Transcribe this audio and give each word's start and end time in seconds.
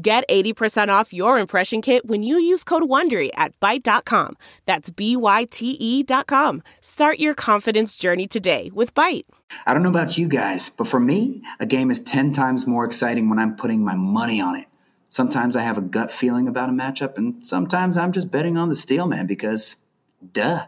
Get 0.00 0.28
80% 0.28 0.88
off 0.90 1.12
your 1.12 1.38
impression 1.40 1.82
kit 1.82 2.06
when 2.06 2.22
you 2.22 2.38
use 2.38 2.62
code 2.62 2.84
WONDERY 2.84 3.30
at 3.34 3.58
Byte.com. 3.58 4.36
That's 4.64 4.90
B-Y-T-E 4.90 6.02
dot 6.04 6.28
com. 6.28 6.62
Start 6.80 7.18
your 7.18 7.34
confidence 7.34 7.96
journey 7.96 8.28
today 8.28 8.70
with 8.72 8.94
Byte. 8.94 9.24
I 9.66 9.74
don't 9.74 9.82
know 9.82 9.88
about 9.88 10.16
you 10.16 10.28
guys, 10.28 10.68
but 10.68 10.86
for 10.86 11.00
me, 11.00 11.42
a 11.58 11.66
game 11.66 11.90
is 11.90 11.98
10 11.98 12.32
times 12.32 12.64
more 12.64 12.84
exciting 12.84 13.28
when 13.28 13.40
I'm 13.40 13.56
putting 13.56 13.84
my 13.84 13.96
money 13.96 14.40
on 14.40 14.54
it. 14.54 14.66
Sometimes 15.08 15.56
I 15.56 15.62
have 15.62 15.78
a 15.78 15.82
gut 15.82 16.12
feeling 16.12 16.46
about 16.46 16.68
a 16.68 16.72
matchup, 16.72 17.16
and 17.16 17.44
sometimes 17.44 17.98
I'm 17.98 18.12
just 18.12 18.30
betting 18.30 18.56
on 18.56 18.68
the 18.68 18.76
Steelman 18.76 19.26
because, 19.26 19.74
duh. 20.32 20.66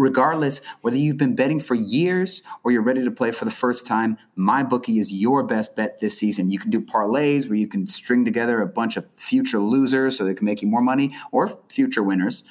Regardless, 0.00 0.62
whether 0.80 0.96
you've 0.96 1.18
been 1.18 1.36
betting 1.36 1.60
for 1.60 1.74
years 1.74 2.42
or 2.64 2.72
you're 2.72 2.80
ready 2.80 3.04
to 3.04 3.10
play 3.10 3.32
for 3.32 3.44
the 3.44 3.50
first 3.50 3.84
time, 3.84 4.16
MyBookie 4.34 4.98
is 4.98 5.12
your 5.12 5.42
best 5.42 5.76
bet 5.76 6.00
this 6.00 6.16
season. 6.16 6.50
You 6.50 6.58
can 6.58 6.70
do 6.70 6.80
parlays 6.80 7.46
where 7.46 7.56
you 7.56 7.68
can 7.68 7.86
string 7.86 8.24
together 8.24 8.62
a 8.62 8.66
bunch 8.66 8.96
of 8.96 9.04
future 9.16 9.58
losers 9.58 10.16
so 10.16 10.24
they 10.24 10.32
can 10.32 10.46
make 10.46 10.62
you 10.62 10.68
more 10.68 10.80
money 10.80 11.14
or 11.32 11.48
future 11.68 12.02
winners. 12.02 12.44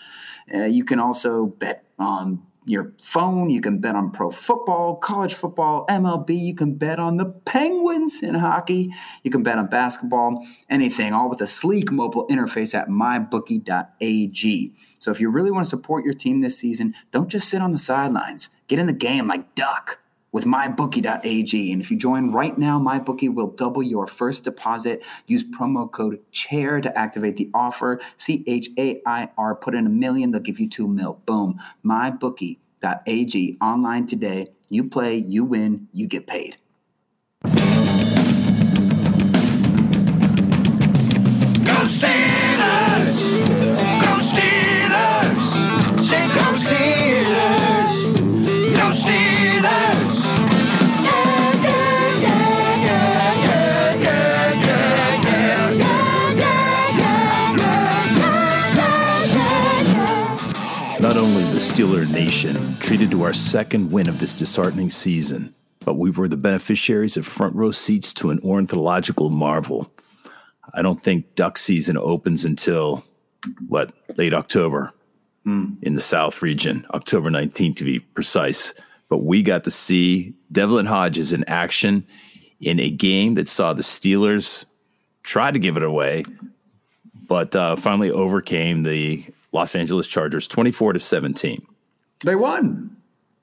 Uh, 0.54 0.66
you 0.66 0.84
can 0.84 1.00
also 1.00 1.48
bet 1.48 1.86
on 1.98 2.44
your 2.66 2.94
phone. 3.02 3.50
You 3.50 3.62
can 3.62 3.80
bet 3.80 3.96
on 3.96 4.12
pro 4.12 4.30
football, 4.30 4.96
college 4.96 5.34
football, 5.34 5.86
MLB. 5.88 6.40
You 6.40 6.56
can 6.56 6.76
bet 6.76 7.00
on 7.00 7.18
the 7.18 7.26
Penguins 7.26 8.22
in 8.22 8.36
hockey. 8.36 8.94
You 9.24 9.32
can 9.32 9.44
bet 9.44 9.58
on 9.58 9.68
basketball, 9.68 10.46
anything, 10.70 11.14
all 11.14 11.30
with 11.30 11.42
a 11.42 11.48
sleek 11.48 11.92
mobile 11.92 12.28
interface 12.28 12.74
at 12.74 12.90
mybookie.ag. 12.90 14.74
So 14.98 15.12
if 15.12 15.20
you 15.20 15.30
really 15.30 15.52
want 15.52 15.66
to 15.66 15.70
support 15.70 16.06
your 16.06 16.14
team 16.14 16.42
this 16.42 16.58
season, 16.58 16.94
don't 17.12 17.30
just 17.30 17.50
sit 17.50 17.62
on 17.62 17.72
the 17.72 17.78
sidelines. 17.78 18.50
Get 18.68 18.80
in 18.80 18.88
the 18.88 18.94
game 18.94 19.28
like 19.28 19.56
Duck 19.56 20.00
with 20.32 20.46
mybookie.ag. 20.46 21.72
And 21.72 21.82
if 21.82 21.92
you 21.92 21.98
join 21.98 22.32
right 22.32 22.58
now, 22.58 22.80
mybookie 22.80 23.34
will 23.34 23.52
double 23.52 23.84
your 23.84 24.08
first 24.08 24.44
deposit. 24.44 25.04
Use 25.28 25.44
promo 25.44 25.92
code 25.92 26.20
CHAIR 26.32 26.82
to 26.82 26.98
activate 26.98 27.38
the 27.38 27.50
offer. 27.54 28.00
C 28.18 28.44
H 28.48 28.70
A 28.78 29.02
I 29.06 29.30
R. 29.38 29.56
Put 29.56 29.76
in 29.76 29.86
a 29.86 29.90
million, 29.90 30.32
they'll 30.32 30.42
give 30.42 30.60
you 30.60 30.70
two 30.70 30.88
mil. 30.88 31.22
Boom. 31.26 31.60
Mybookie.ag. 31.86 33.58
Online 33.62 34.06
today. 34.06 34.48
You 34.70 34.84
play, 34.84 35.18
you 35.18 35.44
win, 35.46 35.88
you 35.94 36.08
get 36.08 36.28
paid. 36.28 36.58
Go 37.44 37.50
Steelers! 41.90 42.39
Steeler 61.60 62.10
Nation 62.10 62.56
treated 62.80 63.12
to 63.12 63.24
our 63.24 63.34
second 63.34 63.92
win 63.92 64.08
of 64.08 64.18
this 64.18 64.34
disheartening 64.34 64.90
season, 64.90 65.54
but 65.82 65.96
we 65.96 66.10
were 66.10 66.30
the 66.30 66.38
beneficiaries 66.38 67.18
of 67.18 67.28
front 67.28 67.54
row 67.54 67.70
seats 67.70 68.14
to 68.14 68.30
an 68.30 68.40
ornithological 68.46 69.30
marvel. 69.30 69.92
I 70.74 70.82
don't 70.82 71.02
think 71.02 71.36
duck 71.36 71.58
season 71.58 71.98
opens 71.98 72.46
until, 72.46 73.04
what, 73.68 73.92
late 74.16 74.34
October 74.34 74.94
in 75.46 75.96
the 75.96 76.02
South 76.02 76.42
region, 76.42 76.88
October 76.94 77.30
19th 77.30 77.76
to 77.76 77.84
be 77.84 78.00
precise. 78.00 78.74
But 79.10 79.26
we 79.26 79.44
got 79.44 79.66
to 79.66 79.72
see 79.72 80.34
Devlin 80.54 80.86
Hodges 80.86 81.34
in 81.34 81.44
action 81.44 82.08
in 82.62 82.80
a 82.80 82.90
game 82.90 83.34
that 83.34 83.50
saw 83.50 83.74
the 83.74 83.84
Steelers 83.84 84.64
try 85.24 85.52
to 85.52 85.60
give 85.60 85.76
it 85.76 85.84
away, 85.84 86.24
but 87.28 87.54
uh, 87.54 87.76
finally 87.76 88.12
overcame 88.12 88.84
the 88.84 89.26
Los 89.52 89.76
Angeles 89.76 90.08
Chargers 90.08 90.48
24 90.48 90.94
to 90.94 91.00
17. 91.00 91.66
They 92.24 92.36
won. 92.36 92.96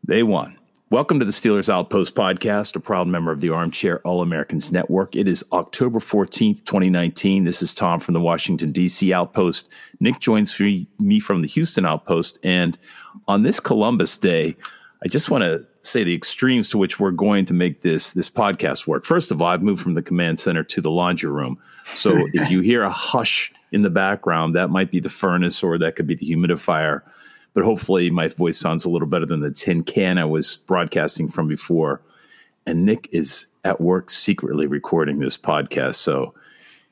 They 0.04 0.22
won. 0.22 0.56
Welcome 0.88 1.18
to 1.18 1.24
the 1.24 1.32
Steelers 1.32 1.68
Outpost 1.68 2.14
podcast, 2.14 2.76
a 2.76 2.80
proud 2.80 3.08
member 3.08 3.32
of 3.32 3.40
the 3.40 3.50
Armchair 3.50 4.00
All 4.02 4.22
Americans 4.22 4.70
Network. 4.70 5.16
It 5.16 5.26
is 5.26 5.44
October 5.52 5.98
14th, 5.98 6.64
2019. 6.64 7.42
This 7.42 7.60
is 7.60 7.74
Tom 7.74 7.98
from 7.98 8.14
the 8.14 8.20
Washington, 8.20 8.70
D.C. 8.70 9.12
Outpost. 9.12 9.68
Nick 9.98 10.20
joins 10.20 10.58
me 10.60 10.86
me 11.00 11.18
from 11.18 11.42
the 11.42 11.48
Houston 11.48 11.84
Outpost. 11.84 12.38
And 12.44 12.78
on 13.26 13.42
this 13.42 13.58
Columbus 13.58 14.16
Day, 14.16 14.56
I 15.04 15.08
just 15.08 15.28
want 15.28 15.42
to 15.42 15.66
say 15.86 16.04
the 16.04 16.14
extremes 16.14 16.68
to 16.70 16.78
which 16.78 16.98
we're 17.00 17.10
going 17.10 17.44
to 17.46 17.54
make 17.54 17.80
this, 17.82 18.12
this 18.12 18.28
podcast 18.28 18.86
work. 18.86 19.04
First 19.04 19.30
of 19.30 19.40
all, 19.40 19.48
I've 19.48 19.62
moved 19.62 19.82
from 19.82 19.94
the 19.94 20.02
command 20.02 20.40
center 20.40 20.62
to 20.64 20.80
the 20.80 20.90
laundry 20.90 21.30
room. 21.30 21.58
So 21.94 22.16
if 22.32 22.50
you 22.50 22.60
hear 22.60 22.82
a 22.82 22.90
hush 22.90 23.52
in 23.72 23.82
the 23.82 23.90
background, 23.90 24.54
that 24.56 24.68
might 24.70 24.90
be 24.90 25.00
the 25.00 25.08
furnace 25.08 25.62
or 25.62 25.78
that 25.78 25.96
could 25.96 26.06
be 26.06 26.14
the 26.14 26.26
humidifier 26.28 27.02
but 27.54 27.64
hopefully 27.64 28.10
my 28.10 28.28
voice 28.28 28.58
sounds 28.58 28.84
a 28.84 28.90
little 28.90 29.08
better 29.08 29.24
than 29.24 29.40
the 29.40 29.50
tin 29.50 29.82
can 29.82 30.18
I 30.18 30.26
was 30.26 30.58
broadcasting 30.66 31.26
from 31.26 31.48
before. 31.48 32.02
And 32.66 32.84
Nick 32.84 33.08
is 33.12 33.46
at 33.64 33.80
work 33.80 34.10
secretly 34.10 34.66
recording 34.66 35.20
this 35.20 35.38
podcast. 35.38 35.94
So 35.94 36.34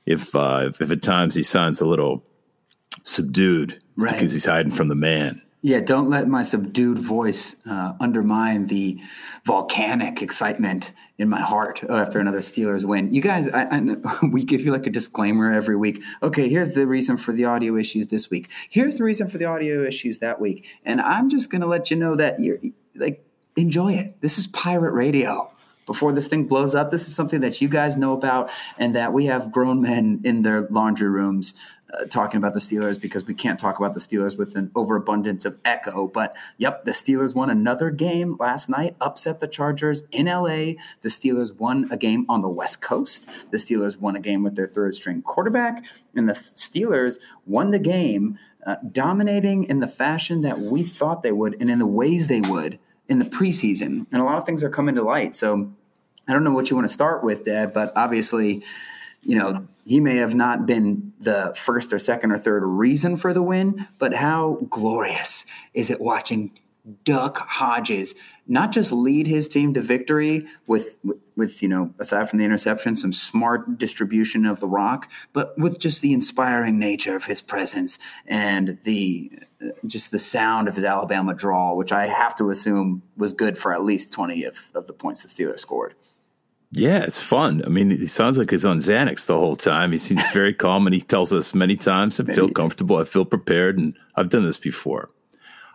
if 0.07 0.35
uh, 0.35 0.69
if, 0.69 0.81
if 0.81 0.91
at 0.91 1.03
times 1.03 1.35
he 1.35 1.43
sounds 1.43 1.83
a 1.83 1.87
little 1.87 2.25
subdued, 3.03 3.73
it's 3.73 4.05
Right. 4.05 4.15
because 4.15 4.33
he's 4.33 4.47
hiding 4.47 4.73
from 4.73 4.89
the 4.89 4.95
man. 4.95 5.43
Yeah, 5.67 5.81
don't 5.81 6.11
let 6.11 6.29
my 6.29 6.43
subdued 6.43 6.99
voice 6.99 7.57
uh, 7.65 7.95
undermine 7.99 8.67
the 8.67 9.01
volcanic 9.47 10.21
excitement 10.21 10.93
in 11.17 11.31
my 11.31 11.41
heart 11.41 11.83
after 11.89 12.21
another 12.21 12.41
Steelers 12.41 12.85
win. 12.85 13.15
You 13.15 13.23
guys, 13.23 13.49
I, 13.49 13.63
I 13.71 13.81
we 14.27 14.45
give 14.45 14.61
you 14.61 14.73
like 14.73 14.87
a 14.87 14.91
disclaimer 14.91 15.51
every 15.51 15.75
week. 15.75 16.03
Okay, 16.23 16.51
here's 16.51 16.73
the 16.73 16.87
reason 16.87 17.17
for 17.17 17.33
the 17.33 17.47
audio 17.47 17.79
issues 17.79 18.09
this 18.09 18.29
week. 18.29 18.51
Here's 18.69 18.99
the 18.99 19.05
reason 19.05 19.27
for 19.27 19.39
the 19.39 19.47
audio 19.47 19.83
issues 19.83 20.19
that 20.19 20.39
week. 20.39 20.69
And 20.85 21.01
I'm 21.01 21.31
just 21.31 21.49
going 21.49 21.63
to 21.63 21.67
let 21.67 21.91
you 21.91 21.97
know 21.97 22.15
that 22.15 22.41
you're 22.41 22.59
like, 22.95 23.25
enjoy 23.57 23.95
it. 23.95 24.21
This 24.21 24.37
is 24.37 24.47
pirate 24.47 24.93
radio. 24.93 25.51
Before 25.87 26.13
this 26.13 26.29
thing 26.29 26.47
blows 26.47 26.75
up, 26.75 26.91
this 26.91 27.09
is 27.09 27.15
something 27.15 27.41
that 27.41 27.61
you 27.61 27.69
guys 27.69 27.97
know 27.97 28.13
about, 28.13 28.51
and 28.79 28.95
that 28.95 29.13
we 29.13 29.27
have 29.27 29.53
grown 29.53 29.83
men 29.83 30.21
in 30.25 30.43
their 30.43 30.67
laundry 30.71 31.09
rooms 31.09 31.55
uh, 31.95 32.05
talking 32.07 32.39
about 32.39 32.55
the 32.55 32.61
Steelers 32.61 33.01
because 33.01 33.27
we 33.27 33.35
can't 33.35 33.59
talk 33.59 33.79
about 33.79 33.95
the 33.95 34.01
Steelers 34.01 34.37
with 34.37 34.57
an 34.57 34.71
overabundance 34.75 35.45
of 35.45 35.59
echo. 35.65 36.07
But 36.07 36.37
yep, 36.59 36.85
the 36.85 36.93
Steelers 36.93 37.35
won 37.35 37.51
another 37.51 37.91
game 37.91 38.37
last 38.39 38.69
night, 38.69 38.97
upset 39.01 39.41
the 39.41 39.49
Chargers 39.49 40.03
in 40.11 40.27
LA. 40.27 40.75
The 41.03 41.09
Steelers 41.09 41.55
won 41.57 41.89
a 41.91 41.97
game 41.97 42.27
on 42.29 42.43
the 42.43 42.49
West 42.49 42.81
Coast. 42.81 43.29
The 43.51 43.59
Steelers 43.59 43.99
won 43.99 44.17
a 44.17 44.21
game 44.21 44.43
with 44.43 44.57
their 44.57 44.67
third 44.67 44.95
string 44.95 45.23
quarterback, 45.23 45.85
and 46.15 46.29
the 46.29 46.35
Steelers 46.35 47.19
won 47.47 47.71
the 47.71 47.79
game, 47.79 48.39
uh, 48.67 48.77
dominating 48.91 49.65
in 49.65 49.81
the 49.81 49.89
fashion 49.89 50.41
that 50.43 50.61
we 50.61 50.83
thought 50.83 51.23
they 51.23 51.33
would 51.33 51.57
and 51.61 51.71
in 51.71 51.79
the 51.79 51.87
ways 51.87 52.27
they 52.27 52.41
would 52.41 52.79
in 53.09 53.19
the 53.19 53.25
preseason. 53.25 54.07
And 54.11 54.23
a 54.23 54.25
lot 54.25 54.39
of 54.39 54.45
things 54.45 54.65
are 54.65 54.71
coming 54.71 54.95
to 54.95 55.03
light. 55.03 55.35
So 55.35 55.73
I 56.27 56.33
don't 56.33 56.45
know 56.45 56.53
what 56.53 56.71
you 56.71 56.77
want 56.77 56.89
to 56.89 56.95
start 56.95 57.23
with, 57.23 57.45
Dad, 57.45 57.73
but 57.73 57.93
obviously, 57.97 58.63
you 59.25 59.37
know, 59.37 59.67
he 59.85 60.01
may 60.01 60.17
have 60.17 60.35
not 60.35 60.67
been 60.67 61.13
the 61.21 61.55
first 61.57 61.93
or 61.93 61.99
second 61.99 62.33
or 62.33 62.39
third 62.39 62.65
reason 62.65 63.17
for 63.17 63.33
the 63.35 63.43
win, 63.43 63.87
but 63.99 64.15
how 64.15 64.59
glorious 64.69 65.45
is 65.75 65.91
it 65.91 66.01
watching 66.01 66.59
Duck 67.05 67.39
Hodges 67.39 68.15
not 68.47 68.71
just 68.71 68.93
lead 68.93 69.27
his 69.27 69.49
team 69.49 69.73
to 69.73 69.81
victory 69.81 70.47
with, 70.67 70.97
with, 71.35 71.63
you 71.63 71.69
know, 71.69 71.95
aside 71.99 72.29
from 72.29 72.39
the 72.39 72.45
interception, 72.45 72.95
some 72.95 73.13
smart 73.13 73.79
distribution 73.79 74.45
of 74.45 74.61
the 74.61 74.69
rock, 74.69 75.11
but 75.33 75.57
with 75.59 75.79
just 75.79 76.03
the 76.03 76.13
inspiring 76.13 76.79
nature 76.79 77.17
of 77.17 77.25
his 77.25 77.41
presence 77.41 77.99
and 78.27 78.79
the 78.85 79.31
just 79.87 80.11
the 80.11 80.19
sound 80.19 80.69
of 80.69 80.75
his 80.75 80.85
Alabama 80.85 81.33
draw 81.33 81.73
which 81.73 81.91
I 81.91 82.07
have 82.07 82.37
to 82.37 82.51
assume 82.51 83.03
was 83.17 83.33
good 83.33 83.57
for 83.57 83.73
at 83.73 83.83
least 83.83 84.13
20 84.13 84.45
of, 84.45 84.59
of 84.75 84.87
the 84.87 84.93
points 84.93 85.23
the 85.23 85.29
Steelers 85.29 85.61
scored. 85.61 85.95
Yeah, 86.77 87.05
it's 87.05 87.23
fun. 87.23 87.63
I 87.65 87.69
mean, 87.69 87.91
he 87.91 88.07
sounds 88.07 88.37
like 88.37 88.51
he's 88.51 88.65
on 88.65 88.79
Xanax 88.79 89.27
the 89.27 89.39
whole 89.39 89.57
time. 89.57 89.93
He 89.93 89.99
seems 89.99 90.29
very 90.33 90.53
calm, 90.65 90.87
and 90.87 90.95
he 90.95 91.01
tells 91.01 91.33
us 91.33 91.55
many 91.55 91.77
times, 91.77 92.19
"I 92.21 92.25
feel 92.25 92.51
comfortable. 92.51 92.97
I 92.97 93.05
feel 93.05 93.25
prepared, 93.25 93.79
and 93.79 93.95
I've 94.17 94.29
done 94.29 94.45
this 94.45 94.59
before." 94.59 95.11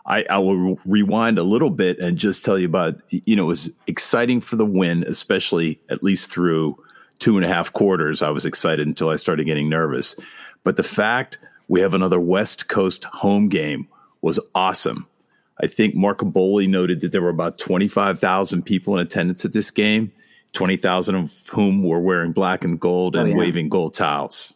I, 0.06 0.25
I 0.30 0.40
will 0.40 0.80
rewind 0.86 1.38
a 1.38 1.44
little 1.44 1.69
bit 1.69 2.00
and 2.00 2.18
just 2.18 2.44
tell 2.44 2.60
you 2.60 2.66
about. 2.66 2.96
You 3.10 3.36
know, 3.36 3.46
it 3.46 3.48
was 3.48 3.72
exciting 3.88 4.42
for 4.42 4.56
the 4.56 4.66
win, 4.66 5.04
especially 5.07 5.80
at 5.90 6.04
least 6.04 6.31
through 6.31 6.78
two 7.19 7.38
and 7.38 7.46
a 7.46 7.50
half 7.50 7.72
quarters, 7.74 8.22
I 8.22 8.30
was 8.30 8.46
excited 8.46 8.88
until 8.88 9.10
I 9.10 9.18
started 9.18 9.46
getting 9.46 9.69
nervous. 9.69 10.16
But 10.63 10.78
the 10.78 10.84
fact 10.84 11.38
we 11.68 11.81
have 11.81 11.94
another 11.94 12.19
West 12.19 12.68
Coast 12.68 13.04
home 13.06 13.50
game 13.50 13.88
was 14.22 14.40
awesome. 14.56 15.06
I 15.62 15.68
think 15.68 15.94
Mark 15.94 16.19
Kaboly 16.19 16.68
noted 16.68 17.01
that 17.01 17.12
there 17.12 17.22
were 17.22 17.30
about 17.30 17.57
25,000 17.57 18.63
people 18.63 18.96
in 18.96 19.01
attendance 19.01 19.44
at 19.44 19.51
this 19.51 19.69
game, 19.69 20.12
20,000 20.50 21.16
of 21.16 21.34
whom 21.50 21.84
were 21.84 22.00
wearing 22.00 22.31
black 22.31 22.63
and 22.63 22.80
gold 22.80 23.16
oh, 23.16 23.19
and 23.19 23.30
oh, 23.30 23.31
yeah. 23.31 23.38
waving 23.38 23.69
gold 23.69 23.94
towels. 23.94 24.54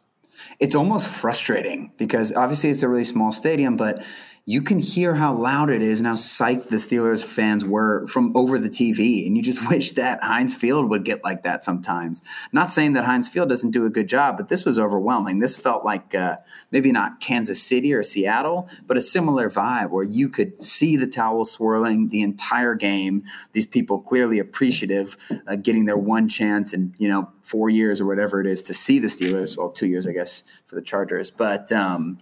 It's 0.60 0.76
almost 0.76 1.08
frustrating 1.08 1.92
because 1.98 2.34
obviously 2.34 2.70
it's 2.70 2.84
a 2.84 2.90
really 2.90 3.04
small 3.04 3.32
stadium, 3.32 3.78
but 3.78 4.04
you 4.46 4.62
can 4.62 4.78
hear 4.78 5.16
how 5.16 5.34
loud 5.34 5.70
it 5.70 5.82
is 5.82 6.02
and 6.02 6.08
how 6.08 6.16
psyched 6.16 6.68
the 6.68 6.76
Steelers 6.76 7.24
fans 7.24 7.64
were 7.64 8.06
from 8.08 8.36
over 8.36 8.60
the 8.60 8.70
TV. 8.70 9.26
And 9.26 9.38
you 9.38 9.44
just 9.44 9.68
wish 9.70 9.94
that 9.94 10.22
Heinz 10.22 10.54
Field 10.54 10.90
would 10.90 11.06
get 11.06 11.24
like 11.24 11.44
that 11.44 11.64
sometimes. 11.64 12.22
Not 12.52 12.70
saying 12.70 12.94
that 12.94 13.06
Heinz 13.06 13.30
Field 13.30 13.48
doesn't 13.48 13.72
do 13.72 13.86
a 13.86 13.90
good 13.90 14.10
job, 14.10 14.36
but 14.36 14.50
this 14.50 14.66
was 14.66 14.78
overwhelming. 14.78 15.40
This 15.40 15.56
felt 15.56 15.86
like 15.86 16.14
uh, 16.14 16.38
maybe 16.72 16.92
not 16.92 17.22
Kansas 17.22 17.64
City 17.64 17.94
or 17.94 18.04
Seattle, 18.04 18.68
but 18.86 18.98
a 18.98 19.02
similar 19.02 19.50
vibe 19.50 19.92
where 19.92 20.04
you 20.04 20.28
could 20.28 20.62
see 20.62 20.98
the 20.98 21.08
towel 21.08 21.46
swirling 21.46 22.10
the 22.10 22.22
entire 22.22 22.76
game. 22.76 23.24
These 23.54 23.68
people 23.68 24.02
clearly 24.02 24.40
appreciative, 24.40 25.16
uh, 25.48 25.56
getting 25.56 25.86
their 25.86 25.98
one 25.98 26.28
chance 26.28 26.74
in, 26.74 26.94
you 26.98 27.08
know, 27.08 27.30
four 27.42 27.70
years 27.70 28.02
or 28.02 28.06
whatever 28.06 28.42
it 28.42 28.48
is 28.48 28.62
to 28.64 28.74
see 28.74 29.00
the 29.00 29.08
Steelers. 29.08 29.58
Well, 29.58 29.70
two 29.70 29.88
years, 29.88 30.06
I 30.06 30.12
guess, 30.12 30.44
for 30.66 30.76
the 30.76 30.82
Chargers. 30.82 31.32
But, 31.32 31.72
um, 31.72 32.20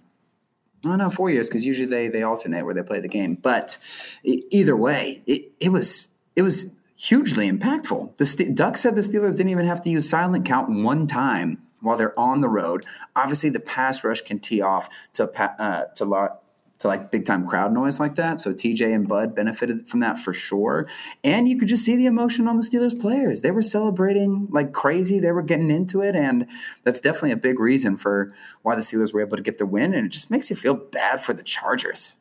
Oh 0.85 0.95
no, 0.95 1.09
four 1.09 1.29
years 1.29 1.47
because 1.47 1.65
usually 1.65 1.87
they 1.87 2.07
they 2.07 2.23
alternate 2.23 2.65
where 2.65 2.73
they 2.73 2.83
play 2.83 2.99
the 2.99 3.07
game. 3.07 3.35
But 3.35 3.77
either 4.23 4.75
way, 4.75 5.21
it, 5.25 5.51
it 5.59 5.69
was 5.69 6.09
it 6.35 6.41
was 6.41 6.71
hugely 6.95 7.49
impactful. 7.49 8.17
The 8.17 8.51
Duck 8.51 8.77
said 8.77 8.95
the 8.95 9.01
Steelers 9.01 9.37
didn't 9.37 9.49
even 9.49 9.65
have 9.65 9.81
to 9.83 9.89
use 9.89 10.09
silent 10.09 10.45
count 10.45 10.83
one 10.83 11.07
time 11.07 11.61
while 11.81 11.97
they're 11.97 12.17
on 12.19 12.41
the 12.41 12.49
road. 12.49 12.85
Obviously, 13.15 13.49
the 13.49 13.59
pass 13.59 14.03
rush 14.03 14.21
can 14.21 14.39
tee 14.39 14.61
off 14.61 14.89
to 15.13 15.29
uh, 15.39 15.85
to 15.95 16.05
to 16.81 16.87
like 16.87 17.11
big 17.11 17.25
time 17.25 17.47
crowd 17.47 17.73
noise 17.73 17.99
like 17.99 18.15
that. 18.15 18.41
So 18.41 18.53
TJ 18.53 18.93
and 18.93 19.07
Bud 19.07 19.35
benefited 19.35 19.87
from 19.87 20.01
that 20.01 20.19
for 20.19 20.33
sure. 20.33 20.87
And 21.23 21.47
you 21.47 21.57
could 21.57 21.67
just 21.67 21.85
see 21.85 21.95
the 21.95 22.07
emotion 22.07 22.47
on 22.47 22.57
the 22.57 22.63
Steelers 22.63 22.99
players. 22.99 23.41
They 23.41 23.51
were 23.51 23.61
celebrating 23.61 24.47
like 24.51 24.73
crazy. 24.73 25.19
They 25.19 25.31
were 25.31 25.43
getting 25.43 25.71
into 25.71 26.01
it. 26.01 26.15
And 26.15 26.47
that's 26.83 26.99
definitely 26.99 27.31
a 27.31 27.37
big 27.37 27.59
reason 27.59 27.97
for 27.97 28.31
why 28.63 28.75
the 28.75 28.81
Steelers 28.81 29.13
were 29.13 29.21
able 29.21 29.37
to 29.37 29.43
get 29.43 29.57
the 29.57 29.65
win. 29.65 29.93
And 29.93 30.07
it 30.07 30.09
just 30.09 30.31
makes 30.31 30.49
you 30.49 30.55
feel 30.55 30.75
bad 30.75 31.23
for 31.23 31.33
the 31.33 31.43
Chargers. 31.43 32.17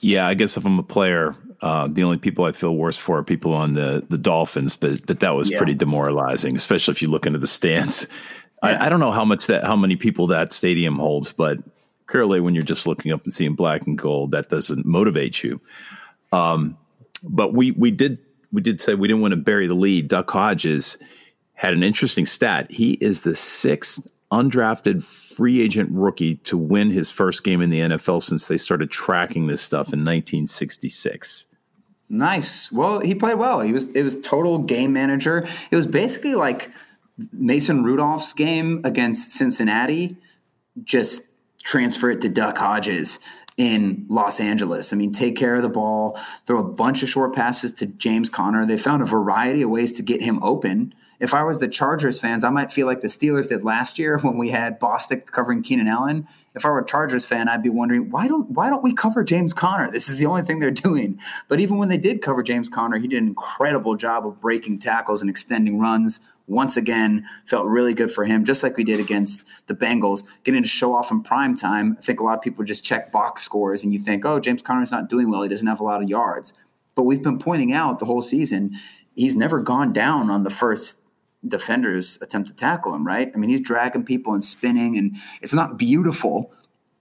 Yeah, 0.00 0.26
I 0.26 0.34
guess 0.34 0.56
if 0.56 0.64
I'm 0.64 0.78
a 0.78 0.82
player, 0.82 1.36
uh, 1.60 1.88
the 1.90 2.02
only 2.02 2.16
people 2.16 2.44
I 2.46 2.52
feel 2.52 2.74
worse 2.74 2.96
for 2.96 3.18
are 3.18 3.24
people 3.24 3.52
on 3.52 3.74
the 3.74 4.04
the 4.08 4.16
Dolphins, 4.16 4.76
but 4.76 5.06
but 5.06 5.20
that 5.20 5.34
was 5.34 5.50
yeah. 5.50 5.58
pretty 5.58 5.74
demoralizing, 5.74 6.56
especially 6.56 6.92
if 6.92 7.02
you 7.02 7.10
look 7.10 7.26
into 7.26 7.38
the 7.38 7.46
stands. 7.46 8.08
Yeah. 8.62 8.78
I, 8.80 8.86
I, 8.86 8.88
don't 8.88 9.00
know 9.00 9.10
how 9.10 9.26
much 9.26 9.46
that 9.48 9.64
how 9.64 9.76
many 9.76 9.96
people 9.96 10.26
that 10.28 10.50
stadium 10.50 10.98
holds, 10.98 11.34
but 11.34 11.58
clearly 12.06 12.40
when 12.40 12.54
you're 12.54 12.64
just 12.64 12.86
looking 12.86 13.12
up 13.12 13.24
and 13.24 13.32
seeing 13.32 13.54
black 13.54 13.86
and 13.86 13.98
gold, 13.98 14.32
that 14.32 14.48
doesn't 14.48 14.84
motivate 14.84 15.42
you. 15.42 15.60
Um, 16.32 16.76
but 17.22 17.54
we 17.54 17.70
we 17.72 17.90
did 17.90 18.18
we 18.52 18.60
did 18.60 18.80
say 18.80 18.94
we 18.94 19.08
didn't 19.08 19.22
want 19.22 19.32
to 19.32 19.36
bury 19.36 19.66
the 19.66 19.74
lead. 19.74 20.08
Duck 20.08 20.30
Hodges 20.30 20.98
had 21.54 21.72
an 21.72 21.82
interesting 21.82 22.26
stat. 22.26 22.70
He 22.70 22.92
is 22.94 23.22
the 23.22 23.34
sixth 23.34 24.10
undrafted 24.30 25.02
free 25.02 25.60
agent 25.60 25.88
rookie 25.92 26.36
to 26.36 26.58
win 26.58 26.90
his 26.90 27.10
first 27.10 27.44
game 27.44 27.60
in 27.60 27.70
the 27.70 27.80
NFL 27.80 28.22
since 28.22 28.48
they 28.48 28.56
started 28.56 28.90
tracking 28.90 29.46
this 29.46 29.62
stuff 29.62 29.92
in 29.92 30.00
1966. 30.00 31.46
Nice. 32.08 32.70
Well, 32.70 33.00
he 33.00 33.14
played 33.14 33.38
well. 33.38 33.60
He 33.60 33.72
was 33.72 33.86
it 33.92 34.02
was 34.02 34.16
total 34.20 34.58
game 34.58 34.92
manager. 34.92 35.46
It 35.70 35.76
was 35.76 35.86
basically 35.86 36.34
like 36.34 36.70
Mason 37.32 37.82
Rudolph's 37.82 38.32
game 38.32 38.80
against 38.84 39.32
Cincinnati, 39.32 40.16
just 40.82 41.22
transfer 41.64 42.10
it 42.10 42.20
to 42.20 42.28
Duck 42.28 42.56
Hodges 42.58 43.18
in 43.56 44.06
Los 44.08 44.40
Angeles. 44.40 44.92
I 44.92 44.96
mean, 44.96 45.12
take 45.12 45.36
care 45.36 45.54
of 45.54 45.62
the 45.62 45.68
ball, 45.68 46.18
throw 46.46 46.58
a 46.58 46.64
bunch 46.64 47.02
of 47.02 47.08
short 47.08 47.34
passes 47.34 47.72
to 47.74 47.86
James 47.86 48.28
Conner. 48.28 48.66
They 48.66 48.76
found 48.76 49.02
a 49.02 49.06
variety 49.06 49.62
of 49.62 49.70
ways 49.70 49.92
to 49.92 50.02
get 50.02 50.20
him 50.20 50.42
open. 50.42 50.94
If 51.20 51.32
I 51.32 51.44
was 51.44 51.58
the 51.60 51.68
Chargers 51.68 52.18
fans, 52.18 52.42
I 52.42 52.50
might 52.50 52.72
feel 52.72 52.86
like 52.86 53.00
the 53.00 53.08
Steelers 53.08 53.48
did 53.48 53.64
last 53.64 53.98
year 53.98 54.18
when 54.22 54.36
we 54.36 54.50
had 54.50 54.80
Bostic 54.80 55.26
covering 55.26 55.62
Keenan 55.62 55.88
Allen. 55.88 56.26
If 56.54 56.64
I 56.64 56.70
were 56.70 56.80
a 56.80 56.86
Chargers 56.86 57.24
fan, 57.24 57.48
I'd 57.48 57.62
be 57.62 57.70
wondering 57.70 58.10
why 58.10 58.28
don't 58.28 58.50
why 58.50 58.68
don't 58.68 58.82
we 58.82 58.92
cover 58.92 59.24
James 59.24 59.54
Conner? 59.54 59.90
This 59.90 60.08
is 60.08 60.18
the 60.18 60.26
only 60.26 60.42
thing 60.42 60.58
they're 60.58 60.70
doing. 60.70 61.20
But 61.48 61.60
even 61.60 61.78
when 61.78 61.88
they 61.88 61.96
did 61.96 62.22
cover 62.22 62.42
James 62.42 62.68
Conner, 62.68 62.98
he 62.98 63.08
did 63.08 63.22
an 63.22 63.28
incredible 63.28 63.96
job 63.96 64.26
of 64.26 64.40
breaking 64.40 64.80
tackles 64.80 65.20
and 65.20 65.30
extending 65.30 65.80
runs, 65.80 66.20
once 66.46 66.76
again 66.76 67.24
felt 67.46 67.66
really 67.66 67.94
good 67.94 68.10
for 68.10 68.24
him, 68.24 68.44
just 68.44 68.62
like 68.62 68.76
we 68.76 68.84
did 68.84 69.00
against 69.00 69.46
the 69.66 69.74
Bengals, 69.74 70.22
getting 70.44 70.62
to 70.62 70.68
show 70.68 70.94
off 70.94 71.10
in 71.10 71.22
prime 71.22 71.56
time. 71.56 71.96
I 71.98 72.02
think 72.02 72.20
a 72.20 72.24
lot 72.24 72.36
of 72.36 72.42
people 72.42 72.64
just 72.64 72.84
check 72.84 73.10
box 73.10 73.42
scores 73.42 73.82
and 73.82 73.92
you 73.92 73.98
think, 73.98 74.24
oh, 74.24 74.40
James 74.40 74.62
Conner's 74.62 74.92
not 74.92 75.08
doing 75.08 75.30
well. 75.30 75.42
He 75.42 75.48
doesn't 75.48 75.66
have 75.66 75.80
a 75.80 75.84
lot 75.84 76.02
of 76.02 76.08
yards. 76.08 76.52
But 76.94 77.04
we've 77.04 77.22
been 77.22 77.38
pointing 77.38 77.72
out 77.72 77.98
the 77.98 78.04
whole 78.04 78.22
season, 78.22 78.72
he's 79.14 79.36
never 79.36 79.60
gone 79.60 79.92
down 79.92 80.30
on 80.30 80.42
the 80.42 80.50
first 80.50 80.98
defender's 81.46 82.18
attempt 82.22 82.48
to 82.48 82.54
tackle 82.54 82.94
him, 82.94 83.06
right? 83.06 83.30
I 83.34 83.38
mean, 83.38 83.50
he's 83.50 83.60
dragging 83.60 84.04
people 84.04 84.34
and 84.34 84.44
spinning, 84.44 84.96
and 84.96 85.16
it's 85.42 85.52
not 85.52 85.78
beautiful, 85.78 86.52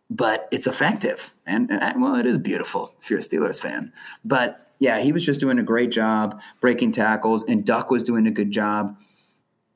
but 0.10 0.48
it's 0.52 0.68
effective. 0.68 1.34
And, 1.46 1.72
and 1.72 2.02
well, 2.02 2.16
it 2.16 2.26
is 2.26 2.38
beautiful 2.38 2.94
if 3.02 3.10
you're 3.10 3.20
a 3.20 3.22
Steelers 3.22 3.60
fan. 3.60 3.94
But 4.26 4.72
yeah, 4.80 5.00
he 5.00 5.12
was 5.12 5.26
just 5.26 5.40
doing 5.40 5.60
a 5.60 5.64
great 5.64 5.92
job 5.92 6.42
breaking 6.60 6.92
tackles, 6.92 7.44
and 7.44 7.66
Duck 7.66 7.90
was 7.90 8.04
doing 8.04 8.28
a 8.28 8.32
good 8.32 8.52
job 8.52 8.98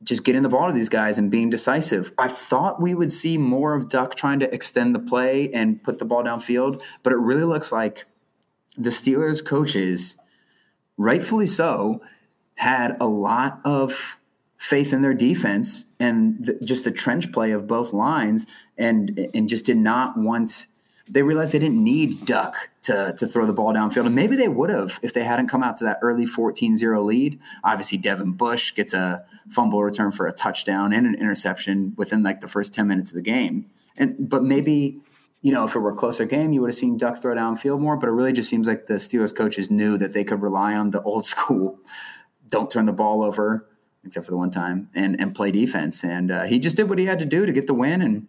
just 0.03 0.23
getting 0.23 0.43
the 0.43 0.49
ball 0.49 0.67
to 0.67 0.73
these 0.73 0.89
guys 0.89 1.17
and 1.17 1.31
being 1.31 1.49
decisive. 1.49 2.11
I 2.17 2.27
thought 2.27 2.81
we 2.81 2.93
would 2.93 3.11
see 3.11 3.37
more 3.37 3.73
of 3.73 3.89
Duck 3.89 4.15
trying 4.15 4.39
to 4.39 4.53
extend 4.53 4.93
the 4.93 4.99
play 4.99 5.51
and 5.51 5.81
put 5.81 5.97
the 5.97 6.05
ball 6.05 6.23
downfield, 6.23 6.83
but 7.03 7.13
it 7.13 7.17
really 7.17 7.43
looks 7.43 7.71
like 7.71 8.05
the 8.77 8.91
Steelers 8.91 9.43
coaches, 9.43 10.15
rightfully 10.97 11.47
so, 11.47 12.01
had 12.55 12.95
a 13.01 13.07
lot 13.07 13.59
of 13.65 14.19
faith 14.57 14.93
in 14.93 15.01
their 15.01 15.13
defense 15.13 15.85
and 15.99 16.43
the, 16.45 16.59
just 16.65 16.83
the 16.83 16.91
trench 16.91 17.31
play 17.31 17.51
of 17.51 17.67
both 17.67 17.93
lines 17.93 18.47
and 18.77 19.29
and 19.33 19.47
just 19.49 19.65
did 19.65 19.77
not 19.77 20.17
want 20.17 20.67
they 21.09 21.23
realized 21.23 21.51
they 21.51 21.59
didn't 21.59 21.83
need 21.83 22.25
Duck 22.25 22.69
to, 22.83 23.15
to 23.17 23.27
throw 23.27 23.45
the 23.45 23.53
ball 23.53 23.73
downfield. 23.73 24.05
And 24.05 24.15
maybe 24.15 24.35
they 24.35 24.47
would 24.47 24.69
have 24.69 24.99
if 25.03 25.13
they 25.13 25.23
hadn't 25.23 25.47
come 25.47 25.63
out 25.63 25.77
to 25.77 25.85
that 25.85 25.99
early 26.01 26.25
14 26.25 26.75
0 26.75 27.03
lead. 27.03 27.39
Obviously, 27.63 27.97
Devin 27.97 28.33
Bush 28.33 28.73
gets 28.75 28.93
a 28.93 29.25
fumble 29.49 29.83
return 29.83 30.11
for 30.11 30.27
a 30.27 30.31
touchdown 30.31 30.93
and 30.93 31.07
an 31.07 31.15
interception 31.15 31.93
within 31.97 32.23
like 32.23 32.41
the 32.41 32.47
first 32.47 32.73
10 32.73 32.87
minutes 32.87 33.11
of 33.11 33.15
the 33.15 33.21
game. 33.21 33.69
And 33.97 34.29
But 34.29 34.43
maybe, 34.43 34.99
you 35.41 35.51
know, 35.51 35.63
if 35.63 35.75
it 35.75 35.79
were 35.79 35.91
a 35.91 35.95
closer 35.95 36.25
game, 36.25 36.53
you 36.53 36.61
would 36.61 36.69
have 36.69 36.75
seen 36.75 36.97
Duck 36.97 37.21
throw 37.21 37.35
downfield 37.35 37.79
more. 37.79 37.97
But 37.97 38.09
it 38.09 38.13
really 38.13 38.33
just 38.33 38.49
seems 38.49 38.67
like 38.67 38.87
the 38.87 38.95
Steelers 38.95 39.35
coaches 39.35 39.71
knew 39.71 39.97
that 39.97 40.13
they 40.13 40.23
could 40.23 40.41
rely 40.41 40.75
on 40.75 40.91
the 40.91 41.01
old 41.01 41.25
school 41.33 41.79
don't 42.49 42.71
turn 42.71 42.85
the 42.85 42.93
ball 42.93 43.23
over, 43.23 43.67
except 44.05 44.25
for 44.25 44.31
the 44.31 44.37
one 44.37 44.49
time, 44.49 44.89
and, 44.95 45.19
and 45.19 45.35
play 45.35 45.51
defense. 45.51 46.03
And 46.03 46.31
uh, 46.31 46.45
he 46.45 46.59
just 46.59 46.75
did 46.75 46.89
what 46.89 46.99
he 46.99 47.05
had 47.05 47.19
to 47.19 47.25
do 47.25 47.45
to 47.45 47.51
get 47.51 47.67
the 47.67 47.73
win. 47.73 48.01
And 48.01 48.27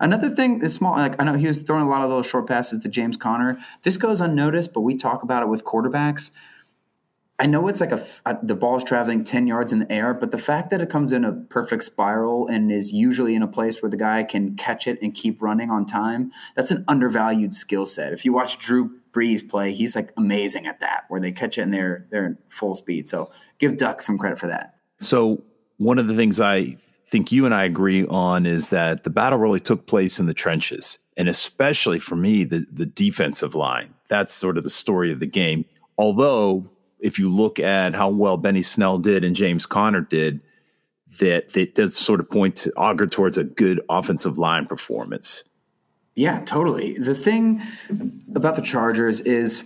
Another 0.00 0.30
thing 0.30 0.62
is 0.62 0.74
small. 0.74 0.96
Like 0.96 1.20
I 1.20 1.24
know 1.24 1.34
he 1.34 1.46
was 1.46 1.62
throwing 1.62 1.84
a 1.84 1.88
lot 1.88 2.02
of 2.02 2.10
those 2.10 2.26
short 2.26 2.46
passes 2.46 2.82
to 2.82 2.88
James 2.88 3.16
Conner. 3.16 3.58
This 3.82 3.96
goes 3.96 4.20
unnoticed, 4.20 4.72
but 4.72 4.82
we 4.82 4.96
talk 4.96 5.22
about 5.22 5.42
it 5.42 5.48
with 5.48 5.64
quarterbacks. 5.64 6.30
I 7.38 7.44
know 7.44 7.68
it's 7.68 7.80
like 7.80 7.92
a, 7.92 8.02
a 8.24 8.38
the 8.42 8.54
ball's 8.54 8.82
traveling 8.82 9.22
ten 9.22 9.46
yards 9.46 9.72
in 9.72 9.80
the 9.80 9.92
air, 9.92 10.14
but 10.14 10.30
the 10.30 10.38
fact 10.38 10.70
that 10.70 10.80
it 10.80 10.88
comes 10.88 11.12
in 11.12 11.24
a 11.24 11.32
perfect 11.32 11.84
spiral 11.84 12.46
and 12.48 12.72
is 12.72 12.92
usually 12.92 13.34
in 13.34 13.42
a 13.42 13.46
place 13.46 13.82
where 13.82 13.90
the 13.90 13.96
guy 13.96 14.24
can 14.24 14.56
catch 14.56 14.86
it 14.86 14.98
and 15.02 15.14
keep 15.14 15.42
running 15.42 15.70
on 15.70 15.84
time, 15.84 16.32
that's 16.54 16.70
an 16.70 16.84
undervalued 16.88 17.52
skill 17.52 17.84
set. 17.84 18.12
If 18.14 18.24
you 18.24 18.32
watch 18.32 18.58
Drew 18.58 18.90
Brees 19.12 19.46
play, 19.46 19.72
he's 19.72 19.94
like 19.94 20.12
amazing 20.16 20.66
at 20.66 20.80
that, 20.80 21.04
where 21.08 21.20
they 21.20 21.32
catch 21.32 21.58
it 21.58 21.62
and 21.62 21.74
they're 21.74 22.06
they're 22.10 22.24
in 22.24 22.38
full 22.48 22.74
speed. 22.74 23.06
So 23.06 23.30
give 23.58 23.76
Duck 23.76 24.00
some 24.00 24.16
credit 24.16 24.38
for 24.38 24.46
that. 24.46 24.74
So 25.00 25.42
one 25.76 25.98
of 25.98 26.08
the 26.08 26.16
things 26.16 26.40
I 26.40 26.76
think 27.08 27.32
you 27.32 27.46
and 27.46 27.54
I 27.54 27.64
agree 27.64 28.06
on 28.06 28.46
is 28.46 28.70
that 28.70 29.04
the 29.04 29.10
battle 29.10 29.38
really 29.38 29.60
took 29.60 29.86
place 29.86 30.18
in 30.18 30.26
the 30.26 30.34
trenches, 30.34 30.98
and 31.16 31.28
especially 31.28 31.98
for 31.98 32.16
me, 32.16 32.44
the 32.44 32.66
the 32.70 32.86
defensive 32.86 33.54
line. 33.54 33.94
That's 34.08 34.32
sort 34.32 34.58
of 34.58 34.64
the 34.64 34.70
story 34.70 35.12
of 35.12 35.20
the 35.20 35.26
game. 35.26 35.64
Although, 35.98 36.68
if 37.00 37.18
you 37.18 37.28
look 37.28 37.58
at 37.58 37.94
how 37.94 38.08
well 38.10 38.36
Benny 38.36 38.62
Snell 38.62 38.98
did 38.98 39.24
and 39.24 39.34
James 39.34 39.66
Conner 39.66 40.00
did, 40.00 40.40
that 41.18 41.52
that 41.52 41.74
does 41.74 41.96
sort 41.96 42.20
of 42.20 42.28
point 42.28 42.56
to 42.56 42.72
augur 42.74 43.06
towards 43.06 43.38
a 43.38 43.44
good 43.44 43.80
offensive 43.88 44.38
line 44.38 44.66
performance. 44.66 45.44
Yeah, 46.16 46.40
totally. 46.44 46.98
The 46.98 47.14
thing 47.14 47.62
about 48.34 48.56
the 48.56 48.62
Chargers 48.62 49.20
is 49.20 49.64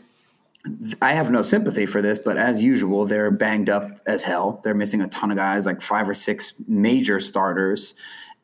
I 1.01 1.13
have 1.13 1.31
no 1.31 1.43
sympathy 1.43 1.87
for 1.87 2.03
this, 2.03 2.19
but 2.19 2.37
as 2.37 2.61
usual, 2.61 3.07
they're 3.07 3.31
banged 3.31 3.71
up 3.71 4.01
as 4.07 4.23
hell. 4.23 4.61
They're 4.63 4.75
missing 4.75 5.01
a 5.01 5.09
ton 5.09 5.31
of 5.31 5.39
guys, 5.39 5.65
like 5.65 5.81
five 5.81 6.09
or 6.09 6.15
six 6.15 6.53
major 6.69 7.19
starters. 7.19 7.95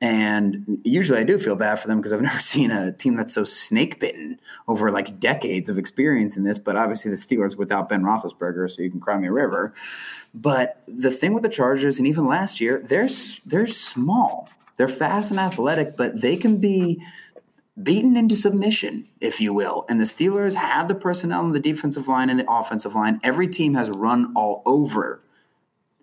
And 0.01 0.81
usually 0.85 1.19
I 1.19 1.25
do 1.25 1.39
feel 1.39 1.57
bad 1.57 1.77
for 1.77 1.89
them 1.89 1.99
because 1.99 2.13
I've 2.13 2.21
never 2.23 2.41
seen 2.41 2.71
a 2.71 2.93
team 2.93 3.17
that's 3.17 3.35
so 3.35 3.45
snake 3.45 4.01
bitten 4.01 4.41
over 4.67 4.91
like 4.91 5.21
decades 5.21 5.69
of 5.69 5.79
experience 5.79 6.37
in 6.37 6.45
this. 6.45 6.59
But 6.59 6.77
obviously 6.77 7.11
the 7.11 7.17
Steelers 7.17 7.57
without 7.57 7.89
Ben 7.89 8.03
Roethlisberger, 8.03 8.71
so 8.71 8.83
you 8.83 8.91
can 8.91 9.01
cry 9.01 9.19
me 9.19 9.29
a 9.29 9.33
river. 9.33 9.75
But 10.35 10.83
the 10.87 11.11
thing 11.11 11.35
with 11.35 11.43
the 11.43 11.49
Chargers, 11.51 11.99
and 11.99 12.07
even 12.07 12.27
last 12.27 12.61
year, 12.61 12.83
they're 12.87 13.09
they're 13.45 13.67
small. 13.67 14.49
They're 14.77 14.89
fast 14.89 15.31
and 15.31 15.41
athletic, 15.41 15.97
but 15.97 16.21
they 16.21 16.37
can 16.37 16.59
be 16.59 17.03
beaten 17.83 18.17
into 18.17 18.35
submission, 18.35 19.07
if 19.21 19.41
you 19.41 19.53
will. 19.53 19.85
And 19.89 20.01
the 20.01 20.05
Steelers 20.05 20.55
have 20.55 20.89
the 20.89 20.95
personnel 20.95 21.41
on 21.41 21.53
the 21.53 21.61
defensive 21.61 22.09
line 22.09 22.31
and 22.31 22.39
the 22.39 22.51
offensive 22.51 22.95
line. 22.95 23.21
Every 23.23 23.49
team 23.49 23.75
has 23.75 23.91
run 23.91 24.33
all 24.35 24.63
over. 24.65 25.23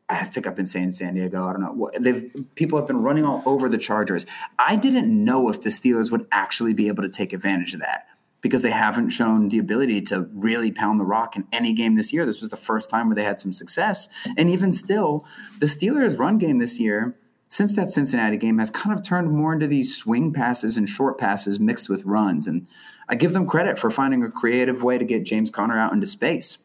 I 0.10 0.26
think 0.26 0.46
I've 0.46 0.56
been 0.56 0.68
saying 0.68 0.92
San 0.92 1.16
Diego. 1.16 1.48
I 1.48 1.54
don't 1.54 1.62
know. 1.62 1.90
They've 2.00 2.32
people 2.56 2.78
have 2.78 2.88
been 2.88 3.02
running 3.02 3.26
all 3.26 3.42
over 3.46 3.70
the 3.70 3.78
Chargers. 3.78 4.26
I 4.60 4.76
didn't 4.76 5.10
know 5.10 5.50
if 5.50 5.62
the 5.62 5.70
Steelers 5.70 6.12
would 6.12 6.28
actually 6.32 6.74
be 6.74 6.88
able 6.88 7.04
to 7.04 7.10
take 7.10 7.34
advantage 7.34 7.74
of 7.74 7.80
that 7.80 8.06
because 8.42 8.62
they 8.62 8.72
haven't 8.72 9.10
shown 9.10 9.48
the 9.48 9.58
ability 9.58 10.02
to 10.02 10.30
really 10.34 10.72
pound 10.72 11.00
the 11.00 11.06
rock 11.06 11.36
in 11.36 11.48
any 11.52 11.74
game 11.74 11.96
this 11.96 12.12
year. 12.12 12.26
This 12.26 12.42
was 12.42 12.50
the 12.50 12.58
first 12.58 12.90
time 12.90 13.08
where 13.08 13.16
they 13.16 13.24
had 13.24 13.40
some 13.40 13.54
success. 13.54 14.10
And 14.38 14.50
even 14.50 14.74
still, 14.74 15.26
the 15.60 15.66
Steelers' 15.66 16.20
run 16.20 16.38
game 16.38 16.60
this 16.60 16.80
year 16.80 17.16
since 17.54 17.76
that 17.76 17.88
Cincinnati 17.88 18.36
game 18.36 18.58
has 18.58 18.72
kind 18.72 18.98
of 18.98 19.06
turned 19.06 19.32
more 19.32 19.54
into 19.54 19.68
these 19.68 19.96
swing 19.96 20.34
passes 20.34 20.76
and 20.76 20.90
short 20.90 21.20
passes 21.20 21.60
mixed 21.60 21.88
with 21.88 22.04
runs. 22.04 22.48
And 22.48 22.68
I 23.08 23.14
give 23.14 23.32
them 23.34 23.46
credit 23.46 23.78
for 23.78 23.92
finding 23.92 24.24
a 24.24 24.32
creative 24.32 24.82
way 24.82 24.98
to 24.98 25.06
get 25.06 25.24
James 25.24 25.52
Conner 25.52 25.78
out 25.78 25.94
into 25.94 26.08
space. 26.08 26.58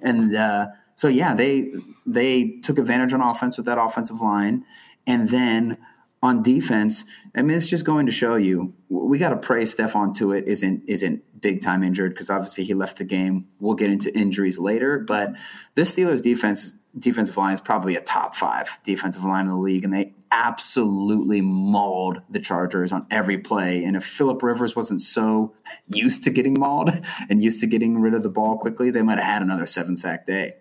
And 0.00 0.34
uh, 0.34 0.68
so, 0.94 1.08
yeah, 1.08 1.34
they 1.34 1.72
they 2.06 2.58
took 2.62 2.78
advantage 2.78 3.12
on 3.12 3.20
offense 3.20 3.58
with 3.58 3.66
that 3.66 3.78
offensive 3.78 4.22
line, 4.22 4.64
and 5.06 5.28
then 5.28 5.76
on 6.22 6.42
defense, 6.42 7.04
I 7.36 7.42
mean, 7.42 7.54
it's 7.54 7.68
just 7.68 7.84
going 7.84 8.06
to 8.06 8.12
show 8.12 8.36
you 8.36 8.72
we 8.88 9.18
got 9.18 9.28
to 9.28 9.36
pray 9.36 9.64
Stephon 9.64 10.16
Tuitt 10.16 10.44
isn't 10.44 10.84
isn't 10.88 11.22
big 11.38 11.60
time 11.60 11.82
injured 11.82 12.14
because 12.14 12.30
obviously 12.30 12.64
he 12.64 12.72
left 12.72 12.96
the 12.96 13.04
game. 13.04 13.46
We'll 13.60 13.74
get 13.74 13.90
into 13.90 14.16
injuries 14.16 14.58
later, 14.58 15.00
but 15.00 15.34
this 15.74 15.94
Steelers 15.94 16.22
defense 16.22 16.74
defensive 16.98 17.36
line 17.36 17.54
is 17.54 17.60
probably 17.60 17.96
a 17.96 18.00
top 18.00 18.34
five 18.34 18.78
defensive 18.84 19.24
line 19.24 19.46
in 19.46 19.50
the 19.50 19.56
league, 19.56 19.84
and 19.84 19.92
they 19.92 20.12
absolutely 20.30 21.40
mauled 21.40 22.20
the 22.28 22.40
Chargers 22.40 22.92
on 22.92 23.06
every 23.10 23.38
play. 23.38 23.84
And 23.84 23.96
if 23.96 24.04
Philip 24.04 24.42
Rivers 24.42 24.74
wasn't 24.74 25.00
so 25.00 25.54
used 25.88 26.24
to 26.24 26.30
getting 26.30 26.54
mauled 26.54 26.90
and 27.28 27.42
used 27.42 27.60
to 27.60 27.66
getting 27.66 28.00
rid 28.00 28.14
of 28.14 28.22
the 28.22 28.28
ball 28.28 28.58
quickly, 28.58 28.90
they 28.90 29.02
might 29.02 29.18
have 29.18 29.26
had 29.26 29.42
another 29.42 29.66
seven 29.66 29.96
sack 29.96 30.26
day. 30.26 30.54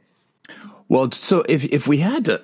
Well, 0.90 1.12
so 1.12 1.44
if 1.48 1.66
if 1.66 1.88
we 1.88 1.98
had 2.00 2.26
to 2.26 2.44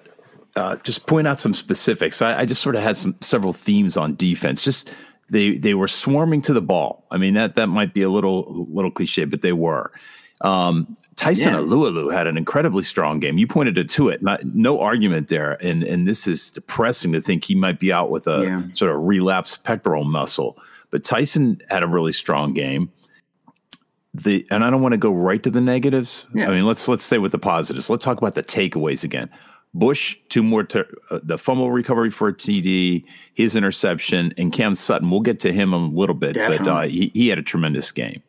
uh, 0.56 0.78
just 0.78 1.06
point 1.06 1.28
out 1.28 1.40
some 1.40 1.54
specifics, 1.54 2.22
I, 2.22 2.40
I 2.40 2.46
just 2.46 2.62
sort 2.62 2.76
of 2.76 2.82
had 2.82 2.98
some 2.98 3.16
several 3.22 3.54
themes 3.54 3.98
on 3.98 4.16
defense. 4.16 4.64
Just 4.64 4.94
they 5.30 5.58
they 5.58 5.74
were 5.74 5.88
swarming 5.88 6.42
to 6.42 6.54
the 6.54 6.62
ball. 6.62 7.06
I 7.12 7.18
mean 7.18 7.36
that 7.36 7.56
that 7.56 7.68
might 7.68 7.94
be 7.94 8.02
a 8.02 8.10
little 8.10 8.66
little 8.70 8.92
cliche, 8.92 9.26
but 9.26 9.42
they 9.42 9.54
were. 9.54 9.92
Um, 10.42 10.96
Tyson 11.20 11.54
yeah. 11.54 11.60
Alualu 11.60 12.14
had 12.14 12.28
an 12.28 12.38
incredibly 12.38 12.82
strong 12.82 13.20
game. 13.20 13.38
You 13.38 13.46
pointed 13.46 13.78
it 13.78 13.90
to 13.90 14.08
it. 14.08 14.24
Not, 14.24 14.42
no 14.46 14.80
argument 14.80 15.28
there. 15.28 15.62
And 15.62 15.84
and 15.84 16.08
this 16.08 16.28
is 16.28 16.50
depressing 16.50 17.12
to 17.12 17.20
think 17.20 17.44
he 17.44 17.56
might 17.56 17.78
be 17.78 17.92
out 17.92 18.10
with 18.10 18.26
a 18.26 18.44
yeah. 18.44 18.64
sort 18.72 18.96
of 18.96 19.04
relapsed 19.04 19.66
pectoral 19.66 20.06
muscle. 20.06 20.58
But 20.92 21.04
Tyson 21.04 21.62
had 21.70 21.84
a 21.84 21.88
really 21.88 22.14
strong 22.14 22.54
game. 22.54 22.90
The 24.14 24.48
and 24.50 24.64
I 24.64 24.70
don't 24.70 24.82
want 24.82 24.94
to 24.94 24.98
go 24.98 25.12
right 25.12 25.44
to 25.44 25.52
the 25.52 25.60
negatives. 25.60 26.26
Yeah. 26.34 26.48
I 26.48 26.52
mean, 26.52 26.66
let's 26.66 26.88
let's 26.88 27.04
stay 27.04 27.18
with 27.18 27.34
the 27.34 27.38
positives. 27.38 27.90
Let's 27.90 28.06
talk 28.06 28.18
about 28.18 28.36
the 28.36 28.44
takeaways 28.44 29.04
again. 29.04 29.30
Bush, 29.74 30.18
two 30.30 30.42
more, 30.42 30.64
ter- 30.64 30.90
uh, 31.12 31.20
the 31.22 31.38
fumble 31.38 31.70
recovery 31.70 32.10
for 32.10 32.30
a 32.30 32.34
TD, 32.34 33.04
his 33.34 33.58
interception, 33.58 34.34
and 34.38 34.54
Cam 34.54 34.74
Sutton. 34.74 35.12
We'll 35.12 35.20
get 35.20 35.42
to 35.42 35.54
him 35.54 35.76
in 35.76 35.82
a 35.82 35.88
little 35.90 36.16
bit, 36.16 36.34
Definitely. 36.34 36.66
but 36.66 36.72
uh, 36.72 36.82
he, 36.88 37.12
he 37.14 37.28
had 37.28 37.38
a 37.38 37.44
tremendous 37.44 37.92
game. 37.92 38.24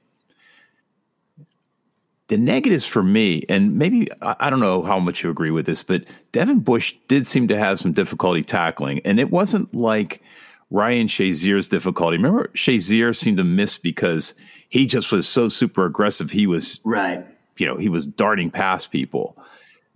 The 2.31 2.39
negatives 2.39 2.87
for 2.87 3.03
me, 3.03 3.45
and 3.49 3.77
maybe 3.77 4.07
I 4.23 4.51
don't 4.51 4.61
know 4.61 4.83
how 4.83 5.01
much 5.01 5.25
you 5.25 5.31
agree 5.31 5.51
with 5.51 5.67
this, 5.67 5.83
but 5.83 6.05
Devin 6.31 6.61
Bush 6.61 6.95
did 7.09 7.27
seem 7.27 7.49
to 7.49 7.59
have 7.59 7.81
some 7.81 7.93
difficulty 7.93 8.43
tackling, 8.43 9.01
and 9.05 9.19
it 9.19 9.33
wasn't 9.33 9.75
like 9.75 10.23
Ryan 10.71 11.09
Shazier's 11.09 11.67
difficulty. 11.67 12.19
Remember, 12.19 12.49
Shazier 12.55 13.17
seemed 13.17 13.39
to 13.39 13.45
miss 13.45 13.79
because 13.79 14.35
he 14.69 14.87
just 14.87 15.11
was 15.11 15.29
so 15.29 15.49
super 15.49 15.85
aggressive. 15.85 16.31
He 16.31 16.47
was 16.47 16.81
right. 16.85 17.27
You 17.57 17.67
know, 17.67 17.77
he 17.77 17.89
was 17.89 18.07
darting 18.07 18.53
past 18.53 18.93
people. 18.93 19.37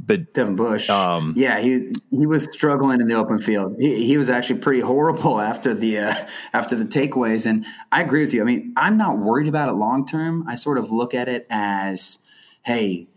But 0.00 0.34
Devin 0.34 0.56
Bush, 0.56 0.90
um, 0.90 1.34
yeah, 1.36 1.60
he 1.60 1.92
he 2.10 2.26
was 2.26 2.52
struggling 2.52 3.00
in 3.00 3.06
the 3.06 3.14
open 3.14 3.38
field. 3.38 3.76
He, 3.78 4.04
he 4.04 4.16
was 4.18 4.28
actually 4.28 4.58
pretty 4.58 4.80
horrible 4.80 5.40
after 5.40 5.72
the 5.72 5.98
uh, 5.98 6.26
after 6.52 6.74
the 6.74 6.84
takeaways. 6.84 7.46
And 7.46 7.64
I 7.92 8.02
agree 8.02 8.24
with 8.24 8.34
you. 8.34 8.42
I 8.42 8.44
mean, 8.44 8.72
I'm 8.76 8.96
not 8.96 9.18
worried 9.18 9.46
about 9.46 9.68
it 9.68 9.74
long 9.74 10.04
term. 10.04 10.44
I 10.48 10.56
sort 10.56 10.78
of 10.78 10.90
look 10.90 11.14
at 11.14 11.28
it 11.28 11.46
as 11.48 12.18
hey, 12.64 13.08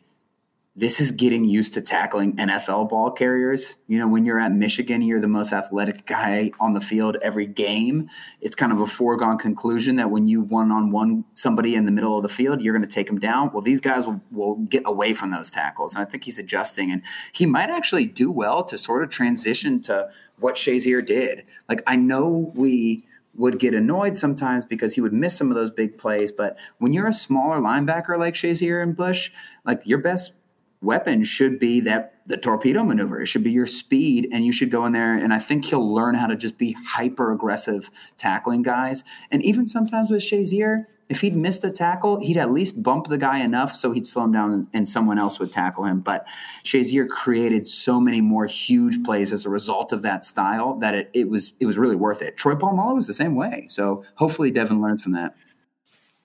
this 0.77 1.01
is 1.01 1.11
getting 1.11 1.43
used 1.43 1.73
to 1.73 1.81
tackling 1.81 2.35
NFL 2.35 2.89
ball 2.89 3.09
carriers. 3.09 3.77
You 3.87 3.97
know, 3.97 4.07
when 4.07 4.25
you're 4.25 4.39
at 4.39 4.51
Michigan, 4.51 5.01
you're 5.01 5.19
the 5.19 5.27
most 5.27 5.51
athletic 5.51 6.05
guy 6.05 6.51
on 6.59 6.75
the 6.75 6.79
field 6.79 7.17
every 7.23 7.47
game. 7.47 8.09
It's 8.41 8.55
kind 8.55 8.71
of 8.71 8.79
a 8.81 8.85
foregone 8.85 9.39
conclusion 9.39 9.95
that 9.95 10.11
when 10.11 10.27
you 10.27 10.41
one 10.41 10.71
on 10.71 10.91
one 10.91 11.25
somebody 11.33 11.73
in 11.73 11.85
the 11.85 11.91
middle 11.91 12.15
of 12.15 12.21
the 12.21 12.29
field, 12.29 12.61
you're 12.61 12.77
going 12.77 12.87
to 12.87 12.93
take 12.93 13.07
them 13.07 13.19
down. 13.19 13.49
Well, 13.51 13.63
these 13.63 13.81
guys 13.81 14.05
will, 14.05 14.21
will 14.29 14.57
get 14.57 14.83
away 14.85 15.15
from 15.15 15.31
those 15.31 15.49
tackles. 15.49 15.95
And 15.95 16.03
I 16.03 16.05
think 16.05 16.23
he's 16.23 16.37
adjusting. 16.37 16.91
And 16.91 17.01
he 17.31 17.47
might 17.47 17.71
actually 17.71 18.05
do 18.05 18.29
well 18.29 18.63
to 18.65 18.77
sort 18.77 19.01
of 19.01 19.09
transition 19.09 19.81
to 19.83 20.11
what 20.37 20.55
Shazier 20.55 21.03
did. 21.03 21.45
Like, 21.67 21.81
I 21.87 21.95
know 21.95 22.51
we 22.53 23.06
would 23.37 23.59
get 23.59 23.73
annoyed 23.73 24.17
sometimes 24.17 24.65
because 24.65 24.95
he 24.95 25.01
would 25.01 25.13
miss 25.13 25.37
some 25.37 25.49
of 25.49 25.55
those 25.55 25.71
big 25.71 25.97
plays. 25.97 26.31
But 26.31 26.57
when 26.79 26.91
you're 26.91 27.07
a 27.07 27.13
smaller 27.13 27.59
linebacker 27.59 28.17
like 28.17 28.33
Shazier 28.33 28.81
and 28.81 28.95
Bush, 28.95 29.31
like 29.65 29.81
your 29.85 29.99
best 29.99 30.33
weapon 30.81 31.23
should 31.23 31.59
be 31.59 31.79
that 31.81 32.13
the 32.25 32.37
torpedo 32.37 32.83
maneuver. 32.83 33.21
It 33.21 33.27
should 33.27 33.43
be 33.43 33.51
your 33.51 33.65
speed, 33.65 34.27
and 34.31 34.45
you 34.45 34.51
should 34.51 34.69
go 34.69 34.85
in 34.85 34.91
there. 34.91 35.15
And 35.15 35.33
I 35.33 35.39
think 35.39 35.65
he'll 35.65 35.93
learn 35.93 36.15
how 36.15 36.27
to 36.27 36.35
just 36.35 36.57
be 36.57 36.73
hyper 36.73 37.31
aggressive 37.31 37.89
tackling 38.17 38.63
guys. 38.63 39.03
And 39.31 39.43
even 39.43 39.65
sometimes 39.65 40.09
with 40.09 40.21
Shazier, 40.21 40.85
if 41.09 41.21
he'd 41.21 41.35
missed 41.35 41.61
the 41.61 41.71
tackle, 41.71 42.19
he'd 42.19 42.37
at 42.37 42.51
least 42.51 42.81
bump 42.83 43.07
the 43.07 43.17
guy 43.17 43.39
enough 43.39 43.73
so 43.73 43.91
he'd 43.91 44.05
slow 44.05 44.25
him 44.25 44.31
down 44.33 44.67
and 44.73 44.87
someone 44.87 45.17
else 45.17 45.39
would 45.39 45.51
tackle 45.51 45.85
him. 45.85 46.01
But 46.01 46.27
Shazier 46.63 47.07
created 47.07 47.65
so 47.65 47.99
many 47.99 48.19
more 48.19 48.45
huge 48.45 49.03
plays 49.03 49.31
as 49.31 49.45
a 49.45 49.49
result 49.49 49.93
of 49.93 50.01
that 50.01 50.25
style 50.25 50.75
that 50.79 50.93
it, 50.95 51.09
it 51.13 51.29
was 51.29 51.53
it 51.59 51.65
was 51.65 51.77
really 51.77 51.95
worth 51.95 52.21
it. 52.21 52.35
Troy 52.35 52.55
Polamalu 52.55 52.95
was 52.95 53.07
the 53.07 53.13
same 53.13 53.35
way. 53.35 53.65
So 53.69 54.03
hopefully 54.15 54.51
Devin 54.51 54.81
learns 54.81 55.01
from 55.01 55.13
that. 55.13 55.35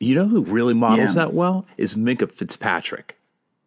You 0.01 0.17
know 0.17 0.27
who 0.27 0.45
really 0.45 0.75
models 0.75 1.17
yeah. 1.17 1.25
that 1.25 1.35
well 1.35 1.65
is 1.77 1.95
Minkah 1.95 2.31
Fitzpatrick. 2.31 3.17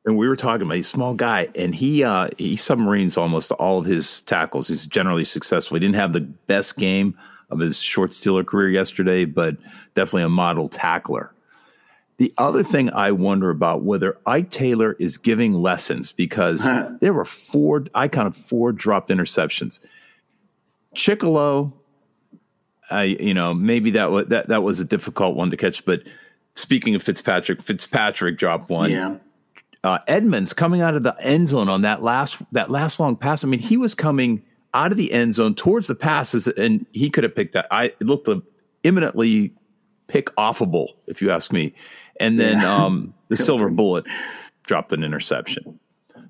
And 0.03 0.17
we 0.17 0.27
were 0.27 0.35
talking 0.35 0.67
about 0.67 0.75
he's 0.75 0.85
a 0.85 0.89
small 0.89 1.15
guy, 1.15 1.47
and 1.55 1.73
he 1.73 2.03
uh, 2.03 2.29
he 2.37 2.55
submarines 2.55 3.17
almost 3.17 3.51
all 3.53 3.79
of 3.79 3.85
his 3.85 4.21
tackles. 4.21 4.67
He's 4.67 4.85
generally 4.85 5.25
successful. 5.25 5.75
He 5.75 5.79
didn't 5.79 5.95
have 5.95 6.13
the 6.13 6.21
best 6.21 6.77
game 6.77 7.17
of 7.49 7.59
his 7.59 7.81
short 7.81 8.11
Steeler 8.11 8.45
career 8.45 8.69
yesterday, 8.69 9.25
but 9.25 9.57
definitely 9.93 10.23
a 10.23 10.29
model 10.29 10.67
tackler. 10.67 11.31
The 12.17 12.33
other 12.37 12.63
thing 12.63 12.89
I 12.91 13.11
wonder 13.11 13.49
about 13.49 13.83
whether 13.83 14.17
Ike 14.25 14.49
Taylor 14.49 14.93
is 14.99 15.17
giving 15.17 15.53
lessons 15.53 16.11
because 16.13 16.67
there 17.01 17.13
were 17.13 17.25
four, 17.25 17.85
I 17.93 18.07
counted 18.07 18.35
four 18.35 18.71
dropped 18.71 19.09
interceptions. 19.09 19.85
Chickillo, 20.95 21.73
I 22.89 23.03
you 23.03 23.33
know 23.33 23.53
maybe 23.53 23.91
that 23.91 24.11
was 24.11 24.27
that 24.27 24.47
that 24.49 24.63
was 24.63 24.79
a 24.79 24.85
difficult 24.85 25.35
one 25.35 25.51
to 25.51 25.57
catch, 25.57 25.83
but 25.85 26.03
speaking 26.53 26.95
of 26.95 27.03
Fitzpatrick, 27.03 27.61
Fitzpatrick 27.61 28.37
dropped 28.37 28.69
one. 28.69 28.91
Yeah. 28.91 29.17
Uh, 29.83 29.99
Edmunds 30.07 30.53
coming 30.53 30.81
out 30.81 30.95
of 30.95 31.03
the 31.03 31.15
end 31.19 31.47
zone 31.47 31.69
on 31.69 31.81
that 31.81 32.01
last 32.01 32.41
that 32.53 32.71
last 32.71 32.99
long 32.99 33.15
pass. 33.15 33.43
I 33.43 33.47
mean, 33.47 33.59
he 33.59 33.77
was 33.77 33.93
coming 33.93 34.41
out 34.75 34.91
of 34.91 34.97
the 34.97 35.11
end 35.11 35.33
zone 35.33 35.55
towards 35.55 35.87
the 35.87 35.95
passes, 35.95 36.47
and 36.47 36.85
he 36.91 37.09
could 37.09 37.23
have 37.23 37.33
picked 37.33 37.53
that. 37.53 37.65
I 37.71 37.85
it 37.85 38.03
looked 38.03 38.29
imminently 38.83 39.51
pick 40.07 40.27
offable, 40.35 40.89
if 41.07 41.21
you 41.21 41.31
ask 41.31 41.51
me. 41.51 41.73
And 42.19 42.39
then 42.39 42.61
yeah. 42.61 42.75
um, 42.75 43.13
the 43.29 43.35
silver 43.35 43.69
bullet 43.69 44.05
dropped 44.67 44.93
an 44.93 45.03
interception. 45.03 45.79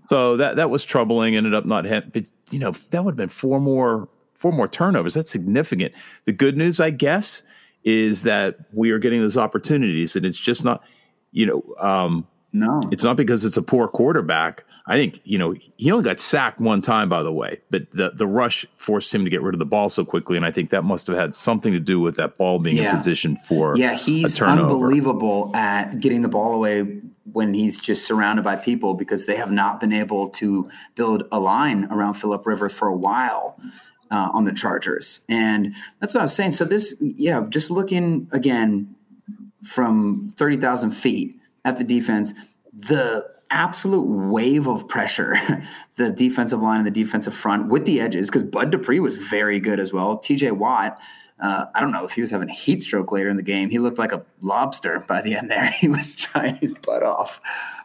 So 0.03 0.37
that 0.37 0.55
that 0.55 0.69
was 0.69 0.85
troubling. 0.85 1.35
Ended 1.35 1.53
up 1.53 1.65
not 1.65 1.85
having, 1.85 2.11
but 2.11 2.23
you 2.51 2.59
know 2.59 2.71
that 2.71 3.03
would 3.03 3.11
have 3.11 3.17
been 3.17 3.29
four 3.29 3.59
more 3.59 4.07
four 4.35 4.53
more 4.53 4.67
turnovers. 4.67 5.15
That's 5.15 5.31
significant. 5.31 5.93
The 6.25 6.31
good 6.31 6.55
news, 6.55 6.79
I 6.79 6.91
guess, 6.91 7.41
is 7.83 8.23
that 8.23 8.57
we 8.71 8.91
are 8.91 8.99
getting 8.99 9.21
those 9.21 9.37
opportunities, 9.37 10.15
and 10.15 10.25
it's 10.25 10.37
just 10.37 10.63
not, 10.63 10.83
you 11.31 11.45
know, 11.47 11.63
um, 11.79 12.27
no, 12.53 12.79
it's 12.91 13.03
not 13.03 13.17
because 13.17 13.43
it's 13.43 13.57
a 13.57 13.63
poor 13.63 13.87
quarterback. 13.87 14.63
I 14.87 14.95
think 14.95 15.21
you 15.23 15.37
know 15.37 15.55
he 15.77 15.91
only 15.91 16.03
got 16.03 16.19
sacked 16.19 16.59
one 16.59 16.81
time, 16.81 17.09
by 17.09 17.23
the 17.23 17.31
way, 17.31 17.59
but 17.69 17.89
the 17.91 18.11
the 18.11 18.27
rush 18.27 18.65
forced 18.75 19.13
him 19.13 19.23
to 19.23 19.29
get 19.29 19.41
rid 19.41 19.55
of 19.55 19.59
the 19.59 19.65
ball 19.65 19.89
so 19.89 20.05
quickly, 20.05 20.37
and 20.37 20.45
I 20.45 20.51
think 20.51 20.69
that 20.69 20.83
must 20.83 21.07
have 21.07 21.15
had 21.15 21.33
something 21.33 21.73
to 21.73 21.79
do 21.79 21.99
with 21.99 22.17
that 22.17 22.37
ball 22.37 22.59
being 22.59 22.77
yeah. 22.77 22.91
in 22.91 22.95
position 22.95 23.37
for 23.37 23.75
yeah. 23.77 23.95
He's 23.95 24.39
unbelievable 24.41 25.51
at 25.55 25.99
getting 25.99 26.21
the 26.21 26.29
ball 26.29 26.53
away 26.53 27.01
when 27.33 27.53
he's 27.53 27.79
just 27.79 28.05
surrounded 28.05 28.43
by 28.43 28.55
people 28.55 28.93
because 28.93 29.25
they 29.25 29.35
have 29.35 29.51
not 29.51 29.79
been 29.79 29.91
able 29.91 30.29
to 30.29 30.69
build 30.93 31.23
a 31.31 31.39
line 31.39 31.85
around 31.91 32.13
Philip 32.13 32.45
Rivers 32.45 32.73
for 32.73 32.87
a 32.87 32.95
while. 32.95 33.59
uh, 34.11 34.29
on 34.33 34.45
the 34.45 34.53
Chargers, 34.53 35.21
and 35.27 35.73
that's 35.99 36.13
what 36.13 36.21
I 36.21 36.23
was 36.23 36.33
saying. 36.33 36.51
So 36.51 36.65
this, 36.65 36.95
yeah, 36.99 37.45
just 37.49 37.71
looking 37.71 38.27
again 38.31 38.95
from 39.63 40.29
thirty 40.35 40.57
thousand 40.57 40.91
feet 40.91 41.39
at 41.63 41.77
the 41.77 41.83
defense, 41.83 42.33
the 42.71 43.25
absolute 43.51 44.05
wave 44.05 44.67
of 44.67 44.87
pressure 44.87 45.35
the 45.95 46.09
defensive 46.09 46.61
line 46.61 46.77
and 46.77 46.87
the 46.87 46.91
defensive 46.91 47.33
front 47.33 47.67
with 47.69 47.85
the 47.85 48.01
edges 48.01 48.29
because 48.29 48.43
Bud 48.43 48.71
Dupree 48.71 48.99
was 48.99 49.15
very 49.15 49.59
good 49.59 49.79
as 49.79 49.93
well. 49.93 50.17
TJ 50.17 50.53
Watt, 50.53 50.99
uh, 51.39 51.65
I 51.73 51.81
don't 51.81 51.91
know 51.91 52.05
if 52.05 52.13
he 52.13 52.21
was 52.21 52.31
having 52.31 52.49
a 52.49 52.53
heat 52.53 52.83
stroke 52.83 53.11
later 53.11 53.29
in 53.29 53.37
the 53.37 53.43
game. 53.43 53.69
He 53.69 53.79
looked 53.79 53.97
like 53.97 54.11
a 54.11 54.23
lobster 54.41 55.03
by 55.07 55.21
the 55.21 55.35
end 55.35 55.51
there. 55.51 55.69
He 55.79 55.87
was 55.87 56.15
trying 56.15 56.55
his 56.55 56.73
butt 56.73 57.03
off. 57.03 57.41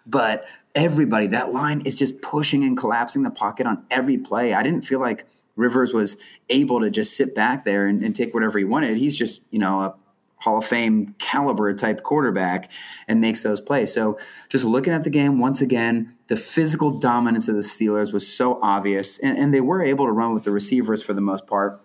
But 0.07 0.47
everybody, 0.75 1.27
that 1.29 1.53
line 1.53 1.83
is 1.83 1.95
just 1.95 2.21
pushing 2.23 2.65
and 2.65 2.77
collapsing 2.77 3.23
the 3.23 3.31
pocket 3.31 3.67
on 3.67 3.85
every 3.91 4.19
play. 4.19 4.55
I 4.55 4.63
didn't 4.63 4.83
feel 4.83 5.01
like 5.01 5.27
Rivers 5.57 5.93
was 5.93 6.17
able 6.49 6.81
to 6.81 6.91
just 6.91 7.17
sit 7.17 7.35
back 7.35 7.65
there 7.65 7.87
and, 7.87 8.03
and 8.03 8.15
take 8.15 8.33
whatever 8.33 8.59
he 8.59 8.65
wanted. 8.65 8.97
He's 8.97 9.17
just, 9.17 9.43
you 9.51 9.59
know, 9.59 9.81
a 9.81 9.95
Hall 10.41 10.59
of 10.59 10.65
Fame 10.65 11.15
caliber 11.19 11.73
type 11.75 12.03
quarterback 12.03 12.71
and 13.07 13.21
makes 13.21 13.43
those 13.43 13.61
plays. 13.61 13.93
So 13.93 14.19
just 14.49 14.65
looking 14.65 14.93
at 14.93 15.05
the 15.05 15.11
game 15.11 15.39
once 15.39 15.61
again, 15.61 16.17
the 16.27 16.37
physical 16.37 16.99
dominance 16.99 17.49
of 17.49 17.55
the 17.55 17.61
Steelers 17.61 18.13
was 18.13 18.27
so 18.27 18.59
obvious, 18.63 19.19
and, 19.19 19.37
and 19.37 19.55
they 19.55 19.61
were 19.61 19.83
able 19.83 20.07
to 20.07 20.13
run 20.13 20.35
with 20.35 20.45
the 20.45 20.51
receivers 20.51 21.03
for 21.03 21.13
the 21.13 21.21
most 21.21 21.47
part. 21.47 21.81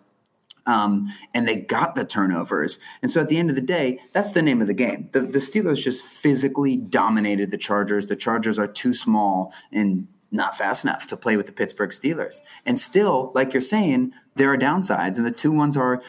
Um, 0.67 1.13
and 1.33 1.47
they 1.47 1.57
got 1.57 1.93
the 1.93 2.05
turnovers. 2.05 2.79
And 3.03 3.11
so 3.11 3.21
at 3.21 3.27
the 3.27 3.37
end 3.37 3.51
of 3.51 3.55
the 3.55 3.61
day, 3.61 3.99
that's 4.13 4.31
the 4.31 4.41
name 4.41 4.61
of 4.61 4.67
the 4.67 4.73
game. 4.73 5.09
The, 5.11 5.21
the 5.21 5.37
Steelers 5.37 5.77
just 5.77 6.03
physically 6.03 6.75
dominated 6.75 7.51
the 7.51 7.57
Chargers. 7.57 8.07
The 8.07 8.15
Chargers 8.15 8.57
are 8.57 8.65
too 8.65 8.91
small 8.91 9.53
and 9.71 10.07
not 10.31 10.57
fast 10.57 10.83
enough 10.83 11.05
to 11.07 11.17
play 11.17 11.37
with 11.37 11.45
the 11.45 11.51
Pittsburgh 11.51 11.91
Steelers. 11.91 12.41
And 12.65 12.79
still, 12.79 13.31
like 13.35 13.53
you're 13.53 13.61
saying, 13.61 14.11
there 14.35 14.51
are 14.51 14.57
downsides. 14.57 15.17
And 15.17 15.25
the 15.25 15.31
two 15.31 15.51
ones 15.51 15.77
are 15.77 16.01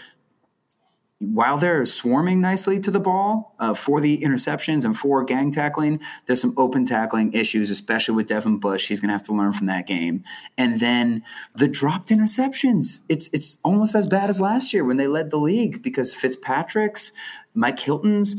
while 1.19 1.57
they're 1.57 1.87
swarming 1.87 2.43
nicely 2.43 2.79
to 2.79 2.91
the 2.91 3.01
ball 3.01 3.55
uh, 3.59 3.73
for 3.73 4.01
the 4.01 4.19
interceptions 4.19 4.85
and 4.85 4.97
for 4.97 5.25
gang 5.25 5.51
tackling, 5.51 6.01
there's 6.27 6.43
some 6.43 6.53
open 6.59 6.85
tackling 6.85 7.33
issues, 7.33 7.71
especially 7.71 8.15
with 8.15 8.27
Devin 8.27 8.59
Bush. 8.59 8.87
He's 8.87 9.01
going 9.01 9.09
to 9.09 9.15
have 9.15 9.23
to 9.23 9.33
learn 9.33 9.53
from 9.53 9.67
that 9.67 9.87
game. 9.87 10.25
And 10.59 10.79
then 10.79 11.23
the 11.55 11.69
dropped 11.69 12.11
interceptions. 12.11 13.01
It's 13.09 13.31
it's 13.33 13.57
almost 13.65 13.95
as 13.95 14.07
bad 14.07 14.29
as 14.29 14.41
last 14.41 14.75
year 14.75 14.85
when 14.85 14.99
they 14.99 15.07
led 15.07 15.31
the 15.31 15.39
league 15.39 15.83
because 15.83 16.15
Fitzpatrick's, 16.15 17.13
Mike 17.55 17.81
Hilton's, 17.81 18.37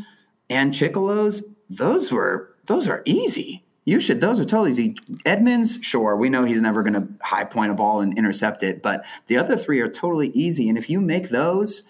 and 0.50 0.72
Chickillo's. 0.72 1.44
Those 1.70 2.12
were 2.12 2.56
those 2.66 2.88
are 2.88 3.02
easy. 3.06 3.64
You 3.86 4.02
should. 4.02 4.20
Those 4.20 4.40
are 4.40 4.46
totally 4.46 4.72
easy. 4.72 4.96
Edmunds, 5.26 5.80
sure, 5.82 6.16
we 6.18 6.30
know 6.30 6.44
he's 6.44 6.62
never 6.62 6.84
going 6.84 6.94
to 6.94 7.08
high 7.22 7.46
point 7.46 7.72
a 7.72 7.74
ball 7.74 8.02
and 8.02 8.18
intercept 8.18 8.62
it, 8.62 8.84
but 8.84 9.06
the 9.28 9.38
other 9.38 9.56
three 9.56 9.80
are 9.80 9.88
totally 9.88 10.28
easy. 10.30 10.68
And 10.68 10.78
if 10.78 10.90
you 10.90 11.00
make 11.00 11.30
those 11.30 11.84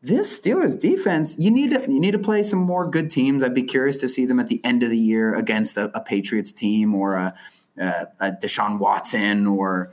this 0.00 0.40
Steelers 0.40 0.78
defense, 0.78 1.36
you 1.38 1.50
need 1.50 1.70
to 1.70 1.80
you 1.80 2.00
need 2.00 2.12
to 2.12 2.18
play 2.18 2.42
some 2.42 2.60
more 2.60 2.88
good 2.88 3.10
teams. 3.10 3.42
I'd 3.42 3.54
be 3.54 3.64
curious 3.64 3.96
to 3.98 4.08
see 4.08 4.26
them 4.26 4.38
at 4.38 4.46
the 4.46 4.64
end 4.64 4.82
of 4.82 4.90
the 4.90 4.98
year 4.98 5.34
against 5.34 5.76
a, 5.76 5.90
a 5.96 6.00
Patriots 6.00 6.52
team 6.52 6.94
or 6.94 7.14
a, 7.14 7.34
a, 7.76 8.06
a 8.20 8.32
Deshaun 8.32 8.78
Watson 8.78 9.46
or 9.46 9.92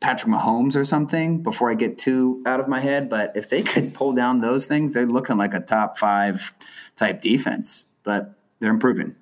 Patrick 0.00 0.32
Mahomes 0.32 0.76
or 0.76 0.84
something 0.84 1.42
before 1.42 1.70
I 1.70 1.74
get 1.74 1.98
too 1.98 2.42
out 2.46 2.60
of 2.60 2.68
my 2.68 2.78
head. 2.78 3.08
But 3.08 3.36
if 3.36 3.48
they 3.50 3.62
could 3.62 3.94
pull 3.94 4.12
down 4.12 4.40
those 4.40 4.66
things, 4.66 4.92
they're 4.92 5.06
looking 5.06 5.38
like 5.38 5.54
a 5.54 5.60
top 5.60 5.98
five 5.98 6.54
type 6.94 7.20
defense. 7.20 7.86
But 8.04 8.34
they're 8.60 8.70
improving 8.70 9.16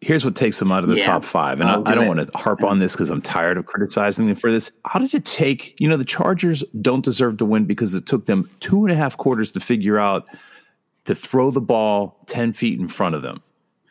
here's 0.00 0.24
what 0.24 0.36
takes 0.36 0.58
them 0.58 0.70
out 0.70 0.84
of 0.84 0.90
the 0.90 0.96
yeah. 0.96 1.04
top 1.04 1.24
five. 1.24 1.60
And 1.60 1.68
I, 1.68 1.80
I, 1.90 1.94
don't 1.94 2.06
want 2.06 2.20
to 2.20 2.38
harp 2.38 2.62
on 2.62 2.78
this 2.78 2.92
because 2.92 3.10
I'm 3.10 3.22
tired 3.22 3.56
of 3.56 3.66
criticizing 3.66 4.26
them 4.26 4.36
for 4.36 4.50
this. 4.50 4.70
How 4.84 4.98
did 4.98 5.14
it 5.14 5.24
take, 5.24 5.78
you 5.80 5.88
know, 5.88 5.96
the 5.96 6.04
Chargers 6.04 6.62
don't 6.80 7.04
deserve 7.04 7.38
to 7.38 7.44
win 7.44 7.64
because 7.64 7.94
it 7.94 8.06
took 8.06 8.26
them 8.26 8.48
two 8.60 8.84
and 8.84 8.92
a 8.92 8.94
half 8.94 9.16
quarters 9.16 9.52
to 9.52 9.60
figure 9.60 9.98
out 9.98 10.26
to 11.04 11.14
throw 11.14 11.50
the 11.50 11.60
ball 11.60 12.16
10 12.26 12.52
feet 12.52 12.78
in 12.78 12.88
front 12.88 13.14
of 13.14 13.22
them 13.22 13.42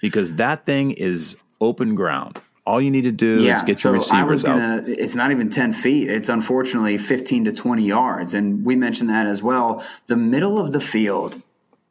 because 0.01 0.35
that 0.35 0.65
thing 0.65 0.91
is 0.91 1.37
open 1.61 1.95
ground. 1.95 2.39
All 2.67 2.81
you 2.81 2.89
need 2.89 3.03
to 3.03 3.11
do 3.11 3.43
yeah, 3.43 3.57
is 3.57 3.61
get 3.61 3.83
your 3.83 3.93
so 4.01 4.15
receivers 4.15 4.43
gonna, 4.43 4.77
out. 4.77 4.87
It's 4.87 5.13
not 5.13 5.31
even 5.31 5.49
10 5.51 5.73
feet. 5.73 6.09
It's 6.09 6.29
unfortunately 6.29 6.97
15 6.97 7.45
to 7.45 7.51
20 7.51 7.83
yards. 7.83 8.33
And 8.33 8.65
we 8.65 8.75
mentioned 8.75 9.09
that 9.11 9.27
as 9.27 9.43
well. 9.43 9.85
The 10.07 10.15
middle 10.15 10.59
of 10.59 10.71
the 10.71 10.79
field 10.79 11.41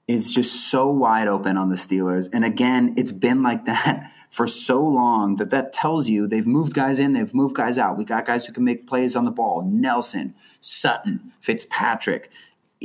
is 0.06 0.30
just 0.30 0.70
so 0.70 0.88
wide 0.88 1.28
open 1.28 1.56
on 1.56 1.70
the 1.70 1.76
Steelers. 1.76 2.28
And 2.32 2.44
again, 2.44 2.94
it's 2.96 3.12
been 3.12 3.42
like 3.42 3.64
that 3.64 4.10
for 4.30 4.46
so 4.46 4.82
long 4.82 5.36
that 5.36 5.50
that 5.50 5.72
tells 5.72 6.08
you 6.08 6.26
they've 6.26 6.46
moved 6.46 6.74
guys 6.74 6.98
in, 6.98 7.14
they've 7.14 7.32
moved 7.32 7.56
guys 7.56 7.78
out. 7.78 7.96
We 7.96 8.04
got 8.04 8.26
guys 8.26 8.44
who 8.44 8.52
can 8.52 8.64
make 8.64 8.86
plays 8.86 9.16
on 9.16 9.24
the 9.24 9.30
ball. 9.30 9.62
Nelson, 9.62 10.34
Sutton, 10.60 11.32
Fitzpatrick. 11.40 12.30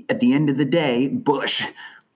At 0.08 0.22
the 0.22 0.34
end 0.34 0.50
of 0.50 0.58
the 0.58 0.66
day, 0.66 1.08
Bush. 1.08 1.64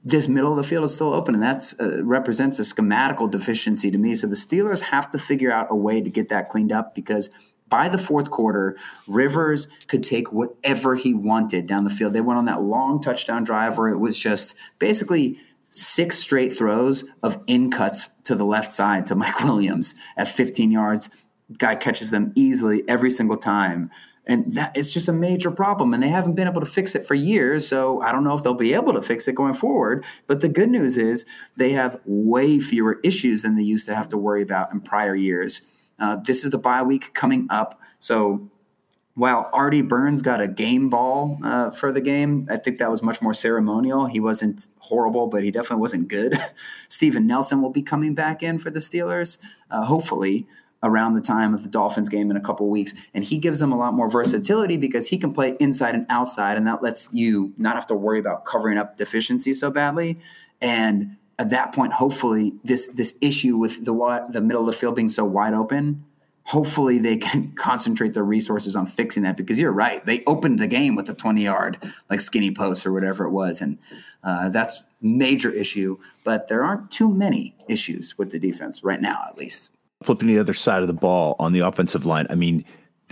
This 0.06 0.28
middle 0.28 0.52
of 0.52 0.58
the 0.58 0.64
field 0.64 0.84
is 0.84 0.94
still 0.94 1.14
open, 1.14 1.34
and 1.34 1.42
that 1.44 1.74
uh, 1.80 2.04
represents 2.04 2.60
a 2.60 2.64
schematical 2.64 3.32
deficiency 3.32 3.90
to 3.90 3.98
me. 3.98 4.16
So 4.16 4.28
the 4.28 4.36
Steelers 4.36 4.82
have 4.82 5.10
to 5.12 5.18
figure 5.18 5.50
out 5.50 5.68
a 5.70 5.76
way 5.78 6.02
to 6.02 6.10
get 6.10 6.28
that 6.28 6.50
cleaned 6.50 6.74
up 6.74 6.94
because– 6.94 7.30
by 7.74 7.90
the 7.90 7.98
fourth 7.98 8.30
quarter, 8.30 8.78
Rivers 9.08 9.68
could 9.88 10.04
take 10.04 10.32
whatever 10.32 10.96
he 10.96 11.16
wanted 11.16 11.66
down 11.66 11.86
the 11.86 11.90
field. 11.90 12.14
They 12.14 12.22
went 12.22 12.38
on 12.38 12.46
that 12.46 12.62
long 12.62 13.02
touchdown 13.02 13.44
drive 13.44 13.80
where 13.80 13.88
it 13.88 13.98
was 13.98 14.16
just 14.16 14.54
basically 14.78 15.40
six 15.72 16.20
straight 16.20 16.56
throws 16.56 17.04
of 17.24 17.40
in 17.48 17.72
cuts 17.72 18.10
to 18.26 18.36
the 18.36 18.46
left 18.46 18.72
side 18.72 19.08
to 19.08 19.16
Mike 19.16 19.40
Williams 19.44 19.96
at 20.18 20.28
15 20.28 20.70
yards. 20.70 21.10
Guy 21.58 21.76
catches 21.76 22.12
them 22.12 22.32
easily 22.36 22.84
every 22.88 23.10
single 23.10 23.38
time. 23.38 23.90
And 24.28 24.54
that 24.54 24.78
is 24.78 24.94
just 24.94 25.08
a 25.08 25.14
major 25.14 25.50
problem. 25.50 25.96
And 25.96 26.04
they 26.04 26.10
haven't 26.10 26.36
been 26.36 26.48
able 26.48 26.62
to 26.62 26.70
fix 26.70 26.94
it 26.94 27.08
for 27.08 27.16
years. 27.16 27.68
So 27.68 28.04
I 28.04 28.12
don't 28.12 28.24
know 28.24 28.38
if 28.38 28.44
they'll 28.44 28.54
be 28.54 28.76
able 28.76 28.94
to 28.94 29.02
fix 29.02 29.28
it 29.28 29.34
going 29.34 29.56
forward. 29.56 30.06
But 30.28 30.42
the 30.42 30.48
good 30.48 30.70
news 30.70 30.96
is 30.96 31.26
they 31.58 31.72
have 31.72 32.00
way 32.06 32.60
fewer 32.60 33.00
issues 33.04 33.42
than 33.42 33.56
they 33.56 33.64
used 33.64 33.88
to 33.88 33.96
have 33.96 34.10
to 34.10 34.18
worry 34.18 34.44
about 34.44 34.72
in 34.72 34.80
prior 34.80 35.16
years. 35.16 35.64
Uh, 36.04 36.18
this 36.18 36.44
is 36.44 36.50
the 36.50 36.58
bye 36.58 36.84
week 36.84 37.14
coming 37.14 37.48
up. 37.50 37.80
So 38.00 38.52
while 39.16 39.50
Artie 39.54 39.82
Burns 39.82 40.22
got 40.22 40.42
a 40.42 40.50
game 40.50 40.90
ball 40.90 41.40
uh, 41.42 41.70
for 41.70 41.94
the 41.94 42.02
game, 42.02 42.46
I 42.50 42.58
think 42.58 42.80
that 42.80 42.92
was 42.92 43.02
much 43.02 43.22
more 43.22 43.34
ceremonial. 43.34 44.06
He 44.06 44.20
wasn't 44.20 44.68
horrible, 44.80 45.28
but 45.28 45.46
he 45.46 45.52
definitely 45.52 45.80
wasn't 45.80 46.10
good. 46.10 46.38
Steven 46.90 47.26
Nelson 47.26 47.62
will 47.62 47.70
be 47.70 47.84
coming 47.84 48.16
back 48.16 48.44
in 48.44 48.60
for 48.60 48.70
the 48.70 48.82
Steelers, 48.82 49.38
uh, 49.72 49.86
hopefully 49.86 50.46
around 50.86 51.14
the 51.14 51.22
time 51.22 51.54
of 51.54 51.64
the 51.64 51.70
Dolphins 51.70 52.10
game 52.10 52.30
in 52.30 52.36
a 52.36 52.42
couple 52.42 52.68
weeks. 52.70 52.94
And 53.14 53.24
he 53.24 53.38
gives 53.38 53.60
them 53.60 53.72
a 53.72 53.78
lot 53.78 53.94
more 53.94 54.10
versatility 54.10 54.76
because 54.76 55.08
he 55.08 55.18
can 55.18 55.32
play 55.32 55.56
inside 55.62 55.96
and 55.96 56.06
outside, 56.10 56.58
and 56.58 56.68
that 56.68 56.84
lets 56.84 57.08
you 57.14 57.54
not 57.58 57.76
have 57.76 57.88
to 57.88 57.96
worry 57.96 58.20
about 58.20 58.44
covering 58.44 58.78
up 58.78 58.98
deficiencies 58.98 59.62
so 59.62 59.72
badly. 59.72 60.18
And 60.60 61.16
at 61.40 61.50
that 61.50 61.74
point, 61.74 61.94
hopefully, 61.94 62.54
this 62.64 62.88
this 62.90 63.16
issue 63.22 63.58
with 63.58 63.86
the 63.86 64.26
the 64.30 64.42
middle 64.42 64.62
of 64.62 64.68
the 64.68 64.74
field 64.74 64.96
being 64.96 65.10
so 65.10 65.26
wide 65.26 65.54
open, 65.54 66.04
hopefully 66.44 67.00
they 67.00 67.18
can 67.18 67.52
concentrate 67.56 68.14
their 68.14 68.24
resources 68.24 68.76
on 68.76 68.86
fixing 68.86 69.24
that. 69.24 69.38
Because 69.38 69.60
you're 69.60 69.72
right, 69.72 70.06
they 70.06 70.24
opened 70.26 70.60
the 70.60 70.68
game 70.68 70.96
with 70.96 71.10
a 71.10 71.14
20 71.14 71.44
yard 71.44 71.78
like 72.10 72.22
skinny 72.22 72.52
post 72.52 72.86
or 72.86 72.94
whatever 72.94 73.26
it 73.26 73.32
was, 73.32 73.62
and 73.62 73.78
uh, 74.24 74.50
that's 74.50 74.84
major 75.02 75.52
issue. 75.52 75.98
But 76.24 76.48
there 76.48 76.64
aren't 76.64 76.92
too 76.92 77.10
many 77.10 77.56
issues 77.68 78.18
with 78.18 78.32
the 78.32 78.40
defense 78.40 78.84
right 78.84 79.02
now, 79.02 79.26
at 79.28 79.38
least. 79.38 79.70
Flipping 80.04 80.28
the 80.28 80.40
other 80.40 80.54
side 80.54 80.82
of 80.82 80.88
the 80.88 80.94
ball 80.94 81.36
on 81.40 81.54
the 81.54 81.62
offensive 81.62 82.06
line, 82.06 82.28
I 82.30 82.36
mean, 82.36 82.66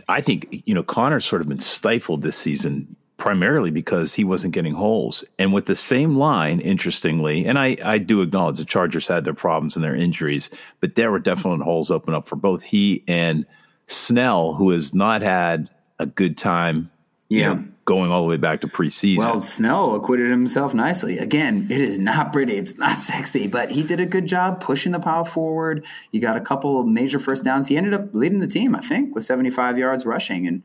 I 0.07 0.21
think 0.21 0.63
you 0.65 0.75
know 0.75 0.83
Conner's 0.83 1.25
sort 1.25 1.41
of 1.41 1.49
been 1.49 1.59
stifled 1.59 2.21
this 2.21 2.35
season 2.35 2.95
primarily 3.21 3.69
because 3.69 4.15
he 4.15 4.23
wasn't 4.23 4.51
getting 4.51 4.73
holes. 4.73 5.23
And 5.37 5.53
with 5.53 5.67
the 5.67 5.75
same 5.75 6.15
line, 6.15 6.59
interestingly, 6.59 7.45
and 7.45 7.59
I, 7.59 7.77
I 7.85 7.99
do 7.99 8.23
acknowledge 8.23 8.57
the 8.57 8.65
Chargers 8.65 9.07
had 9.07 9.25
their 9.25 9.35
problems 9.35 9.75
and 9.75 9.85
their 9.85 9.95
injuries, 9.95 10.49
but 10.79 10.95
there 10.95 11.11
were 11.11 11.19
definite 11.19 11.63
holes 11.63 11.91
open 11.91 12.15
up 12.15 12.25
for 12.25 12.35
both 12.35 12.63
he 12.63 13.03
and 13.07 13.45
Snell, 13.85 14.55
who 14.55 14.71
has 14.71 14.95
not 14.95 15.21
had 15.21 15.69
a 15.99 16.07
good 16.07 16.35
time. 16.35 16.89
Yeah. 17.29 17.53
know, 17.53 17.65
going 17.85 18.11
all 18.11 18.23
the 18.23 18.27
way 18.27 18.37
back 18.37 18.59
to 18.61 18.67
preseason. 18.67 19.19
Well, 19.19 19.39
Snell 19.39 19.93
acquitted 19.95 20.31
himself 20.31 20.73
nicely. 20.73 21.19
Again, 21.19 21.67
it 21.69 21.79
is 21.79 21.99
not 21.99 22.33
pretty, 22.33 22.55
it's 22.55 22.75
not 22.77 22.97
sexy, 22.97 23.47
but 23.47 23.69
he 23.69 23.83
did 23.83 23.99
a 23.99 24.05
good 24.07 24.25
job 24.25 24.61
pushing 24.61 24.93
the 24.93 24.99
pile 24.99 25.25
forward. 25.25 25.85
You 26.09 26.21
got 26.21 26.37
a 26.37 26.41
couple 26.41 26.81
of 26.81 26.87
major 26.87 27.19
first 27.19 27.43
downs. 27.43 27.67
He 27.67 27.77
ended 27.77 27.93
up 27.93 28.15
leading 28.15 28.39
the 28.39 28.47
team, 28.47 28.75
I 28.75 28.81
think, 28.81 29.13
with 29.13 29.23
75 29.23 29.77
yards 29.77 30.07
rushing. 30.07 30.47
And, 30.47 30.63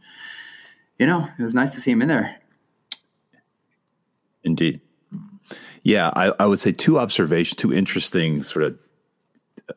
you 0.98 1.06
know, 1.06 1.28
it 1.38 1.42
was 1.42 1.52
nice 1.52 1.72
to 1.72 1.80
see 1.80 1.90
him 1.90 2.00
in 2.00 2.08
there. 2.08 2.40
Indeed. 4.46 4.80
Yeah, 5.82 6.10
I, 6.16 6.32
I 6.40 6.46
would 6.46 6.58
say 6.58 6.72
two 6.72 6.98
observations, 6.98 7.56
two 7.56 7.72
interesting 7.72 8.42
sort 8.42 8.64
of 8.64 8.78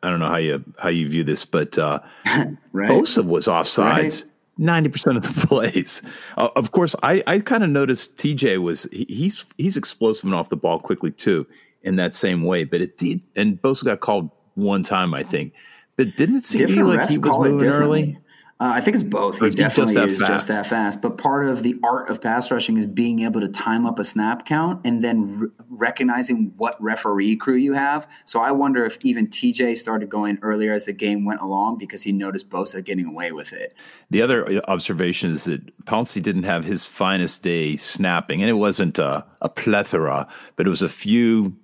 I 0.04 0.10
don't 0.10 0.20
know 0.20 0.30
how 0.30 0.38
you 0.38 0.64
how 0.78 0.90
you 0.90 1.10
view 1.10 1.24
this, 1.24 1.46
but 1.46 1.78
uh, 1.78 2.00
right. 2.72 2.90
Bosa 2.90 3.26
was 3.26 3.48
offsides 3.48 4.26
ninety 4.58 4.88
right. 4.88 4.94
percent 4.94 5.18
of 5.18 5.24
the 5.24 5.48
plays. 5.48 6.02
Uh, 6.38 6.50
of 6.56 6.72
course, 6.72 6.96
I, 7.04 7.24
I 7.28 7.40
kind 7.40 7.64
of 7.64 7.70
noticed 7.70 8.18
TJ 8.18 8.62
was 8.62 8.88
he, 8.92 9.06
he's 9.10 9.46
he's 9.58 9.78
explosive 9.78 10.26
and 10.26 10.36
off 10.36 10.50
the 10.50 10.58
ball 10.58 10.80
quickly 10.80 11.12
too 11.12 11.46
in 11.82 11.96
that 11.96 12.14
same 12.14 12.44
way. 12.44 12.64
But 12.64 12.82
it 12.82 12.98
did, 12.98 13.24
and 13.36 13.60
Bosa 13.62 13.86
got 13.86 14.00
called 14.00 14.30
one 14.56 14.84
time, 14.84 15.14
I 15.14 15.24
think. 15.24 15.54
But 15.96 16.16
didn't 16.16 16.38
it 16.38 16.44
seem 16.46 16.68
like 16.86 17.10
he 17.10 17.18
was 17.18 17.38
moving 17.40 17.70
early? 17.70 18.18
Uh, 18.62 18.74
I 18.76 18.82
think 18.82 18.96
it's 18.96 19.06
both. 19.06 19.40
He 19.40 19.46
just 19.46 19.58
definitely 19.58 19.94
that 19.94 20.10
is 20.10 20.20
fast? 20.20 20.30
just 20.30 20.48
that 20.50 20.68
fast. 20.68 21.02
But 21.02 21.18
part 21.18 21.46
of 21.46 21.64
the 21.64 21.78
art 21.82 22.10
of 22.10 22.22
pass 22.22 22.52
rushing 22.52 22.76
is 22.76 22.86
being 22.86 23.22
able 23.22 23.40
to 23.40 23.48
time 23.48 23.86
up 23.86 24.00
a 24.00 24.04
snap 24.04 24.46
count 24.46 24.82
and 24.86 25.02
then 25.02 25.40
re- 25.40 25.48
recognizing 25.70 26.54
what 26.58 26.76
referee 26.84 27.38
crew 27.38 27.56
you 27.56 27.72
have. 27.72 28.06
So 28.26 28.42
I 28.42 28.52
wonder 28.52 28.84
if 28.84 28.98
even 29.02 29.28
TJ 29.28 29.78
started 29.78 30.10
going 30.10 30.40
earlier 30.42 30.74
as 30.74 30.84
the 30.84 30.92
game 30.92 31.24
went 31.24 31.40
along 31.40 31.78
because 31.78 32.04
he 32.04 32.12
noticed 32.12 32.50
Bosa 32.50 32.84
getting 32.84 33.06
away 33.06 33.32
with 33.32 33.54
it. 33.54 33.74
The 34.10 34.22
other 34.22 34.62
observation 34.68 35.32
is 35.32 35.46
that 35.46 35.86
Pouncey 35.86 36.22
didn't 36.22 36.44
have 36.44 36.66
his 36.66 36.86
finest 36.86 37.42
day 37.44 37.78
snapping, 37.78 38.42
and 38.42 38.50
it 38.50 38.56
wasn't 38.56 39.00
a, 39.00 39.26
a 39.42 39.48
plethora, 39.48 40.28
but 40.58 40.68
it 40.68 40.70
was 40.70 40.82
a 40.82 40.90
few 40.90 41.56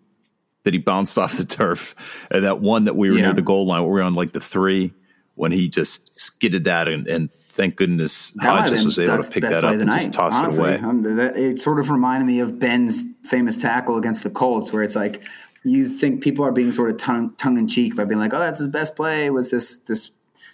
that 0.64 0.74
he 0.74 0.80
bounced 0.80 1.18
off 1.20 1.36
the 1.38 1.44
turf. 1.44 1.94
And 2.32 2.46
that 2.46 2.62
one 2.62 2.86
that 2.86 2.96
we 2.96 3.10
were 3.10 3.18
Yeah. 3.18 3.24
near 3.26 3.34
the 3.34 3.42
goal 3.42 3.68
line, 3.68 3.82
we 3.84 3.90
were 3.90 4.02
on 4.02 4.14
like 4.14 4.32
the 4.32 4.40
three, 4.40 4.94
when 5.36 5.52
he 5.52 5.70
just 5.70 6.18
skidded 6.20 6.64
that, 6.66 6.88
and, 6.88 7.08
and 7.08 7.32
thank 7.32 7.76
goodness 7.76 8.32
That 8.32 8.54
might 8.54 8.62
Hodges 8.64 8.86
was 8.86 9.00
able 9.00 9.22
to 9.24 9.32
pick 9.32 9.44
that 9.44 9.64
up 9.64 9.74
and 9.76 9.90
just 9.92 10.12
toss 10.14 10.34
honestly. 10.34 10.72
it 10.74 10.80
away. 10.82 10.90
Um, 10.90 11.16
that- 11.18 11.38
it 11.38 11.60
sort 11.60 11.80
of 11.80 11.90
reminded 11.90 12.26
me 12.26 12.40
of 12.40 12.60
Ben's 12.60 13.04
famous 13.24 13.56
tackle 13.58 13.98
against 13.98 14.24
the 14.24 14.30
Colts, 14.30 14.74
where 14.74 14.84
it's 14.84 14.96
like 14.96 15.22
you 15.64 15.90
think 15.90 16.22
people 16.22 16.46
are 16.46 16.52
being 16.52 16.72
sort 16.72 16.90
of 16.90 16.98
tongue 16.98 17.34
tongue 17.38 17.58
in 17.58 17.68
cheek 17.68 17.96
by 17.96 18.06
being 18.06 18.20
like, 18.20 18.34
"Oh, 18.34 18.40
that's 18.40 18.60
his 18.60 18.68
best 18.68 18.96
play 18.96 19.30
was 19.30 19.50
this 19.50 19.78
this 19.88 20.12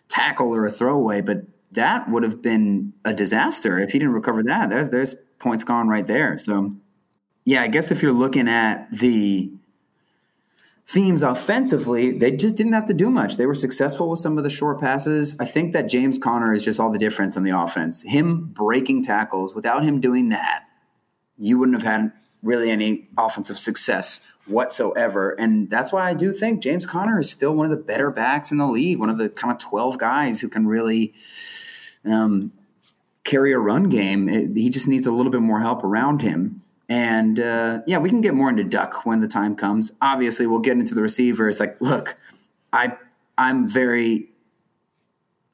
tackle 0.08 0.56
or 0.56 0.66
a 0.66 0.72
throwaway," 0.72 1.22
but 1.22 1.44
that 1.74 2.10
would 2.10 2.24
have 2.24 2.42
been 2.42 2.94
a 3.06 3.14
disaster 3.14 3.80
if 3.80 3.92
he 3.92 4.00
didn't 4.00 4.14
recover 4.14 4.44
that. 4.44 4.70
There's 4.70 4.90
there's 4.90 5.16
points 5.40 5.64
gone 5.64 5.88
right 5.88 6.06
there. 6.08 6.38
So, 6.38 6.76
yeah, 7.46 7.62
I 7.62 7.68
guess 7.68 7.92
if 7.92 8.02
you're 8.02 8.12
looking 8.14 8.48
at 8.48 8.88
the 8.92 9.52
themes 10.92 11.24
offensively, 11.24 12.12
they 12.12 12.32
just 12.32 12.56
didn't 12.56 12.74
have 12.74 12.86
to 12.88 12.94
do 12.94 13.10
much. 13.10 13.38
They 13.38 13.46
were 13.46 13.56
successful 13.56 14.10
with 14.10 14.20
some 14.20 14.38
of 14.38 14.44
the 14.44 14.50
short 14.50 14.82
passes. 14.82 15.38
I 15.40 15.46
think 15.46 15.72
that 15.72 15.84
James 15.88 16.18
Conner 16.18 16.54
is 16.54 16.66
just 16.66 16.82
all 16.82 16.92
the 16.92 17.00
difference 17.00 17.38
on 17.38 17.44
the 17.44 17.58
offense. 17.58 18.04
Him 18.04 18.48
breaking 18.48 19.04
tackles, 19.06 19.56
without 19.56 19.84
him 19.84 20.02
doing 20.02 20.30
that, 20.30 20.66
you 21.38 21.58
wouldn't 21.58 21.82
have 21.82 21.90
had 21.90 22.12
really 22.44 22.70
any 22.70 23.08
offensive 23.18 23.58
success 23.58 24.20
whatsoever. 24.48 25.30
And 25.32 25.70
that's 25.70 25.94
why 25.94 26.10
I 26.10 26.14
do 26.14 26.34
think 26.34 26.62
James 26.62 26.86
Conner 26.86 27.22
is 27.22 27.30
still 27.30 27.54
one 27.54 27.66
of 27.66 27.72
the 27.72 27.84
better 27.84 28.12
backs 28.12 28.52
in 28.52 28.58
the 28.58 28.68
league, 28.68 29.00
one 29.00 29.10
of 29.10 29.18
the 29.18 29.30
kind 29.30 29.54
of 29.54 29.60
12 29.60 29.98
guys 29.98 30.42
who 30.42 30.50
can 30.50 30.68
really 30.68 31.14
um, 32.04 32.52
carry 33.24 33.54
a 33.54 33.60
run 33.60 33.88
game. 33.88 34.28
It- 34.28 34.58
he 34.58 34.70
just 34.70 34.88
needs 34.90 35.08
a 35.08 35.12
little 35.12 35.32
bit 35.32 35.42
more 35.42 35.62
help 35.62 35.84
around 35.86 36.22
him. 36.22 36.64
And 36.92 37.40
uh, 37.40 37.80
yeah, 37.88 38.00
we 38.00 38.10
can 38.10 38.20
get 38.20 38.34
more 38.34 38.50
into 38.50 38.66
Duck 38.66 39.06
when 39.06 39.22
the 39.22 39.28
time 39.30 39.56
comes. 39.56 39.94
Obviously, 40.02 40.46
we'll 40.46 40.60
get 40.60 40.74
into 40.74 40.94
the 40.94 41.02
receiver. 41.02 41.48
It's 41.48 41.62
like, 41.62 41.80
look, 41.80 42.18
I 42.74 42.98
I'm 43.38 43.70
very 43.70 44.30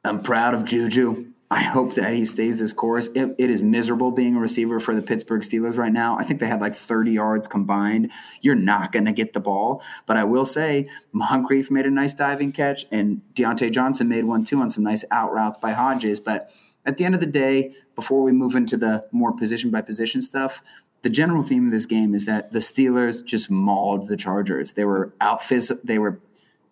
I'm 0.03 0.23
proud 0.23 0.55
of 0.55 0.65
Juju. 0.65 1.27
I 1.51 1.61
hope 1.61 1.93
that 1.93 2.11
he 2.11 2.25
stays 2.25 2.59
this 2.59 2.73
course. 2.73 3.07
It, 3.13 3.35
it 3.37 3.51
is 3.51 3.61
miserable 3.61 4.09
being 4.09 4.35
a 4.35 4.39
receiver 4.39 4.79
for 4.79 4.95
the 4.95 5.01
Pittsburgh 5.03 5.41
Steelers 5.41 5.77
right 5.77 5.93
now. 5.93 6.17
I 6.17 6.23
think 6.23 6.39
they 6.39 6.47
had 6.47 6.59
like 6.59 6.73
30 6.73 7.11
yards 7.11 7.47
combined. 7.47 8.11
You're 8.41 8.55
not 8.55 8.91
going 8.91 9.05
to 9.05 9.11
get 9.11 9.33
the 9.33 9.39
ball. 9.39 9.83
But 10.07 10.17
I 10.17 10.23
will 10.23 10.43
say, 10.43 10.87
Moncrief 11.13 11.69
made 11.69 11.85
a 11.85 11.91
nice 11.91 12.15
diving 12.15 12.51
catch, 12.51 12.85
and 12.91 13.21
Diontae 13.35 13.71
Johnson 13.71 14.09
made 14.09 14.25
one 14.25 14.43
too 14.43 14.59
on 14.59 14.71
some 14.71 14.83
nice 14.83 15.05
out 15.11 15.31
routes 15.31 15.59
by 15.61 15.71
Hodges. 15.71 16.19
But 16.19 16.49
at 16.87 16.97
the 16.97 17.05
end 17.05 17.13
of 17.13 17.21
the 17.21 17.27
day, 17.27 17.75
before 17.95 18.23
we 18.23 18.31
move 18.31 18.55
into 18.55 18.75
the 18.75 19.07
more 19.11 19.33
position 19.33 19.69
by 19.69 19.81
position 19.81 20.21
stuff, 20.21 20.61
the 21.01 21.09
general 21.09 21.43
theme 21.43 21.65
of 21.65 21.71
this 21.71 21.85
game 21.85 22.13
is 22.13 22.25
that 22.25 22.51
the 22.51 22.59
Steelers 22.59 23.23
just 23.23 23.49
mauled 23.49 24.07
the 24.07 24.17
Chargers. 24.17 24.73
They 24.73 24.85
were 24.85 25.13
out 25.21 25.41
phys- 25.41 25.79
they 25.83 25.99
were 25.99 26.19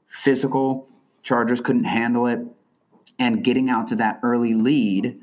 physical. 0.08 0.88
Chargers 1.24 1.62
couldn't 1.62 1.86
handle 1.86 2.28
it 2.28 2.40
and 3.20 3.44
getting 3.44 3.70
out 3.70 3.88
to 3.88 3.96
that 3.98 4.20
early 4.24 4.54
lead 4.54 5.22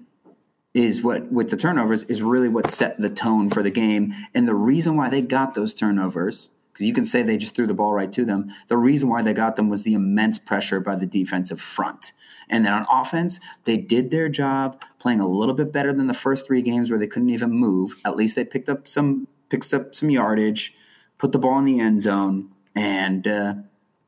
is 0.75 1.03
what 1.03 1.31
with 1.31 1.51
the 1.51 1.57
turnovers 1.57 2.05
is 2.05 2.23
really 2.23 2.49
what 2.49 2.69
set 2.69 2.99
the 2.99 3.11
tone 3.11 3.51
for 3.51 3.63
the 3.63 3.71
game 3.71 4.15
and 4.35 4.49
the 4.49 4.55
reason 4.55 4.97
why 4.97 5.11
they 5.11 5.21
got 5.21 5.55
those 5.55 5.75
turnovers 5.75 6.51
because 6.73 6.87
you 6.87 6.95
can 6.95 7.05
say 7.05 7.23
they 7.23 7.37
just 7.37 7.55
threw 7.55 7.67
the 7.67 7.75
ball 7.75 7.93
right 7.93 8.13
to 8.13 8.25
them. 8.25 8.51
The 8.69 8.77
reason 8.77 9.09
why 9.09 9.23
they 9.23 9.35
got 9.35 9.57
them 9.57 9.69
was 9.69 9.83
the 9.83 9.95
immense 9.95 10.39
pressure 10.39 10.81
by 10.81 10.97
the 10.97 11.07
defensive 11.07 11.61
front. 11.61 12.13
And 12.49 12.65
then 12.65 12.73
on 12.73 12.87
offense 12.91 13.41
they 13.65 13.77
did 13.77 14.11
their 14.11 14.29
job 14.29 14.81
playing 14.99 15.21
a 15.21 15.29
little 15.29 15.55
bit 15.55 15.73
better 15.73 15.93
than 15.93 16.07
the 16.07 16.15
first 16.15 16.47
three 16.47 16.63
games 16.63 16.91
where 16.91 16.99
they 16.99 17.07
couldn't 17.07 17.31
even 17.31 17.51
move. 17.51 17.97
At 18.05 18.17
least 18.17 18.37
they 18.37 18.45
picked 18.45 18.69
up 18.69 18.89
some 18.89 19.29
picked 19.49 19.73
up 19.75 19.95
some 19.95 20.09
yardage 20.09 20.75
put 21.19 21.31
the 21.31 21.39
ball 21.39 21.59
in 21.59 21.65
the 21.65 21.79
end 21.79 22.03
zone 22.03 22.51
and 22.75 23.29
uh, 23.29 23.55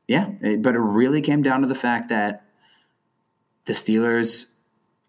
yeah 0.07 0.31
it, 0.41 0.61
but 0.61 0.75
it 0.75 0.79
really 0.79 1.21
came 1.21 1.43
down 1.43 1.61
to 1.61 1.67
the 1.67 1.75
fact 1.75 2.09
that 2.09 2.45
the 3.65 3.73
Steelers 3.73 4.47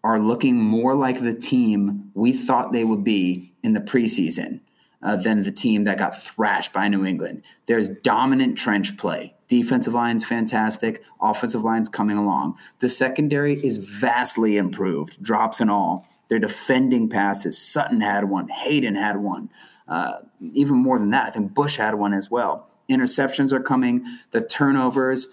are 0.03 0.19
looking 0.19 0.55
more 0.55 0.95
like 0.95 1.19
the 1.19 1.33
team 1.33 2.11
we 2.13 2.31
thought 2.31 2.71
they 2.71 2.85
would 2.85 3.03
be 3.03 3.53
in 3.63 3.73
the 3.73 3.81
preseason 3.81 4.61
uh, 5.01 5.15
than 5.15 5.43
the 5.43 5.51
team 5.51 5.83
that 5.83 5.97
got 5.97 6.21
thrashed 6.21 6.73
by 6.73 6.87
New 6.87 7.05
England. 7.05 7.43
There's 7.65 7.89
dominant 7.89 8.57
trench 8.57 8.97
play. 8.97 9.35
Defensive 9.47 9.93
line's 9.93 10.25
fantastic. 10.25 11.03
Offensive 11.21 11.63
line's 11.63 11.89
coming 11.89 12.17
along. 12.17 12.57
The 12.79 12.89
secondary 12.89 13.63
is 13.63 13.77
vastly 13.77 14.57
improved, 14.57 15.21
drops 15.21 15.61
and 15.61 15.71
all. 15.71 16.05
They're 16.27 16.39
defending 16.39 17.09
passes. 17.09 17.57
Sutton 17.57 18.01
had 18.01 18.25
one. 18.25 18.49
Haden 18.49 18.95
had 18.95 19.17
one. 19.17 19.49
Uh, 19.87 20.19
even 20.53 20.75
more 20.77 20.99
than 20.99 21.11
that, 21.11 21.27
I 21.27 21.29
think 21.29 21.53
Bush 21.53 21.77
had 21.77 21.95
one 21.95 22.13
as 22.13 22.29
well. 22.29 22.67
Interceptions 22.89 23.53
are 23.53 23.61
coming. 23.61 24.05
The 24.31 24.41
turnovers 24.41 25.29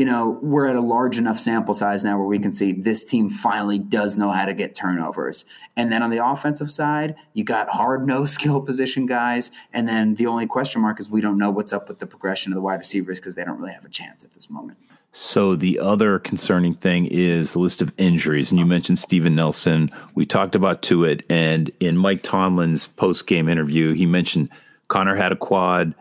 you 0.00 0.06
know, 0.06 0.38
we're 0.40 0.64
at 0.64 0.76
a 0.76 0.80
large 0.80 1.18
enough 1.18 1.38
sample 1.38 1.74
size 1.74 2.02
now 2.02 2.16
where 2.16 2.26
we 2.26 2.38
can 2.38 2.54
see 2.54 2.72
this 2.72 3.04
team 3.04 3.28
finally 3.28 3.78
does 3.78 4.16
know 4.16 4.30
how 4.30 4.46
to 4.46 4.54
get 4.54 4.74
turnovers. 4.74 5.44
And 5.76 5.92
then 5.92 6.02
on 6.02 6.08
the 6.08 6.24
offensive 6.24 6.70
side, 6.70 7.16
you 7.34 7.44
got 7.44 7.68
hard 7.68 8.06
no 8.06 8.24
skill 8.24 8.62
position 8.62 9.04
guys. 9.04 9.50
And 9.74 9.86
then 9.86 10.14
the 10.14 10.26
only 10.26 10.46
question 10.46 10.80
mark 10.80 11.00
is 11.00 11.10
we 11.10 11.20
don't 11.20 11.36
know 11.36 11.50
what's 11.50 11.74
up 11.74 11.86
with 11.86 11.98
the 11.98 12.06
progression 12.06 12.50
of 12.50 12.54
the 12.54 12.62
wide 12.62 12.78
receivers 12.78 13.20
because 13.20 13.34
they 13.34 13.44
don't 13.44 13.58
really 13.60 13.74
have 13.74 13.84
a 13.84 13.90
chance 13.90 14.24
at 14.24 14.32
this 14.32 14.48
moment. 14.48 14.78
So 15.12 15.54
the 15.54 15.78
other 15.78 16.18
concerning 16.18 16.76
thing 16.76 17.04
is 17.04 17.52
the 17.52 17.58
list 17.58 17.82
of 17.82 17.92
injuries, 17.98 18.50
and 18.50 18.58
you 18.58 18.64
mentioned 18.64 18.98
Steven 18.98 19.34
Nelson. 19.34 19.90
We 20.14 20.24
talked 20.24 20.54
about 20.54 20.80
Tuitt, 20.80 21.26
and 21.28 21.70
in 21.78 21.98
Mike 21.98 22.22
Tomlin's 22.22 22.88
post 22.88 23.26
game 23.26 23.50
interview, 23.50 23.92
he 23.92 24.06
mentioned 24.06 24.48
Conner 24.88 25.16
had 25.16 25.32
a 25.32 25.36
quad, 25.36 25.94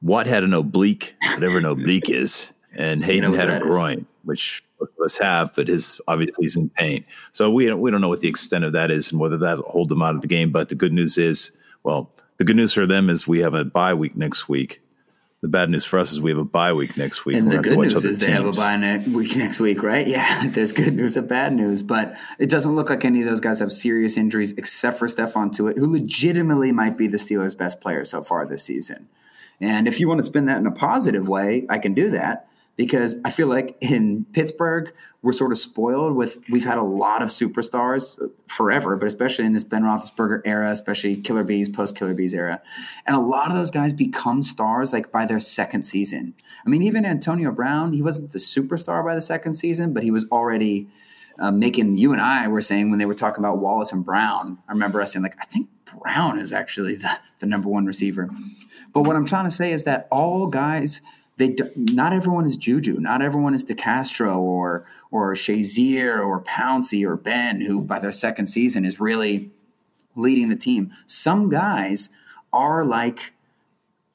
Watt 0.00 0.26
had 0.26 0.44
an 0.44 0.54
oblique, 0.54 1.14
whatever 1.34 1.58
an 1.58 1.66
oblique 1.66 2.08
is, 2.08 2.54
and 2.74 3.04
Haden 3.04 3.30
what 3.30 3.40
had 3.40 3.48
a 3.48 3.52
that 3.52 3.62
is. 3.62 3.66
groin, 3.66 4.06
which 4.24 4.64
both 4.78 4.88
of 4.98 5.04
us 5.04 5.16
have, 5.18 5.54
but 5.54 5.68
his 5.68 6.00
obviously 6.08 6.44
he's 6.44 6.56
in 6.56 6.68
pain. 6.70 7.04
So 7.32 7.50
we 7.50 7.66
don't 7.66 7.80
we 7.80 7.90
don't 7.90 8.00
know 8.00 8.08
what 8.08 8.20
the 8.20 8.28
extent 8.28 8.64
of 8.64 8.72
that 8.72 8.90
is 8.90 9.12
and 9.12 9.20
whether 9.20 9.36
that'll 9.38 9.64
hold 9.64 9.88
them 9.88 10.02
out 10.02 10.14
of 10.14 10.20
the 10.20 10.28
game. 10.28 10.50
But 10.50 10.68
the 10.68 10.74
good 10.74 10.92
news 10.92 11.18
is, 11.18 11.52
well, 11.82 12.10
the 12.38 12.44
good 12.44 12.56
news 12.56 12.72
for 12.72 12.86
them 12.86 13.10
is 13.10 13.28
we 13.28 13.40
have 13.40 13.54
a 13.54 13.64
bye 13.64 13.94
week 13.94 14.16
next 14.16 14.48
week. 14.48 14.80
The 15.42 15.48
bad 15.48 15.70
news 15.70 15.84
for 15.84 15.98
us 15.98 16.12
is 16.12 16.20
we 16.20 16.30
have 16.30 16.38
a 16.38 16.44
bye 16.44 16.72
week 16.72 16.96
next 16.96 17.26
week. 17.26 17.36
And 17.36 17.46
We're 17.46 17.56
the 17.56 17.62
good 17.62 17.70
have 17.70 17.72
to 17.72 17.78
watch 17.78 17.92
news 17.94 18.04
is 18.04 18.18
they 18.18 18.30
have 18.30 18.46
a 18.46 18.52
bye 18.52 18.76
ne- 18.76 19.08
week 19.08 19.36
next 19.36 19.58
week, 19.58 19.82
right? 19.82 20.06
Yeah, 20.12 20.46
there's 20.46 20.72
good 20.72 20.94
news 20.94 21.16
and 21.16 21.28
bad 21.28 21.52
news, 21.52 21.82
but 21.82 22.16
it 22.38 22.48
doesn't 22.48 22.76
look 22.76 22.90
like 22.90 23.04
any 23.04 23.22
of 23.22 23.28
those 23.28 23.40
guys 23.40 23.58
have 23.58 23.72
serious 23.72 24.16
injuries 24.16 24.52
except 24.52 25.00
for 25.00 25.08
Stephon 25.08 25.50
Tuitt, 25.52 25.76
who 25.76 25.90
legitimately 25.90 26.70
might 26.70 26.96
be 26.96 27.08
the 27.08 27.16
Steelers' 27.16 27.58
best 27.58 27.80
player 27.80 28.04
so 28.04 28.22
far 28.22 28.46
this 28.46 28.62
season. 28.62 29.08
And 29.60 29.88
if 29.88 29.98
you 29.98 30.06
want 30.06 30.18
to 30.18 30.24
spin 30.24 30.46
that 30.46 30.58
in 30.58 30.66
a 30.66 30.70
positive 30.72 31.28
way, 31.28 31.66
I 31.68 31.78
can 31.78 31.92
do 31.92 32.10
that 32.10 32.48
because 32.76 33.16
I 33.24 33.30
feel 33.30 33.48
like 33.48 33.76
in 33.80 34.24
Pittsburgh, 34.32 34.92
we're 35.20 35.32
sort 35.32 35.52
of 35.52 35.58
spoiled 35.58 36.16
with 36.16 36.38
we've 36.50 36.64
had 36.64 36.78
a 36.78 36.82
lot 36.82 37.22
of 37.22 37.28
superstars 37.28 38.18
forever, 38.48 38.96
but 38.96 39.06
especially 39.06 39.44
in 39.44 39.52
this 39.52 39.64
Ben 39.64 39.82
Roethlisberger 39.82 40.40
era, 40.44 40.70
especially 40.70 41.16
Killer 41.16 41.44
Bees, 41.44 41.68
post 41.68 41.96
Killer 41.96 42.14
Bees 42.14 42.34
era. 42.34 42.60
And 43.06 43.14
a 43.14 43.20
lot 43.20 43.48
of 43.48 43.54
those 43.54 43.70
guys 43.70 43.92
become 43.92 44.42
stars 44.42 44.92
like 44.92 45.12
by 45.12 45.26
their 45.26 45.40
second 45.40 45.84
season. 45.84 46.34
I 46.66 46.70
mean, 46.70 46.82
even 46.82 47.04
Antonio 47.04 47.52
Brown, 47.52 47.92
he 47.92 48.02
wasn't 48.02 48.32
the 48.32 48.38
superstar 48.38 49.04
by 49.04 49.14
the 49.14 49.20
second 49.20 49.54
season, 49.54 49.92
but 49.92 50.02
he 50.02 50.10
was 50.10 50.26
already 50.32 50.88
uh, 51.38 51.50
making 51.50 51.96
you 51.96 52.12
and 52.12 52.20
I 52.20 52.48
were 52.48 52.62
saying 52.62 52.90
when 52.90 52.98
they 52.98 53.06
were 53.06 53.14
talking 53.14 53.42
about 53.42 53.58
Wallace 53.58 53.92
and 53.92 54.04
Brown. 54.04 54.58
I 54.68 54.72
remember 54.72 55.00
us 55.00 55.12
saying, 55.12 55.22
like, 55.22 55.36
I 55.40 55.44
think 55.44 55.68
Brown 55.84 56.38
is 56.38 56.52
actually 56.52 56.96
the, 56.96 57.18
the 57.38 57.46
number 57.46 57.68
one 57.68 57.86
receiver. 57.86 58.30
But 58.92 59.06
what 59.06 59.16
I'm 59.16 59.26
trying 59.26 59.44
to 59.44 59.50
say 59.50 59.72
is 59.72 59.84
that 59.84 60.08
all 60.10 60.46
guys, 60.46 61.00
they 61.36 61.48
do, 61.48 61.70
not 61.76 62.12
everyone 62.12 62.44
is 62.44 62.56
Juju, 62.56 62.98
not 62.98 63.22
everyone 63.22 63.54
is 63.54 63.64
DeCastro 63.64 64.36
or 64.36 64.84
or 65.10 65.34
Shazier 65.34 66.24
or 66.24 66.42
Pouncey 66.42 67.06
or 67.06 67.16
Ben, 67.16 67.60
who 67.60 67.80
by 67.80 67.98
their 67.98 68.12
second 68.12 68.46
season 68.46 68.84
is 68.84 69.00
really 69.00 69.50
leading 70.14 70.48
the 70.48 70.56
team. 70.56 70.92
Some 71.06 71.48
guys 71.48 72.10
are 72.52 72.84
like 72.84 73.32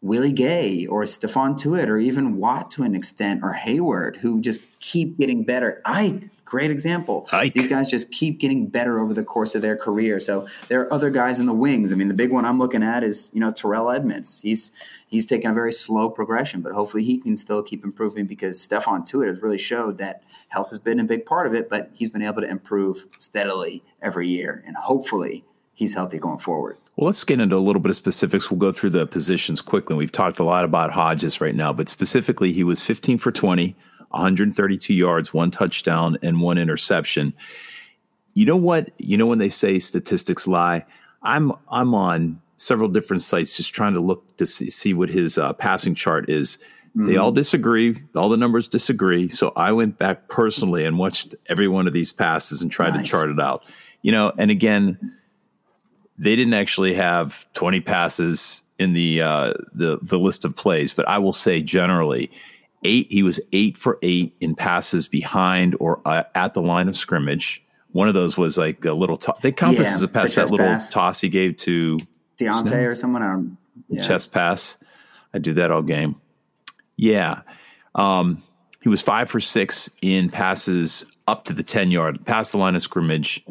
Willie 0.02 0.32
Gay 0.32 0.86
or 0.86 1.04
Stephon 1.04 1.60
Tuitt 1.60 1.90
or 1.90 1.98
even 1.98 2.38
Watt 2.38 2.70
to 2.72 2.84
an 2.84 2.96
extent 2.96 3.42
or 3.44 3.54
Heyward 3.56 4.18
who 4.18 4.42
just 4.42 4.62
keep 4.80 5.18
getting 5.18 5.44
better. 5.44 5.82
Ike, 5.86 6.30
great 6.48 6.72
example. 6.72 7.28
Ike. 7.32 7.54
These 7.54 7.68
guys 7.68 7.90
just 7.90 8.10
keep 8.10 8.40
getting 8.40 8.68
better 8.68 9.00
over 9.00 9.14
the 9.14 9.24
course 9.24 9.54
of 9.54 9.62
their 9.62 9.76
career. 9.76 10.20
So 10.20 10.48
there 10.70 10.82
are 10.82 10.94
other 10.94 11.10
guys 11.10 11.40
in 11.40 11.46
the 11.46 11.54
wings. 11.54 11.92
I 11.92 11.98
mean, 11.98 12.08
the 12.08 12.14
big 12.14 12.32
one 12.32 12.46
I'm 12.46 12.58
looking 12.58 12.84
at 12.84 13.04
is, 13.04 13.30
you 13.34 13.42
know, 13.42 13.52
Terrell 13.52 13.92
Edmunds. 13.92 14.40
He's 14.42 14.72
he's 15.08 15.26
taken 15.26 15.52
a 15.52 15.54
very 15.54 15.74
slow 15.74 16.10
progression, 16.10 16.62
but 16.62 16.72
hopefully 16.72 17.04
he 17.04 17.18
can 17.18 17.36
still 17.36 17.62
keep 17.62 17.84
improving 17.84 18.26
because 18.26 18.66
Stephon 18.66 19.06
Tuitt 19.06 19.28
has 19.28 19.42
really 19.42 19.58
showed 19.58 19.98
that 19.98 20.24
health 20.48 20.70
has 20.70 20.80
been 20.80 21.00
a 21.00 21.04
big 21.04 21.26
part 21.26 21.48
of 21.48 21.54
it, 21.54 21.70
but 21.70 21.90
he's 21.94 22.10
been 22.10 22.22
able 22.22 22.42
to 22.42 22.50
improve 22.50 23.06
steadily 23.18 23.84
every 24.02 24.28
year. 24.28 24.64
And 24.66 24.78
hopefully 24.78 25.44
he's 25.74 25.94
healthy 25.94 26.18
going 26.18 26.40
forward. 26.40 26.78
Well, 26.96 27.06
let's 27.06 27.24
get 27.24 27.40
into 27.40 27.56
a 27.56 27.60
little 27.60 27.82
bit 27.82 27.90
of 27.90 27.96
specifics. 27.96 28.50
We'll 28.50 28.58
go 28.58 28.72
through 28.72 28.90
the 28.92 29.06
positions 29.06 29.62
quickly. 29.62 29.96
We've 29.96 30.12
talked 30.12 30.40
a 30.40 30.44
lot 30.44 30.66
about 30.66 30.92
Hodges 30.92 31.40
right 31.40 31.54
now, 31.54 31.72
but 31.72 31.90
specifically, 31.90 32.52
he 32.52 32.64
was 32.64 32.82
15 32.82 33.20
for 33.20 33.32
20, 33.32 33.76
132 34.10 34.94
yards, 34.94 35.34
one 35.34 35.52
touchdown, 35.52 36.18
and 36.22 36.42
one 36.42 36.58
interception. 36.58 37.34
You 38.34 38.46
know 38.46 38.58
what? 38.58 38.92
You 38.98 39.18
know 39.18 39.26
when 39.26 39.40
they 39.40 39.50
say 39.50 39.80
statistics 39.80 40.48
lie. 40.48 40.86
I'm 41.24 41.52
I'm 41.70 41.94
on 41.96 42.42
several 42.58 42.90
different 42.90 43.22
sites 43.22 43.58
just 43.58 43.74
trying 43.74 43.94
to 43.94 44.00
look 44.00 44.38
to 44.38 44.46
see, 44.46 44.70
see 44.70 44.94
what 44.94 45.10
his 45.10 45.38
uh, 45.38 45.54
passing 45.54 45.96
chart 45.96 46.30
is. 46.30 46.58
They 47.00 47.16
all 47.16 47.32
disagree. 47.32 48.02
All 48.16 48.28
the 48.28 48.38
numbers 48.38 48.68
disagree. 48.68 49.30
So 49.30 49.54
I 49.56 49.72
went 49.72 50.00
back 50.00 50.30
personally 50.30 50.84
and 50.84 50.98
watched 50.98 51.36
every 51.46 51.68
one 51.68 51.86
of 51.86 51.94
these 51.94 52.12
passes 52.12 52.64
and 52.64 52.72
tried 52.72 52.96
Nice. 52.96 53.06
to 53.06 53.12
chart 53.12 53.30
it 53.30 53.40
out. 53.40 53.66
You 54.02 54.12
know, 54.12 54.34
and 54.36 54.50
again, 54.50 55.14
they 56.18 56.36
didn't 56.36 56.56
actually 56.56 56.96
have 56.96 57.46
20 57.54 57.82
passes 57.82 58.64
in 58.80 58.94
the 58.94 59.22
uh, 59.22 59.54
the 59.74 60.00
the 60.02 60.18
list 60.18 60.44
of 60.44 60.56
plays, 60.56 60.92
but 60.92 61.08
I 61.08 61.20
will 61.20 61.34
say 61.34 61.62
generally, 61.62 62.32
eight. 62.84 63.08
He 63.12 63.24
was 63.24 63.40
eight 63.52 63.78
for 63.78 63.98
eight 64.02 64.36
in 64.40 64.56
passes 64.56 65.08
behind 65.08 65.76
or 65.80 66.02
uh, 66.06 66.24
at 66.36 66.54
the 66.54 66.62
line 66.62 66.88
of 66.88 66.96
scrimmage. 66.96 67.64
One 67.92 68.08
of 68.08 68.14
those 68.14 68.38
was 68.38 68.58
like 68.58 68.84
a 68.86 68.94
little. 68.94 69.18
To- 69.18 69.34
they 69.42 69.52
count 69.52 69.78
this 69.78 69.94
as 69.94 70.02
a 70.02 70.08
pass. 70.08 70.36
That 70.36 70.52
little 70.52 70.66
pass. 70.66 70.92
toss 70.92 71.22
he 71.22 71.30
gave 71.30 71.56
to 71.58 71.98
Diontae 72.38 72.88
or 72.88 72.96
someone. 72.96 73.24
I 73.24 73.32
don't, 73.32 73.58
yeah. 73.90 74.02
chest 74.02 74.32
pass. 74.32 74.78
I 75.34 75.40
do 75.40 75.54
that 75.54 75.72
all 75.72 75.82
game. 75.82 76.16
Yeah. 76.96 77.42
Um, 77.96 78.44
he 78.82 78.90
was 78.90 79.02
five 79.02 79.30
for 79.30 79.40
six 79.40 79.90
in 80.02 80.30
passes 80.30 81.06
up 81.28 81.46
to 81.46 81.54
the 81.54 81.64
10 81.64 81.92
yard, 81.92 82.26
past 82.26 82.54
the 82.54 82.58
line 82.58 82.76
of 82.76 82.82
scrimmage 82.82 83.44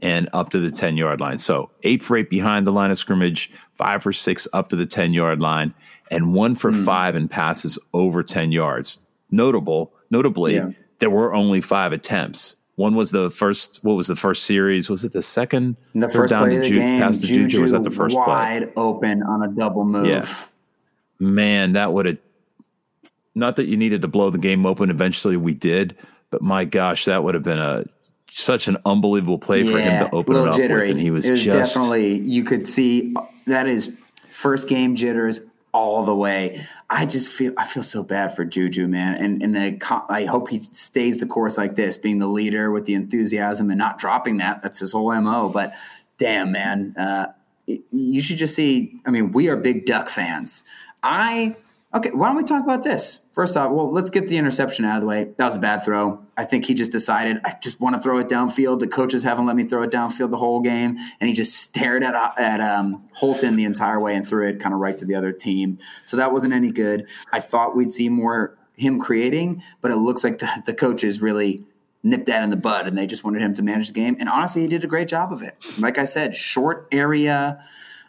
and 0.00 0.28
up 0.32 0.50
to 0.50 0.58
the 0.60 0.70
10 0.70 0.96
yard 0.96 1.20
line. 1.20 1.38
So 1.38 1.70
eight 1.82 2.02
for 2.02 2.16
eight 2.16 2.28
behind 2.30 2.66
the 2.66 2.72
line 2.72 2.90
of 2.90 2.98
scrimmage, 2.98 3.50
five 3.74 4.02
for 4.02 4.12
six 4.12 4.46
up 4.52 4.68
to 4.68 4.76
the 4.76 4.86
10 4.86 5.14
yard 5.14 5.40
line, 5.40 5.72
and 6.10 6.34
one 6.34 6.54
for 6.54 6.70
Hmm. 6.72 6.84
five 6.84 7.14
in 7.16 7.28
passes 7.28 7.78
over 7.94 8.22
10 8.22 8.52
yards. 8.52 8.98
Notable, 9.30 9.92
notably, 10.10 10.54
Yeah. 10.56 10.70
there 10.98 11.10
were 11.10 11.34
only 11.34 11.60
five 11.60 11.92
attempts. 11.92 12.56
One 12.76 12.94
was 12.94 13.10
the 13.10 13.30
first. 13.30 13.80
What 13.82 13.94
was 13.94 14.06
the 14.06 14.16
first 14.16 14.44
series? 14.44 14.90
Was 14.90 15.02
it 15.02 15.12
the 15.12 15.22
second? 15.22 15.76
The 15.94 16.10
first 16.10 16.28
down 16.30 16.44
play 16.44 16.50
to 16.52 16.56
of 16.58 16.62
the 16.64 16.68
Ju- 16.68 16.74
game, 16.78 17.00
pass 17.00 17.16
to 17.18 17.26
Juju, 17.26 17.42
Juju? 17.48 17.62
Was 17.62 17.72
that 17.72 17.84
the 17.84 17.90
first 17.90 18.14
play? 18.14 18.26
wide 18.26 18.72
open 18.76 19.22
on 19.22 19.42
a 19.42 19.48
double 19.48 19.84
move. 19.86 20.06
Yeah. 20.06 20.26
man, 21.18 21.72
that 21.72 21.94
would 21.94 22.04
have 22.04 22.18
not 23.34 23.56
that 23.56 23.66
you 23.66 23.76
needed 23.78 24.02
to 24.02 24.08
blow 24.08 24.28
the 24.30 24.36
game 24.38 24.66
open. 24.66 24.90
Eventually, 24.90 25.36
we 25.38 25.54
did, 25.54 25.96
but 26.30 26.42
my 26.42 26.64
gosh, 26.66 27.06
that 27.06 27.24
would 27.24 27.34
have 27.34 27.42
been 27.42 27.58
a 27.58 27.84
such 28.30 28.68
an 28.68 28.76
unbelievable 28.84 29.38
play 29.38 29.62
for 29.62 29.78
him 29.78 30.08
to 30.08 30.14
open 30.14 30.36
it 30.36 30.48
up 30.48 30.56
jittery. 30.56 30.82
with, 30.82 30.90
and 30.90 31.00
he 31.00 31.10
was, 31.10 31.28
was 31.28 31.42
just 31.42 31.74
definitely 31.74 32.18
you 32.18 32.44
could 32.44 32.68
see 32.68 33.14
that 33.46 33.66
is 33.68 33.90
first 34.30 34.68
game 34.68 34.96
jitters 34.96 35.40
all 35.72 36.04
the 36.04 36.14
way. 36.14 36.66
I 36.88 37.04
just 37.06 37.30
feel 37.30 37.52
I 37.56 37.66
feel 37.66 37.82
so 37.82 38.02
bad 38.02 38.34
for 38.34 38.44
Juju, 38.44 38.88
man, 38.88 39.14
and 39.14 39.42
and 39.42 39.58
I, 39.58 40.02
I 40.08 40.24
hope 40.24 40.48
he 40.48 40.62
stays 40.62 41.18
the 41.18 41.26
course 41.26 41.58
like 41.58 41.74
this, 41.74 41.98
being 41.98 42.18
the 42.18 42.26
leader 42.26 42.70
with 42.70 42.86
the 42.86 42.94
enthusiasm 42.94 43.70
and 43.70 43.78
not 43.78 43.98
dropping 43.98 44.38
that. 44.38 44.62
That's 44.62 44.78
his 44.78 44.92
whole 44.92 45.12
mo. 45.20 45.48
But 45.48 45.74
damn, 46.18 46.52
man, 46.52 46.94
uh, 46.96 47.26
you 47.66 48.20
should 48.20 48.38
just 48.38 48.54
see. 48.54 49.00
I 49.04 49.10
mean, 49.10 49.32
we 49.32 49.48
are 49.48 49.56
big 49.56 49.84
Duck 49.84 50.08
fans. 50.08 50.64
I 51.02 51.56
okay. 51.92 52.10
Why 52.10 52.28
don't 52.28 52.36
we 52.36 52.44
talk 52.44 52.64
about 52.64 52.82
this 52.82 53.20
first 53.36 53.54
off? 53.56 53.70
Well, 53.70 53.92
let's 53.92 54.10
get 54.10 54.26
the 54.28 54.38
interception 54.38 54.86
out 54.86 54.96
of 54.96 55.02
the 55.02 55.06
way. 55.06 55.28
That 55.36 55.44
was 55.44 55.56
a 55.56 55.60
bad 55.60 55.84
throw. 55.84 56.24
I 56.38 56.44
think 56.44 56.64
he 56.64 56.74
just 56.74 56.90
decided 56.90 57.36
I 57.44 57.54
just 57.62 57.78
want 57.78 57.94
to 57.94 58.02
throw 58.02 58.18
it 58.18 58.28
downfield. 58.28 58.80
The 58.80 58.88
coaches 58.88 59.22
haven't 59.22 59.46
let 59.46 59.54
me 59.54 59.64
throw 59.64 59.82
it 59.82 59.90
downfield 59.90 60.30
the 60.30 60.38
whole 60.38 60.60
game, 60.60 60.96
and 61.20 61.28
he 61.28 61.34
just 61.34 61.54
stared 61.54 62.02
at 62.02 62.14
at 62.38 62.60
um, 62.60 63.04
Holton 63.12 63.54
the 63.54 63.64
entire 63.64 64.00
way 64.00 64.16
and 64.16 64.26
threw 64.26 64.48
it 64.48 64.58
kind 64.58 64.74
of 64.74 64.80
right 64.80 64.96
to 64.96 65.04
the 65.04 65.14
other 65.14 65.30
team. 65.30 65.78
So 66.06 66.16
that 66.16 66.32
wasn't 66.32 66.54
any 66.54 66.72
good. 66.72 67.06
I 67.30 67.40
thought 67.40 67.76
we'd 67.76 67.92
see 67.92 68.08
more 68.08 68.56
him 68.74 68.98
creating, 68.98 69.62
but 69.82 69.90
it 69.90 69.96
looks 69.96 70.24
like 70.24 70.38
the, 70.38 70.62
the 70.66 70.74
coaches 70.74 71.20
really 71.20 71.64
nipped 72.02 72.26
that 72.26 72.42
in 72.42 72.50
the 72.50 72.56
bud, 72.56 72.86
and 72.88 72.96
they 72.96 73.06
just 73.06 73.22
wanted 73.22 73.42
him 73.42 73.52
to 73.54 73.62
manage 73.62 73.88
the 73.88 73.92
game. 73.92 74.16
And 74.18 74.28
honestly, 74.30 74.62
he 74.62 74.68
did 74.68 74.82
a 74.82 74.86
great 74.86 75.08
job 75.08 75.32
of 75.32 75.42
it. 75.42 75.56
Like 75.78 75.98
I 75.98 76.04
said, 76.04 76.36
short 76.36 76.88
area 76.90 77.62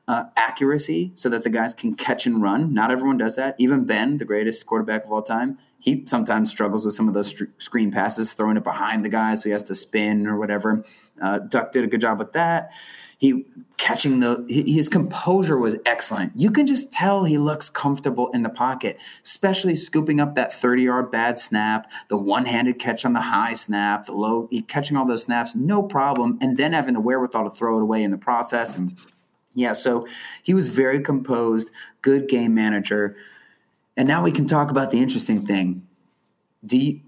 uh, 0.08 0.24
accuracy 0.38 1.12
so 1.16 1.28
that 1.30 1.44
the 1.44 1.50
guys 1.50 1.76
can 1.76 1.94
catch 1.94 2.26
and 2.26 2.42
run. 2.42 2.74
Not 2.74 2.92
everyone 2.92 3.18
does 3.18 3.36
that. 3.36 3.56
Even 3.58 3.86
Ben, 3.86 4.18
the 4.18 4.26
greatest 4.26 4.66
quarterback 4.66 5.04
of 5.06 5.12
all 5.12 5.22
time, 5.22 5.58
he 5.80 6.06
sometimes 6.08 6.50
struggles 6.50 6.86
with 6.86 6.96
some 6.96 7.08
of 7.08 7.14
those 7.14 7.28
str- 7.28 7.46
screen 7.58 7.92
passes, 7.92 8.34
throwing 8.34 8.58
it 8.58 8.64
behind 8.64 9.04
the 9.04 9.10
guy, 9.10 9.36
so 9.36 9.44
he 9.44 9.52
has 9.52 9.64
to 9.64 9.76
spin 9.76 10.26
or 10.26 10.38
whatever. 10.38 10.84
Uh, 11.22 11.40
Duck 11.40 11.72
did 11.72 11.84
a 11.84 11.88
good 11.88 12.02
job 12.02 12.20
with 12.20 12.34
that. 12.34 12.72
He 13.20 13.46
catching 13.78 14.20
the 14.20 14.46
his 14.48 14.90
composure 14.90 15.58
was 15.58 15.76
excellent. 15.88 16.34
You 16.36 16.52
can 16.52 16.68
just 16.68 16.92
tell 16.92 17.24
he 17.24 17.40
looks 17.40 17.68
comfortable 17.68 18.30
in 18.30 18.44
the 18.44 18.50
pocket, 18.50 19.00
especially 19.24 19.74
scooping 19.74 20.20
up 20.20 20.36
that 20.36 20.54
thirty 20.54 20.84
yard 20.84 21.12
bad 21.12 21.40
snap, 21.40 21.92
the 22.10 22.18
one 22.18 22.46
handed 22.46 22.78
catch 22.78 23.06
on 23.06 23.14
the 23.14 23.22
high 23.22 23.56
snap, 23.56 24.06
the 24.06 24.12
low 24.14 24.48
he 24.52 24.62
catching 24.62 24.96
all 24.98 25.08
those 25.08 25.24
snaps, 25.24 25.56
no 25.56 25.82
problem, 25.82 26.38
and 26.42 26.58
then 26.58 26.74
having 26.74 26.94
the 26.94 27.02
wherewithal 27.02 27.44
to 27.44 27.50
throw 27.50 27.80
it 27.80 27.82
away 27.82 28.04
in 28.04 28.12
the 28.12 28.20
process 28.20 28.76
and 28.76 28.96
yeah, 29.58 29.74
so 29.74 30.08
he 30.44 30.54
was 30.54 30.68
very 30.68 31.02
composed, 31.02 31.72
good 32.04 32.30
game 32.30 32.54
manager. 32.54 33.18
And 33.98 34.08
now 34.08 34.24
we 34.24 34.32
can 34.32 34.46
talk 34.46 34.70
about 34.70 34.92
the 34.92 35.00
interesting 35.00 35.48
thing. 35.48 35.88
Do 36.64 36.78
you, 36.78 37.02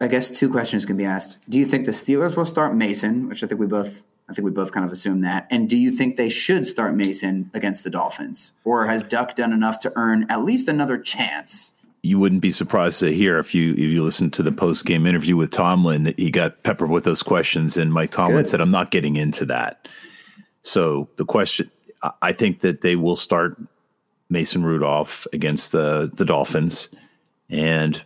I 0.00 0.06
guess 0.06 0.30
two 0.30 0.48
questions 0.48 0.86
can 0.86 0.96
be 0.96 1.04
asked. 1.04 1.38
Do 1.48 1.58
you 1.58 1.66
think 1.66 1.86
the 1.86 1.92
Steelers 1.92 2.36
will 2.36 2.44
start 2.44 2.76
Mason, 2.76 3.28
which 3.28 3.42
I 3.42 3.48
think 3.48 3.60
we 3.60 3.66
both 3.66 4.04
I 4.28 4.32
think 4.32 4.46
we 4.46 4.52
both 4.52 4.72
kind 4.72 4.86
of 4.86 4.92
assume 4.92 5.20
that. 5.20 5.46
And 5.50 5.68
do 5.68 5.76
you 5.76 5.92
think 5.92 6.16
they 6.16 6.30
should 6.30 6.66
start 6.66 6.94
Mason 6.94 7.50
against 7.52 7.84
the 7.84 7.90
Dolphins? 7.90 8.52
Or 8.64 8.86
has 8.86 9.02
Duck 9.02 9.34
done 9.34 9.52
enough 9.52 9.80
to 9.80 9.92
earn 9.96 10.24
at 10.30 10.44
least 10.44 10.68
another 10.68 10.96
chance? 10.96 11.72
you 12.02 12.18
wouldn't 12.18 12.42
be 12.42 12.50
surprised 12.50 13.00
to 13.00 13.12
hear 13.12 13.38
if 13.38 13.54
you 13.54 13.72
if 13.72 13.78
you 13.78 14.02
listen 14.02 14.30
to 14.30 14.42
the 14.42 14.52
post 14.52 14.84
game 14.84 15.06
interview 15.06 15.36
with 15.36 15.50
Tomlin, 15.50 16.14
he 16.18 16.30
got 16.30 16.62
peppered 16.62 16.90
with 16.90 17.04
those 17.04 17.22
questions, 17.22 17.78
and 17.78 17.92
Mike 17.92 18.10
Tomlin 18.10 18.40
Good. 18.40 18.46
said, 18.46 18.60
"I'm 18.60 18.70
not 18.70 18.90
getting 18.90 19.16
into 19.16 19.46
that." 19.46 19.88
So 20.64 21.08
the 21.16 21.24
question, 21.24 21.70
I- 22.22 22.32
think 22.32 22.60
that 22.60 22.80
they 22.80 22.96
will 22.96 23.16
start 23.16 23.60
Mason 24.30 24.64
Rudolph 24.64 25.26
against 25.32 25.72
the 25.72 26.10
the 26.12 26.24
Dolphins, 26.24 26.88
and 27.48 28.02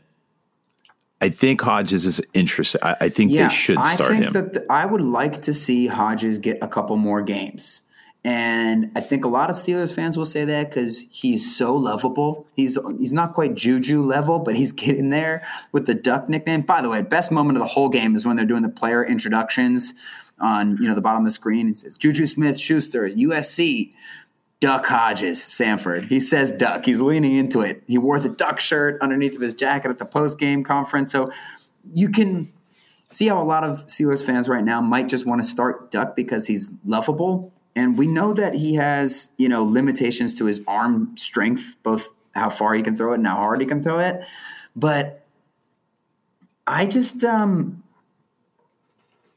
I 1.21 1.31
think 1.31 1.61
Hodges 1.61 2.05
is 2.05 2.21
interesting. 2.35 2.81
I, 2.83 2.97
I 3.03 3.09
think 3.09 3.33
they 3.33 3.49
should 3.49 3.83
start 3.85 4.11
I 4.13 4.15
think 4.15 4.25
him. 4.27 4.33
that 4.35 4.53
the, 4.53 4.67
I 4.71 4.85
would 4.85 5.01
like 5.01 5.43
to 5.43 5.55
see 5.55 5.87
Hodges 5.87 6.39
get 6.39 6.59
a 6.61 6.69
couple 6.69 6.97
more 6.97 7.23
games. 7.23 7.83
And 8.25 8.91
I 8.97 9.01
think 9.01 9.25
a 9.25 9.29
lot 9.29 9.49
of 9.49 9.57
Steelers 9.57 9.95
fans 9.95 10.19
will 10.19 10.25
say 10.25 10.45
that 10.45 10.69
because 10.69 11.05
he's 11.11 11.57
so 11.57 11.75
lovable. 11.75 12.47
He's 12.57 12.77
he's 12.99 13.13
not 13.13 13.33
quite 13.33 13.55
Juju 13.55 14.03
level, 14.03 14.41
but 14.41 14.57
he's 14.57 14.73
getting 14.85 15.11
there 15.11 15.47
with 15.73 15.87
the 15.87 15.95
Duck 15.95 16.29
nickname. 16.29 16.63
By 16.63 16.83
the 16.83 16.91
way, 16.91 17.03
best 17.03 17.31
moment 17.31 17.57
of 17.57 17.61
the 17.61 17.69
whole 17.69 17.89
game 17.89 18.17
is 18.17 18.27
when 18.27 18.37
they're 18.37 18.45
doing 18.45 18.63
the 18.63 18.69
player 18.69 19.07
introductions 19.07 19.95
on 20.41 20.77
you 20.79 20.89
know 20.89 20.95
the 20.95 21.01
bottom 21.01 21.23
of 21.23 21.25
the 21.25 21.31
screen. 21.35 21.69
It 21.69 21.77
says 21.77 21.97
Juju 21.97 22.27
Smith 22.27 22.59
Schuster, 22.59 23.09
USC, 23.09 23.93
Duck 24.61 24.87
Hodges, 24.87 25.39
Samford. 25.39 26.09
He 26.09 26.21
says 26.21 26.53
Duck. 26.53 26.85
He's 26.85 27.01
leaning 27.01 27.37
into 27.37 27.61
it. 27.61 27.83
He 27.87 27.99
wore 27.99 28.19
the 28.19 28.29
Duck 28.29 28.61
shirt 28.61 29.01
underneath 29.01 29.35
of 29.35 29.41
his 29.41 29.55
jacket 29.55 29.91
at 29.91 29.99
the 29.99 30.07
post 30.07 30.39
game 30.39 30.65
conference. 30.65 31.13
So 31.13 31.31
you 31.85 32.11
can 32.11 32.53
see 33.11 33.29
how 33.29 33.41
a 33.41 33.45
lot 33.45 33.65
of 33.65 33.87
Steelers 33.87 34.25
fans 34.25 34.49
right 34.49 34.65
now 34.65 34.81
might 34.81 35.09
just 35.09 35.27
want 35.27 35.43
to 35.43 35.49
start 35.49 35.91
Duck 35.91 36.17
because 36.17 36.47
he's 36.47 36.71
lovable. 36.85 37.53
And 37.77 37.97
we 37.97 38.07
know 38.07 38.33
that 38.35 38.55
he 38.55 38.75
has, 38.75 39.31
you 39.37 39.49
know, 39.49 39.63
limitations 39.63 40.35
to 40.35 40.47
his 40.47 40.61
arm 40.67 41.17
strength, 41.17 41.77
both 41.83 42.09
how 42.35 42.51
far 42.51 42.75
he 42.75 42.83
can 42.83 42.97
throw 42.97 43.13
it 43.13 43.17
and 43.17 43.27
how 43.27 43.37
hard 43.37 43.61
he 43.61 43.67
can 43.67 43.83
throw 43.83 44.01
it. 44.01 44.21
But 44.75 45.25
I 46.67 46.87
just 46.87 47.25
um 47.25 47.83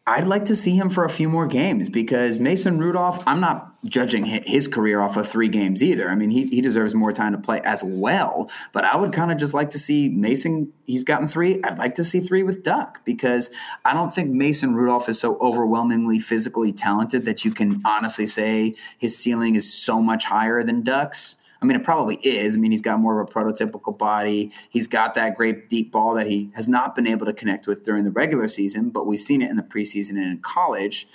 I'd 0.08 0.26
like 0.26 0.46
to 0.46 0.56
see 0.56 0.76
him 0.76 0.90
for 0.90 1.06
a 1.06 1.10
few 1.10 1.30
more 1.30 1.46
games 1.46 1.88
because 1.88 2.40
Mason 2.40 2.80
Rudolph, 2.80 3.24
I'm 3.28 3.40
not 3.40 3.72
judging 3.86 4.26
his 4.26 4.68
career 4.68 5.00
off 5.00 5.16
of 5.16 5.30
three 5.30 5.48
games 5.48 5.84
either. 5.84 6.10
I 6.10 6.16
mean, 6.16 6.32
he, 6.32 6.48
he 6.48 6.60
deserves 6.60 6.96
more 6.96 7.12
time 7.12 7.34
to 7.34 7.38
play 7.38 7.62
as 7.62 7.84
well. 7.84 8.50
But 8.74 8.84
I 8.84 8.98
would 8.98 9.14
kind 9.14 9.32
of 9.32 9.38
just 9.38 9.54
like 9.54 9.70
to 9.72 9.80
see 9.80 10.10
Mason, 10.10 10.74
he's 10.86 11.04
gotten 11.04 11.28
three. 11.28 11.62
I'd 11.64 11.78
like 11.78 11.96
to 11.96 12.04
see 12.04 12.20
three 12.20 12.42
with 12.42 12.64
Duck 12.64 13.06
because 13.06 13.52
I 13.86 13.94
don't 13.94 14.12
think 14.12 14.32
Mason 14.32 14.74
Rudolph 14.74 15.08
is 15.08 15.20
so 15.20 15.38
overwhelmingly 15.38 16.18
physically 16.18 16.74
talented 16.74 17.26
that 17.26 17.46
you 17.46 17.52
can 17.52 17.82
honestly 17.86 18.26
say 18.26 18.74
his 18.98 19.16
ceiling 19.16 19.54
is 19.54 19.72
so 19.72 20.02
much 20.02 20.26
higher 20.26 20.64
than 20.64 20.82
Duck's. 20.82 21.36
I 21.62 21.65
mean, 21.65 21.78
it 21.78 21.84
probably 21.84 22.15
is. 22.15 22.56
I 22.56 22.60
mean, 22.60 22.71
he's 22.71 22.82
got 22.82 23.00
more 23.00 23.21
of 23.21 23.30
a 23.30 23.32
prototypical 23.32 23.95
body. 23.95 24.52
He's 24.69 24.88
got 24.88 25.13
that 25.13 25.38
great 25.38 25.69
deep 25.69 25.91
ball 25.91 26.15
that 26.15 26.26
he 26.26 26.50
has 26.56 26.67
not 26.67 26.95
been 26.95 27.06
able 27.06 27.28
to 27.28 27.34
connect 27.34 27.67
with 27.67 27.84
during 27.84 28.04
the 28.04 28.12
regular 28.12 28.47
season, 28.47 28.89
but 28.89 29.06
we've 29.06 29.19
seen 29.19 29.41
it 29.43 29.52
in 29.52 29.58
the 29.58 29.63
preseason 29.63 30.12
and 30.12 30.24
in 30.24 30.39
college. 30.39 31.08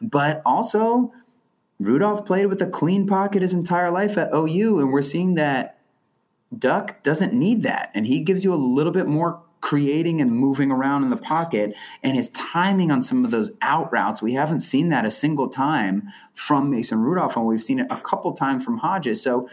But 0.00 0.42
also, 0.44 1.12
Rudolph 1.78 2.26
played 2.26 2.46
with 2.46 2.60
a 2.60 2.66
clean 2.66 3.06
pocket 3.06 3.42
his 3.42 3.54
entire 3.54 3.92
life 3.92 4.18
at 4.18 4.34
OU, 4.34 4.80
and 4.80 4.92
we're 4.92 5.02
seeing 5.02 5.34
that 5.34 5.78
Duck 6.56 7.02
doesn't 7.02 7.32
need 7.32 7.62
that. 7.62 7.90
And 7.94 8.06
he 8.06 8.20
gives 8.20 8.44
you 8.44 8.52
a 8.52 8.56
little 8.56 8.92
bit 8.92 9.06
more 9.06 9.40
creating 9.60 10.20
and 10.20 10.30
moving 10.30 10.70
around 10.70 11.04
in 11.04 11.10
the 11.10 11.16
pocket 11.16 11.74
and 12.02 12.14
his 12.14 12.28
timing 12.30 12.90
on 12.90 13.02
some 13.02 13.24
of 13.24 13.30
those 13.30 13.50
out 13.62 13.90
routes. 13.90 14.20
We 14.20 14.34
haven't 14.34 14.60
seen 14.60 14.90
that 14.90 15.06
a 15.06 15.10
single 15.10 15.48
time 15.48 16.10
from 16.34 16.68
Mason 16.70 16.98
Rudolph, 16.98 17.36
and 17.36 17.46
we've 17.46 17.62
seen 17.62 17.80
it 17.80 17.86
a 17.90 18.00
couple 18.00 18.32
times 18.34 18.62
from 18.62 18.76
Hodges. 18.76 19.22
So 19.22 19.48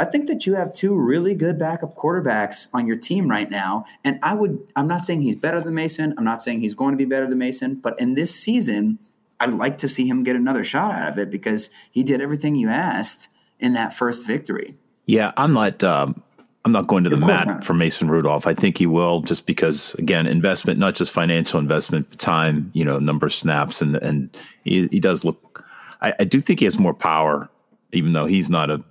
I 0.00 0.06
think 0.06 0.28
that 0.28 0.46
you 0.46 0.54
have 0.54 0.72
two 0.72 0.94
really 0.94 1.34
good 1.34 1.58
backup 1.58 1.94
quarterbacks 1.94 2.68
on 2.72 2.86
your 2.86 2.96
team 2.96 3.30
right 3.30 3.50
now. 3.50 3.84
And 4.02 4.18
I 4.22 4.32
would, 4.32 4.58
I'm 4.74 4.88
not 4.88 5.04
saying 5.04 5.20
he's 5.20 5.36
better 5.36 5.60
than 5.60 5.74
Mason. 5.74 6.14
I'm 6.16 6.24
not 6.24 6.40
saying 6.40 6.62
he's 6.62 6.72
going 6.72 6.92
to 6.92 6.96
be 6.96 7.04
better 7.04 7.28
than 7.28 7.36
Mason, 7.36 7.74
but 7.74 8.00
in 8.00 8.14
this 8.14 8.34
season, 8.34 8.98
I'd 9.40 9.52
like 9.52 9.76
to 9.78 9.88
see 9.88 10.08
him 10.08 10.22
get 10.22 10.36
another 10.36 10.64
shot 10.64 10.92
out 10.92 11.12
of 11.12 11.18
it 11.18 11.30
because 11.30 11.68
he 11.90 12.02
did 12.02 12.22
everything 12.22 12.54
you 12.54 12.70
asked 12.70 13.28
in 13.58 13.74
that 13.74 13.92
first 13.92 14.24
victory. 14.24 14.74
Yeah, 15.04 15.32
I'm 15.36 15.52
not. 15.52 15.84
Um, 15.84 16.22
I'm 16.64 16.72
not 16.72 16.86
going 16.86 17.04
to 17.04 17.10
the 17.10 17.18
mat 17.18 17.46
not. 17.46 17.64
for 17.64 17.74
Mason 17.74 18.10
Rudolph. 18.10 18.46
I 18.46 18.54
think 18.54 18.78
he 18.78 18.86
will, 18.86 19.20
just 19.20 19.46
because 19.46 19.94
again, 19.94 20.26
investment, 20.26 20.78
not 20.78 20.94
just 20.94 21.12
financial 21.12 21.60
investment, 21.60 22.08
but 22.08 22.18
time. 22.18 22.70
You 22.74 22.86
know, 22.86 22.98
number 22.98 23.26
of 23.26 23.34
snaps, 23.34 23.82
and 23.82 23.96
and 23.96 24.34
he, 24.64 24.88
he 24.88 25.00
does 25.00 25.24
look. 25.26 25.64
I, 26.00 26.14
I 26.20 26.24
do 26.24 26.40
think 26.40 26.60
he 26.60 26.64
has 26.64 26.78
more 26.78 26.94
power, 26.94 27.50
even 27.92 28.12
though 28.12 28.26
he's 28.26 28.48
not 28.48 28.70
a, 28.70 28.82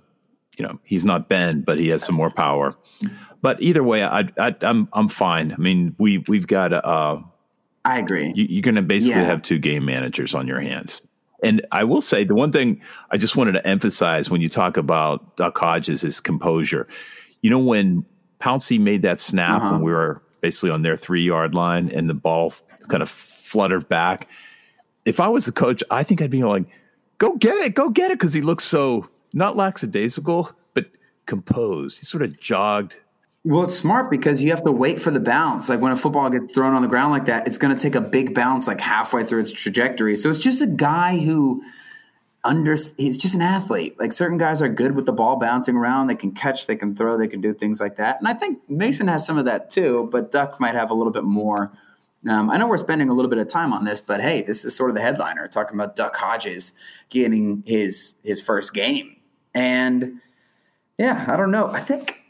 you 0.60 0.66
know, 0.66 0.78
he's 0.84 1.06
not 1.06 1.26
Ben, 1.26 1.62
but 1.62 1.78
he 1.78 1.88
has 1.88 2.02
some 2.04 2.14
more 2.14 2.28
power. 2.30 2.76
But 3.40 3.62
either 3.62 3.82
way, 3.82 4.04
I, 4.04 4.28
I 4.38 4.54
I'm 4.60 4.86
I'm 4.92 5.08
fine. 5.08 5.52
I 5.52 5.56
mean, 5.56 5.94
we 5.98 6.18
we've 6.28 6.46
got 6.46 6.74
uh, 6.74 7.20
I 7.86 7.98
agree. 7.98 8.30
you, 8.36 8.44
you're 8.50 8.60
going 8.62 8.74
to 8.74 8.82
basically 8.82 9.22
Yeah. 9.22 9.26
have 9.28 9.40
two 9.40 9.58
game 9.58 9.86
managers 9.86 10.34
on 10.34 10.46
your 10.46 10.60
hands. 10.60 11.00
And 11.42 11.66
I 11.72 11.84
will 11.84 12.02
say 12.02 12.24
the 12.24 12.34
one 12.34 12.52
thing 12.52 12.82
I 13.10 13.16
just 13.16 13.34
wanted 13.38 13.52
to 13.52 13.66
emphasize 13.66 14.28
when 14.30 14.42
you 14.42 14.50
talk 14.50 14.76
about 14.76 15.36
Duck 15.36 15.56
Hodges 15.56 16.04
is 16.04 16.20
composure. 16.20 16.86
You 17.40 17.48
know, 17.48 17.58
when 17.58 18.04
Pouncey 18.40 18.78
made 18.78 19.00
that 19.02 19.18
snap 19.18 19.62
Uh-huh. 19.62 19.72
when 19.72 19.80
we 19.80 19.90
were 19.92 20.20
basically 20.42 20.68
on 20.70 20.82
their 20.82 20.96
three 20.98 21.22
yard 21.24 21.54
line 21.54 21.88
and 21.88 22.10
the 22.10 22.14
ball 22.14 22.52
kind 22.88 23.02
of 23.02 23.08
fluttered 23.08 23.88
back, 23.88 24.28
if 25.06 25.18
I 25.18 25.28
was 25.28 25.46
the 25.46 25.52
coach, 25.52 25.82
I 25.90 26.02
think 26.02 26.20
I'd 26.20 26.28
be 26.30 26.44
like, 26.44 26.64
go 27.16 27.36
get 27.36 27.54
it, 27.62 27.74
go 27.74 27.88
get 27.88 28.10
it. 28.10 28.20
Cause 28.20 28.34
he 28.34 28.42
looks 28.42 28.64
so 28.64 29.08
not 29.32 29.56
lackadaisical, 29.56 30.52
but 30.74 30.86
composed. 31.26 32.00
He 32.00 32.06
sort 32.06 32.22
of 32.22 32.38
jogged 32.40 33.00
Well, 33.44 33.64
it's 33.64 33.76
smart 33.76 34.10
because 34.10 34.42
you 34.42 34.50
have 34.50 34.62
to 34.64 34.72
wait 34.72 35.00
for 35.00 35.10
the 35.10 35.20
bounce. 35.20 35.68
Like 35.68 35.80
when 35.80 35.92
a 35.92 35.96
football 35.96 36.28
gets 36.30 36.52
thrown 36.52 36.74
on 36.74 36.82
the 36.82 36.88
ground 36.88 37.12
like 37.12 37.26
that, 37.26 37.46
it's 37.46 37.58
going 37.58 37.74
to 37.74 37.80
take 37.80 37.94
a 37.94 38.00
big 38.00 38.34
bounce 38.34 38.66
like 38.66 38.80
halfway 38.80 39.24
through 39.24 39.40
its 39.40 39.52
trajectory. 39.52 40.16
So 40.16 40.28
it's 40.28 40.38
just 40.38 40.60
a 40.60 40.66
guy 40.66 41.18
who 41.18 41.62
under 42.42 42.76
he's 42.96 43.18
just 43.18 43.34
an 43.34 43.42
athlete. 43.42 43.98
Like 43.98 44.12
certain 44.12 44.38
guys 44.38 44.62
are 44.62 44.68
good 44.68 44.94
with 44.94 45.06
the 45.06 45.12
ball 45.12 45.36
bouncing 45.36 45.76
around. 45.76 46.06
They 46.06 46.14
can 46.14 46.32
catch, 46.32 46.66
they 46.66 46.76
can 46.76 46.94
throw, 46.94 47.16
they 47.16 47.28
can 47.28 47.40
do 47.40 47.52
things 47.52 47.80
like 47.80 47.96
that. 47.96 48.18
And 48.18 48.28
I 48.28 48.34
think 48.34 48.58
Mason 48.68 49.08
has 49.08 49.26
some 49.26 49.38
of 49.38 49.44
that 49.44 49.70
too, 49.70 50.08
but 50.10 50.30
Duck 50.30 50.58
might 50.60 50.74
have 50.74 50.90
a 50.90 50.94
little 50.94 51.12
bit 51.12 51.24
more. 51.24 51.72
Um, 52.28 52.50
I 52.50 52.58
know 52.58 52.66
we're 52.66 52.76
spending 52.76 53.08
a 53.08 53.14
little 53.14 53.30
bit 53.30 53.38
of 53.38 53.48
time 53.48 53.72
on 53.72 53.84
this, 53.84 54.00
but 54.00 54.20
hey, 54.20 54.42
this 54.42 54.64
is 54.64 54.76
sort 54.76 54.90
of 54.90 54.94
the 54.94 55.02
headliner 55.02 55.48
talking 55.48 55.74
about 55.74 55.96
Duck 55.96 56.16
Hodges 56.16 56.74
getting 57.08 57.62
his 57.66 58.14
his 58.22 58.40
first 58.40 58.74
game. 58.74 59.16
And 59.54 60.20
yeah, 60.98 61.24
I 61.28 61.36
don't 61.36 61.50
know. 61.50 61.68
I 61.68 61.80
think 61.80 62.20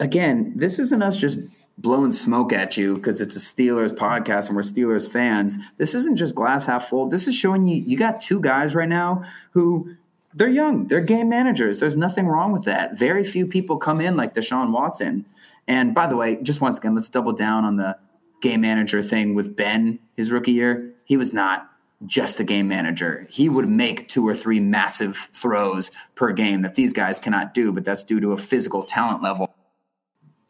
again, 0.00 0.52
this 0.56 0.78
isn't 0.78 1.02
us 1.02 1.16
just 1.16 1.38
blowing 1.78 2.12
smoke 2.12 2.52
at 2.52 2.76
you 2.76 2.96
because 2.96 3.20
it's 3.20 3.36
a 3.36 3.38
Steelers 3.38 3.90
podcast 3.90 4.48
and 4.48 4.56
we're 4.56 4.62
Steelers 4.62 5.10
fans. 5.10 5.56
This 5.76 5.94
isn't 5.94 6.16
just 6.16 6.34
glass 6.34 6.66
half 6.66 6.88
full. 6.88 7.08
This 7.08 7.28
is 7.28 7.34
showing 7.34 7.64
you 7.64 7.82
you 7.86 7.96
got 7.96 8.20
two 8.20 8.40
guys 8.40 8.74
right 8.74 8.88
now 8.88 9.24
who 9.52 9.94
they're 10.34 10.48
young, 10.48 10.86
they're 10.86 11.00
game 11.00 11.28
managers. 11.28 11.80
There's 11.80 11.96
nothing 11.96 12.26
wrong 12.26 12.52
with 12.52 12.64
that. 12.64 12.96
Very 12.98 13.24
few 13.24 13.46
people 13.46 13.76
come 13.76 14.00
in 14.00 14.16
like 14.16 14.34
Deshaun 14.34 14.72
Watson. 14.72 15.24
And 15.66 15.94
by 15.94 16.06
the 16.06 16.16
way, 16.16 16.40
just 16.42 16.60
once 16.60 16.78
again, 16.78 16.94
let's 16.94 17.08
double 17.08 17.32
down 17.32 17.64
on 17.64 17.76
the 17.76 17.96
game 18.40 18.60
manager 18.60 19.02
thing 19.02 19.34
with 19.34 19.56
Ben 19.56 19.98
his 20.16 20.30
rookie 20.30 20.52
year. 20.52 20.94
He 21.04 21.16
was 21.16 21.32
not 21.32 21.68
just 22.06 22.38
a 22.40 22.44
game 22.44 22.68
manager. 22.68 23.26
He 23.30 23.48
would 23.48 23.68
make 23.68 24.08
two 24.08 24.26
or 24.26 24.34
three 24.34 24.60
massive 24.60 25.16
throws 25.32 25.90
per 26.14 26.32
game 26.32 26.62
that 26.62 26.74
these 26.74 26.92
guys 26.92 27.18
cannot 27.18 27.54
do, 27.54 27.72
but 27.72 27.84
that's 27.84 28.04
due 28.04 28.20
to 28.20 28.32
a 28.32 28.36
physical 28.36 28.82
talent 28.82 29.22
level. 29.22 29.54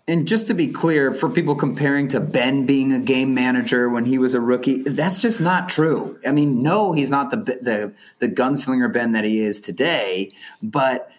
And 0.06 0.26
just 0.26 0.46
to 0.46 0.54
be 0.54 0.68
clear, 0.68 1.12
for 1.12 1.28
people 1.28 1.54
comparing 1.54 2.08
to 2.08 2.20
Ben 2.20 2.64
being 2.64 2.94
a 2.94 2.98
game 2.98 3.34
manager 3.34 3.90
when 3.90 4.06
he 4.06 4.16
was 4.16 4.32
a 4.32 4.40
rookie, 4.40 4.82
that's 4.82 5.20
just 5.20 5.38
not 5.38 5.68
true. 5.68 6.18
I 6.26 6.32
mean, 6.32 6.62
no, 6.62 6.92
he's 6.92 7.10
not 7.10 7.30
the 7.30 7.36
the 7.36 7.94
the 8.18 8.28
gunslinger 8.28 8.90
Ben 8.90 9.12
that 9.12 9.24
he 9.24 9.40
is 9.40 9.60
today, 9.60 10.32
but 10.62 11.10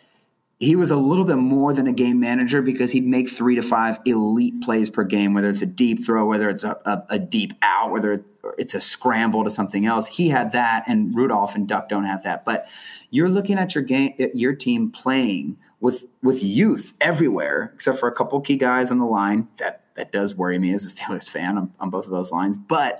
he 0.60 0.76
was 0.76 0.92
a 0.92 0.98
little 0.98 1.24
bit 1.24 1.38
more 1.38 1.74
than 1.74 1.88
a 1.88 1.94
game 1.94 2.20
manager 2.20 2.62
because 2.62 2.92
he'd 2.92 3.06
make 3.06 3.30
three 3.30 3.56
to 3.56 3.62
five 3.62 3.98
elite 4.06 4.62
plays 4.62 4.90
per 4.90 5.06
game, 5.06 5.34
whether 5.34 5.50
it's 5.50 5.62
a 5.62 5.66
deep 5.66 6.06
throw, 6.06 6.26
whether 6.26 6.50
it's 6.50 6.66
a, 6.66 6.78
a, 6.86 7.04
a 7.12 7.20
deep 7.20 7.54
out, 7.62 7.92
whether 7.92 8.26
it's 8.58 8.74
a 8.74 8.82
scramble 8.82 9.46
to 9.46 9.50
something 9.50 9.86
else. 9.86 10.06
He 10.08 10.28
had 10.28 10.52
that, 10.52 10.84
and 10.86 11.16
Rudolph 11.16 11.56
and 11.56 11.66
Duck 11.66 11.88
don't 11.88 12.04
have 12.04 12.24
that. 12.24 12.44
But 12.44 12.68
you're 13.10 13.30
looking 13.30 13.58
at 13.58 13.74
your 13.74 13.86
game, 13.86 14.14
your 14.34 14.54
team 14.54 14.92
playing 14.92 15.58
with 15.80 16.06
with 16.22 16.44
youth 16.44 16.94
everywhere, 17.00 17.72
except 17.74 17.98
for 17.98 18.10
a 18.10 18.14
couple 18.14 18.40
key 18.42 18.58
guys 18.58 18.92
on 18.92 18.98
the 18.98 19.06
line. 19.06 19.48
That 19.58 19.84
that 19.96 20.12
does 20.12 20.36
worry 20.36 20.60
me 20.60 20.74
as 20.74 20.86
a 20.86 20.94
Steelers 20.94 21.30
fan 21.30 21.58
on, 21.58 21.74
on 21.80 21.90
both 21.90 22.04
of 22.04 22.12
those 22.12 22.34
lines, 22.34 22.58
but 22.58 23.00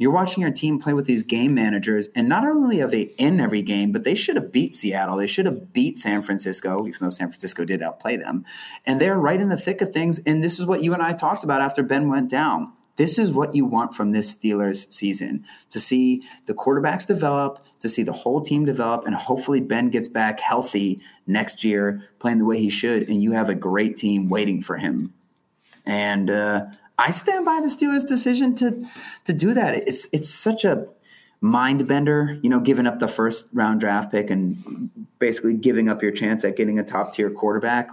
you're 0.00 0.10
watching 0.10 0.40
your 0.40 0.50
team 0.50 0.78
play 0.78 0.94
with 0.94 1.04
these 1.04 1.24
game 1.24 1.52
managers, 1.52 2.08
and 2.14 2.26
not 2.26 2.46
only 2.46 2.80
are 2.80 2.88
they 2.88 3.02
in 3.18 3.38
every 3.38 3.60
game, 3.60 3.92
but 3.92 4.02
they 4.02 4.14
should 4.14 4.36
have 4.36 4.50
beat 4.50 4.74
Seattle. 4.74 5.18
They 5.18 5.26
should 5.26 5.44
have 5.44 5.74
beat 5.74 5.98
San 5.98 6.22
Francisco, 6.22 6.86
even 6.86 6.98
though 7.02 7.10
San 7.10 7.28
Francisco 7.28 7.66
did 7.66 7.82
outplay 7.82 8.16
them. 8.16 8.46
And 8.86 8.98
they're 8.98 9.18
right 9.18 9.38
in 9.38 9.50
the 9.50 9.58
thick 9.58 9.82
of 9.82 9.92
things. 9.92 10.18
And 10.24 10.42
this 10.42 10.58
is 10.58 10.64
what 10.64 10.82
you 10.82 10.94
and 10.94 11.02
I 11.02 11.12
talked 11.12 11.44
about 11.44 11.60
after 11.60 11.82
Ben 11.82 12.08
went 12.08 12.30
down. 12.30 12.72
This 12.96 13.18
is 13.18 13.30
what 13.30 13.54
you 13.54 13.66
want 13.66 13.94
from 13.94 14.12
this 14.12 14.34
Steelers 14.34 14.90
season 14.90 15.44
to 15.68 15.78
see 15.78 16.22
the 16.46 16.54
quarterbacks 16.54 17.06
develop, 17.06 17.62
to 17.80 17.88
see 17.90 18.02
the 18.02 18.14
whole 18.14 18.40
team 18.40 18.64
develop, 18.64 19.04
and 19.04 19.14
hopefully 19.14 19.60
Ben 19.60 19.90
gets 19.90 20.08
back 20.08 20.40
healthy 20.40 21.02
next 21.26 21.62
year, 21.62 22.02
playing 22.20 22.38
the 22.38 22.46
way 22.46 22.58
he 22.58 22.70
should, 22.70 23.06
and 23.10 23.22
you 23.22 23.32
have 23.32 23.50
a 23.50 23.54
great 23.54 23.98
team 23.98 24.30
waiting 24.30 24.62
for 24.62 24.78
him. 24.78 25.12
And 25.84 26.30
uh, 26.30 26.66
I 27.00 27.10
stand 27.10 27.44
by 27.46 27.60
the 27.60 27.68
Steelers' 27.68 28.06
decision 28.06 28.54
to 28.56 28.86
to 29.24 29.32
do 29.32 29.54
that. 29.54 29.88
It's 29.88 30.06
it's 30.12 30.28
such 30.28 30.64
a 30.64 30.86
mind 31.40 31.86
bender, 31.86 32.38
you 32.42 32.50
know, 32.50 32.60
giving 32.60 32.86
up 32.86 32.98
the 32.98 33.08
first 33.08 33.46
round 33.52 33.80
draft 33.80 34.12
pick 34.12 34.30
and 34.30 34.90
basically 35.18 35.54
giving 35.54 35.88
up 35.88 36.02
your 36.02 36.12
chance 36.12 36.44
at 36.44 36.56
getting 36.56 36.78
a 36.78 36.84
top 36.84 37.12
tier 37.14 37.30
quarterback. 37.30 37.88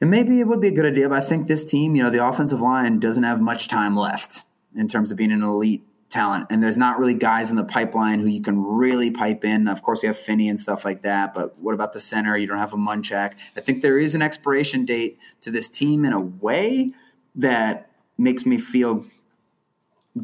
And 0.00 0.10
maybe 0.10 0.40
it 0.40 0.46
would 0.46 0.60
be 0.60 0.68
a 0.68 0.72
good 0.72 0.86
idea, 0.86 1.08
but 1.08 1.22
I 1.22 1.24
think 1.24 1.46
this 1.46 1.64
team, 1.64 1.94
you 1.94 2.02
know, 2.02 2.10
the 2.10 2.26
offensive 2.26 2.60
line 2.60 2.98
doesn't 3.00 3.22
have 3.22 3.40
much 3.40 3.68
time 3.68 3.96
left 3.96 4.44
in 4.74 4.88
terms 4.88 5.10
of 5.10 5.18
being 5.18 5.32
an 5.32 5.42
elite 5.42 5.82
talent. 6.08 6.46
And 6.50 6.62
there's 6.62 6.76
not 6.76 6.98
really 6.98 7.14
guys 7.14 7.50
in 7.50 7.56
the 7.56 7.64
pipeline 7.64 8.18
who 8.18 8.26
you 8.26 8.40
can 8.40 8.62
really 8.62 9.10
pipe 9.10 9.44
in. 9.44 9.68
Of 9.68 9.82
course, 9.82 10.02
you 10.02 10.08
have 10.08 10.18
Finney 10.18 10.48
and 10.48 10.58
stuff 10.58 10.84
like 10.84 11.02
that, 11.02 11.34
but 11.34 11.58
what 11.58 11.74
about 11.74 11.92
the 11.92 12.00
center? 12.00 12.36
You 12.36 12.46
don't 12.46 12.58
have 12.58 12.72
a 12.72 12.78
Munchak. 12.78 13.34
I 13.56 13.60
think 13.60 13.82
there 13.82 13.98
is 13.98 14.14
an 14.14 14.22
expiration 14.22 14.84
date 14.84 15.18
to 15.42 15.50
this 15.50 15.68
team 15.68 16.04
in 16.04 16.12
a 16.12 16.20
way 16.20 16.90
that 17.36 17.90
makes 18.18 18.44
me 18.44 18.58
feel 18.58 19.04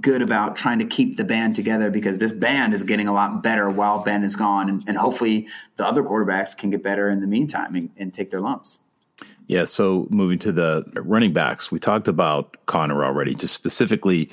good 0.00 0.20
about 0.20 0.56
trying 0.56 0.78
to 0.80 0.84
keep 0.84 1.16
the 1.16 1.24
band 1.24 1.54
together 1.54 1.90
because 1.90 2.18
this 2.18 2.32
band 2.32 2.74
is 2.74 2.82
getting 2.82 3.06
a 3.06 3.12
lot 3.12 3.42
better 3.42 3.70
while 3.70 4.00
Ben 4.00 4.24
is 4.24 4.34
gone. 4.34 4.68
And, 4.68 4.84
and 4.86 4.96
hopefully 4.96 5.48
the 5.76 5.86
other 5.86 6.02
quarterbacks 6.02 6.56
can 6.56 6.70
get 6.70 6.82
better 6.82 7.08
in 7.08 7.20
the 7.20 7.26
meantime 7.26 7.74
and, 7.74 7.90
and 7.96 8.12
take 8.12 8.30
their 8.30 8.40
lumps. 8.40 8.80
Yeah. 9.46 9.64
So 9.64 10.06
moving 10.10 10.38
to 10.40 10.52
the 10.52 10.84
running 10.96 11.32
backs, 11.32 11.70
we 11.70 11.78
talked 11.78 12.08
about 12.08 12.56
Conner 12.66 13.04
already, 13.04 13.34
just 13.34 13.54
specifically 13.54 14.28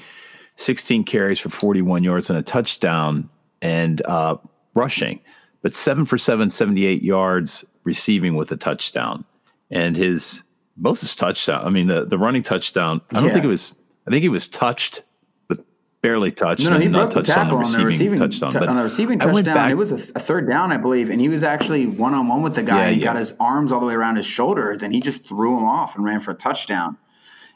16 0.56 1.04
carries 1.04 1.40
for 1.40 1.50
41 1.50 2.04
yards 2.04 2.30
and 2.30 2.38
a 2.38 2.44
touchdown 2.44 3.30
and 3.62 4.02
uh, 4.06 4.38
rushing, 4.74 5.22
but 5.62 5.74
seven 5.74 6.06
for 6.06 6.18
seven, 6.18 6.50
78 6.50 7.02
yards 7.02 7.64
receiving 7.84 8.36
with 8.36 8.52
a 8.52 8.58
touchdown. 8.58 9.24
And 9.70 9.96
his 9.96 10.44
both 10.76 11.02
his 11.02 11.16
touchdown, 11.16 11.66
I 11.66 11.70
mean, 11.70 11.88
the, 11.88 12.06
the 12.06 12.18
running 12.18 12.44
touchdown, 12.44 13.02
I 13.12 13.16
don't 13.16 13.26
Yeah. 13.26 13.34
think 13.34 13.46
it 13.46 13.50
was, 13.50 13.76
I 14.08 14.12
think 14.12 14.22
he 14.24 14.30
was 14.30 14.48
touched, 14.48 15.04
but 15.48 15.60
barely 16.02 16.32
touched. 16.32 16.64
No, 16.66 16.72
no, 16.72 16.80
he 16.80 16.88
broke 16.88 16.94
not 16.94 17.10
the 17.12 17.16
touched 17.22 17.38
on 17.38 17.46
tackle 17.46 17.60
the 17.60 17.66
on 17.66 17.72
the 17.74 17.86
receiving, 17.86 18.20
touchdown. 18.20 18.52
t- 18.52 18.58
on 18.60 18.76
the 18.76 18.84
receiving 18.84 19.20
touchdown. 19.20 19.44
back- 19.56 19.72
It 19.72 19.76
was 19.76 19.92
a, 19.92 19.96
a 19.96 20.20
third 20.20 20.50
down, 20.50 20.72
I 20.72 20.78
believe, 20.78 21.10
and 21.10 21.22
he 21.22 21.30
was 21.30 21.44
actually 21.44 21.86
one 21.86 22.14
on 22.14 22.28
one 22.28 22.42
with 22.42 22.56
the 22.56 22.64
guy. 22.64 22.86
Yeah, 22.86 22.90
he 22.92 23.00
yeah. 23.00 23.06
got 23.06 23.18
his 23.18 23.34
arms 23.40 23.72
all 23.72 23.80
the 23.80 23.86
way 23.86 23.94
around 23.94 24.16
his 24.18 24.26
shoulders, 24.26 24.82
and 24.84 24.94
he 24.94 25.00
just 25.00 25.26
threw 25.28 25.58
him 25.58 25.64
off 25.66 25.96
and 25.96 26.04
ran 26.04 26.20
for 26.20 26.32
a 26.32 26.36
touchdown. 26.36 26.98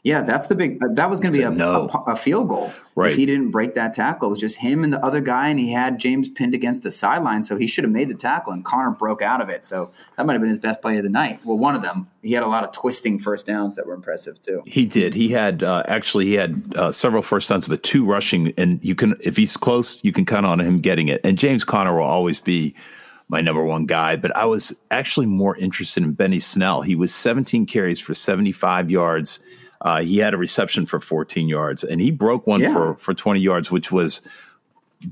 Yeah, 0.04 0.22
that's 0.22 0.46
the 0.46 0.56
big. 0.56 0.80
That 0.96 1.10
was 1.10 1.20
going 1.20 1.34
to 1.34 1.38
be 1.38 1.44
a, 1.44 1.50
no. 1.50 1.90
a, 2.08 2.12
a 2.12 2.16
field 2.16 2.48
goal 2.48 2.72
Right. 2.96 3.12
if 3.12 3.18
he 3.18 3.26
didn't 3.26 3.52
break 3.52 3.74
that 3.74 3.94
tackle. 3.94 4.28
It 4.28 4.30
was 4.30 4.40
just 4.40 4.58
him 4.58 4.84
and 4.86 4.94
the 4.94 5.04
other 5.04 5.20
guy, 5.20 5.50
and 5.50 5.60
he 5.60 5.72
had 5.74 6.00
James 6.00 6.30
pinned 6.30 6.54
against 6.54 6.84
the 6.84 6.92
sideline, 6.92 7.44
so 7.44 7.58
he 7.58 7.68
should 7.68 7.84
have 7.84 7.92
made 7.92 8.08
the 8.08 8.14
tackle. 8.14 8.54
And 8.54 8.64
Conner 8.64 8.92
broke 8.92 9.22
out 9.22 9.42
of 9.42 9.50
it, 9.50 9.66
so 9.66 9.92
that 10.16 10.26
might 10.26 10.34
have 10.34 10.42
been 10.42 10.50
his 10.50 10.60
best 10.60 10.82
play 10.82 10.98
of 10.98 11.04
the 11.04 11.10
night. 11.10 11.42
Well, 11.44 11.58
one 11.58 11.76
of 11.76 11.82
them. 11.82 12.10
He 12.22 12.32
had 12.34 12.44
a 12.44 12.48
lot 12.48 12.64
of 12.64 12.72
twisting 12.72 13.20
first 13.20 13.46
downs 13.46 13.76
that 13.76 13.86
were 13.86 13.94
impressive 13.94 14.42
too. 14.42 14.62
He 14.66 14.86
did. 14.86 15.14
He 15.14 15.30
had 15.30 15.64
uh, 15.64 15.84
actually 15.88 16.26
he 16.26 16.34
had 16.36 16.64
uh, 16.76 16.92
several 16.92 17.22
first 17.22 17.50
downs, 17.50 17.68
but 17.68 17.84
two 17.84 18.06
rushing. 18.06 18.54
And 18.58 18.80
you 18.84 18.96
can, 18.96 19.16
if 19.22 19.36
he's 19.36 19.58
close, 19.58 20.04
you 20.04 20.14
can 20.14 20.26
count 20.26 20.46
on 20.46 20.60
him 20.60 20.78
getting 20.78 21.08
it. 21.10 21.20
And 21.24 21.38
James 21.38 21.64
Conner 21.64 21.94
will 21.96 22.04
always 22.04 22.40
be 22.40 22.76
my 23.30 23.42
number 23.42 23.64
one 23.64 23.86
guy. 23.86 24.16
But 24.16 24.36
I 24.38 24.46
was 24.46 24.74
actually 24.90 25.26
more 25.26 25.58
interested 25.58 26.04
in 26.04 26.14
Benny 26.14 26.40
Snell. 26.40 26.82
He 26.82 26.96
was 26.96 27.14
17 27.14 27.66
carries 27.66 28.00
for 28.00 28.14
75 28.14 28.90
yards. 28.90 29.40
Uh, 29.82 30.02
he 30.02 30.18
had 30.18 30.34
a 30.34 30.38
reception 30.38 30.86
for 30.86 31.00
14 31.00 31.48
yards, 31.48 31.84
and 31.84 32.02
he 32.02 32.12
broke 32.12 32.48
one 32.48 32.62
Yeah. 32.62 32.74
for 32.74 32.96
for 32.96 33.14
20 33.14 33.40
yards, 33.40 33.72
which 33.72 33.92
was 33.92 34.22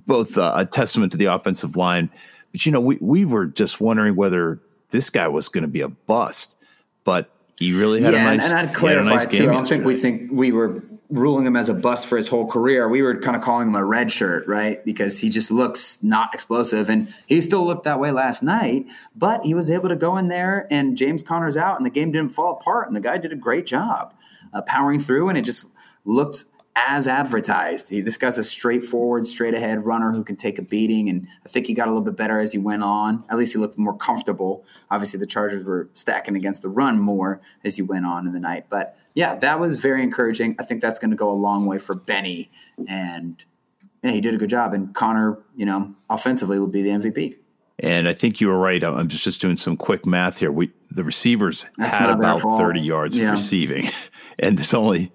both 0.08 0.38
uh, 0.38 0.54
a 0.56 0.66
testament 0.66 1.12
to 1.12 1.18
the 1.18 1.26
offensive 1.26 1.76
line. 1.76 2.10
But 2.52 2.66
you 2.66 2.72
know, 2.72 2.82
we 2.82 2.98
we 3.02 3.26
were 3.26 3.46
just 3.46 3.80
wondering 3.80 4.16
whether 4.16 4.60
this 4.90 5.10
guy 5.10 5.28
was 5.28 5.50
going 5.50 5.64
to 5.64 5.68
be 5.68 5.82
a 5.82 5.90
bust. 5.90 6.58
But 7.04 7.30
he 7.60 7.78
really 7.78 8.02
had 8.02 8.14
yeah, 8.14 8.22
a 8.32 8.38
nice, 8.38 8.50
and, 8.50 8.70
I'd 8.70 8.76
clarify 8.76 9.10
nice 9.10 9.26
too. 9.26 9.38
game 9.38 9.50
I 9.50 9.54
don't 9.54 9.68
think 9.68 9.86
we 9.86 9.96
think 9.96 10.32
we 10.32 10.52
were 10.52 10.84
ruling 11.10 11.46
him 11.46 11.56
as 11.56 11.70
a 11.70 11.74
bust 11.74 12.08
for 12.08 12.18
his 12.18 12.28
whole 12.28 12.48
career. 12.48 12.90
We 12.90 13.04
were 13.04 13.20
kind 13.20 13.36
of 13.36 13.44
calling 13.44 13.68
him 13.68 13.76
a 13.76 13.86
red 13.86 14.12
shirt, 14.12 14.48
right? 14.48 14.84
Because 14.84 15.20
he 15.20 15.30
just 15.30 15.52
looks 15.52 16.00
not 16.02 16.34
explosive, 16.34 16.90
and 16.90 17.14
he 17.28 17.40
still 17.42 17.66
looked 17.66 17.84
that 17.84 18.00
way 18.00 18.12
last 18.12 18.42
night. 18.42 18.88
But 19.16 19.46
he 19.46 19.54
was 19.54 19.70
able 19.70 19.90
to 19.90 19.96
go 19.96 20.18
in 20.18 20.30
there, 20.30 20.68
and 20.72 20.98
James 20.98 21.22
Conner's 21.22 21.58
out, 21.58 21.78
and 21.78 21.86
the 21.86 21.92
game 21.92 22.12
didn't 22.12 22.32
fall 22.32 22.58
apart, 22.60 22.88
and 22.88 22.96
the 22.96 23.02
guy 23.02 23.20
did 23.20 23.32
a 23.32 23.36
great 23.36 23.68
job 23.68 24.14
uh, 24.56 24.62
powering 24.62 25.00
through, 25.00 25.30
and 25.30 25.38
it 25.38 25.44
just 25.44 25.68
looked 26.06 26.46
as 26.76 27.08
advertised. 27.08 27.90
He, 27.90 28.02
this 28.02 28.18
guy's 28.18 28.38
a 28.38 28.44
straightforward, 28.44 29.28
straight 29.28 29.54
ahead 29.54 29.86
runner 29.86 30.12
who 30.12 30.24
can 30.24 30.36
take 30.36 30.58
a 30.58 30.62
beating, 30.62 31.10
and 31.10 31.28
I 31.46 31.50
think 31.50 31.68
he 31.68 31.74
got 31.74 31.88
a 31.88 31.92
little 31.92 32.04
bit 32.04 32.16
better 32.16 32.40
as 32.40 32.52
he 32.52 32.58
went 32.58 32.84
on. 32.84 33.24
At 33.30 33.38
least 33.38 33.54
he 33.54 33.60
looked 33.60 33.78
more 33.78 33.96
comfortable. 33.96 34.66
Obviously, 34.90 35.20
the 35.20 35.28
Chargers 35.28 35.64
were 35.64 35.90
stacking 35.94 36.36
against 36.36 36.64
the 36.64 36.70
run 36.70 37.00
more 37.00 37.42
as 37.64 37.76
he 37.76 37.82
went 37.82 38.06
on 38.06 38.26
in 38.26 38.34
the 38.34 38.40
night, 38.40 38.66
but 38.70 38.98
yeah, 39.14 39.36
that 39.36 39.60
was 39.60 39.78
very 39.78 40.04
encouraging. 40.04 40.56
I 40.60 40.64
think 40.64 40.82
that's 40.82 41.00
going 41.00 41.12
to 41.12 41.18
go 41.18 41.32
a 41.32 41.34
long 41.34 41.66
way 41.66 41.78
for 41.78 41.96
Benny, 41.96 42.52
and 42.88 43.44
yeah, 44.04 44.12
he 44.12 44.22
did 44.22 44.34
a 44.36 44.38
good 44.38 44.50
job. 44.50 44.74
And 44.74 44.94
Conner, 44.94 45.40
you 45.56 45.66
know, 45.66 45.96
offensively 46.10 46.60
would 46.60 46.72
be 46.72 46.82
the 46.82 46.90
MVP. 46.90 47.38
And 47.80 48.08
I 48.08 48.14
think 48.14 48.40
you 48.40 48.48
were 48.48 48.58
right. 48.58 48.82
I'm 48.84 49.08
just, 49.08 49.24
just 49.24 49.42
doing 49.42 49.58
some 49.58 49.76
quick 49.76 50.06
math 50.06 50.40
here. 50.40 50.52
We 50.52 50.72
the 50.96 51.04
receivers 51.04 51.66
That's 51.78 51.94
had 51.96 52.10
about 52.10 52.42
30 52.58 52.82
yards 52.82 53.18
Yeah. 53.18 53.26
of 53.26 53.32
receiving, 53.32 53.90
and 54.40 54.60
it's 54.60 54.74
only 54.74 55.12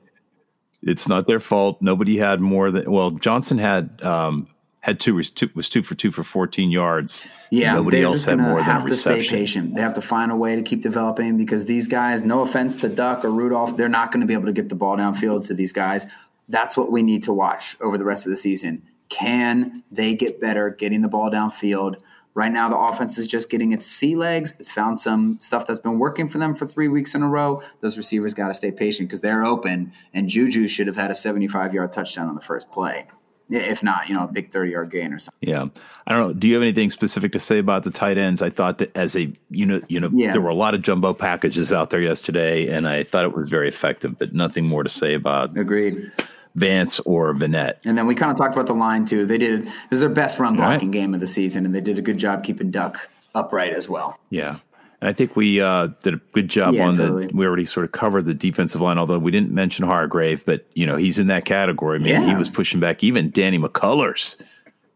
it's 0.82 1.08
not 1.08 1.26
their 1.26 1.40
fault. 1.40 1.78
Nobody 1.82 2.16
had 2.18 2.40
more 2.40 2.70
than 2.70 2.90
well. 2.90 3.10
Johnson 3.10 3.58
had 3.58 4.02
um, 4.02 4.46
had 4.80 4.98
two 5.00 5.14
was 5.16 5.30
two 5.30 5.50
was 5.54 5.68
two 5.68 5.82
for 5.82 5.94
two 5.94 6.10
for 6.10 6.22
14 6.22 6.70
yards. 6.70 7.22
Yeah, 7.50 7.72
nobody 7.74 8.02
else 8.02 8.24
had 8.24 8.38
more 8.38 8.56
than 8.56 8.64
have 8.64 8.86
to 8.86 8.94
stay 8.94 9.14
reception. 9.16 9.38
patient. 9.38 9.74
They 9.74 9.80
have 9.82 9.94
to 9.94 10.00
find 10.00 10.30
a 10.30 10.36
way 10.36 10.54
to 10.56 10.62
keep 10.62 10.82
developing 10.82 11.36
because 11.36 11.64
these 11.64 11.88
guys, 11.88 12.22
no 12.22 12.42
offense 12.42 12.76
to 12.76 12.88
Duck 12.88 13.24
or 13.24 13.30
Rudolph, 13.30 13.76
they're 13.76 13.88
not 13.88 14.12
going 14.12 14.20
to 14.20 14.26
be 14.26 14.34
able 14.34 14.46
to 14.46 14.52
get 14.52 14.68
the 14.68 14.74
ball 14.76 14.96
downfield 14.96 15.46
to 15.48 15.54
these 15.54 15.72
guys. 15.72 16.06
That's 16.48 16.76
what 16.76 16.90
we 16.92 17.02
need 17.02 17.24
to 17.24 17.32
watch 17.32 17.76
over 17.80 17.98
the 17.98 18.04
rest 18.04 18.24
of 18.26 18.30
the 18.30 18.36
season. 18.36 18.82
Can 19.08 19.82
they 19.90 20.14
get 20.14 20.40
better 20.40 20.70
getting 20.70 21.02
the 21.02 21.08
ball 21.08 21.30
downfield? 21.30 21.96
Right 22.40 22.50
now, 22.50 22.70
the 22.70 22.78
offense 22.78 23.18
is 23.18 23.26
just 23.26 23.50
getting 23.50 23.72
its 23.72 23.84
sea 23.84 24.16
legs. 24.16 24.54
It's 24.58 24.70
found 24.70 24.98
some 24.98 25.38
stuff 25.42 25.66
that's 25.66 25.78
been 25.78 25.98
working 25.98 26.26
for 26.26 26.38
them 26.38 26.54
for 26.54 26.66
three 26.66 26.88
weeks 26.88 27.14
in 27.14 27.22
a 27.22 27.28
row. 27.28 27.60
Those 27.82 27.98
receivers 27.98 28.32
got 28.32 28.48
to 28.48 28.54
stay 28.54 28.70
patient 28.70 29.10
because 29.10 29.20
they're 29.20 29.44
open, 29.44 29.92
and 30.14 30.26
Juju 30.26 30.66
should 30.66 30.86
have 30.86 30.96
had 30.96 31.10
a 31.10 31.14
75 31.14 31.74
yard 31.74 31.92
touchdown 31.92 32.30
on 32.30 32.34
the 32.34 32.40
first 32.40 32.70
play. 32.72 33.06
If 33.50 33.82
not, 33.82 34.08
you 34.08 34.14
know, 34.14 34.24
a 34.24 34.26
big 34.26 34.52
30 34.52 34.70
yard 34.70 34.90
gain 34.90 35.12
or 35.12 35.18
something. 35.18 35.46
Yeah, 35.46 35.66
I 36.06 36.14
don't 36.14 36.28
know. 36.28 36.32
Do 36.32 36.48
you 36.48 36.54
have 36.54 36.62
anything 36.62 36.88
specific 36.88 37.32
to 37.32 37.38
say 37.38 37.58
about 37.58 37.82
the 37.82 37.90
tight 37.90 38.16
ends? 38.16 38.40
I 38.40 38.48
thought 38.48 38.78
that 38.78 38.96
as 38.96 39.16
a 39.16 39.30
you 39.50 39.66
know 39.66 39.82
you 39.88 40.00
know 40.00 40.08
Yeah. 40.10 40.32
there 40.32 40.40
were 40.40 40.48
a 40.48 40.54
lot 40.54 40.74
of 40.74 40.80
jumbo 40.80 41.12
packages 41.12 41.74
out 41.74 41.90
there 41.90 42.00
yesterday, 42.00 42.68
and 42.68 42.88
I 42.88 43.02
thought 43.02 43.26
it 43.26 43.36
was 43.36 43.50
very 43.50 43.68
effective. 43.68 44.18
But 44.18 44.32
nothing 44.32 44.66
more 44.66 44.82
to 44.82 44.88
say 44.88 45.12
about 45.12 45.58
Agreed. 45.58 46.10
Vance 46.56 47.00
or 47.00 47.32
Vannett. 47.34 47.74
And 47.84 47.96
then 47.96 48.06
we 48.06 48.14
kind 48.14 48.30
of 48.30 48.36
talked 48.36 48.54
about 48.54 48.66
the 48.66 48.74
line 48.74 49.04
too. 49.06 49.24
They 49.26 49.38
did 49.38 49.66
it 49.66 49.68
was 49.90 50.00
their 50.00 50.08
best 50.08 50.38
run 50.38 50.56
Right. 50.56 50.70
blocking 50.72 50.90
game 50.90 51.14
of 51.14 51.20
the 51.20 51.26
season, 51.26 51.64
and 51.64 51.74
they 51.74 51.80
did 51.80 51.98
a 51.98 52.02
good 52.02 52.18
job 52.18 52.42
keeping 52.44 52.70
Duck 52.70 53.08
upright 53.34 53.72
as 53.72 53.88
well. 53.88 54.18
Yeah. 54.30 54.56
And 55.00 55.08
I 55.08 55.12
think 55.14 55.34
we 55.34 55.60
uh, 55.62 55.88
did 56.02 56.14
a 56.14 56.20
good 56.32 56.48
job 56.48 56.74
Yeah, 56.74 56.88
on 56.88 56.94
totally. 56.94 57.26
the. 57.28 57.34
We 57.36 57.46
already 57.46 57.64
sort 57.64 57.84
of 57.86 57.92
covered 57.92 58.26
the 58.26 58.34
defensive 58.34 58.80
line, 58.82 58.98
although 58.98 59.18
we 59.18 59.30
didn't 59.30 59.50
mention 59.52 59.86
Hargrave, 59.86 60.44
but 60.44 60.66
you 60.74 60.84
know 60.84 60.96
he's 60.96 61.18
in 61.18 61.28
that 61.28 61.44
category. 61.46 61.96
I 61.98 62.02
mean, 62.02 62.28
he 62.28 62.34
was 62.34 62.50
pushing 62.50 62.80
back. 62.80 63.02
Even 63.02 63.30
Danny 63.30 63.56
McCullers, 63.58 64.38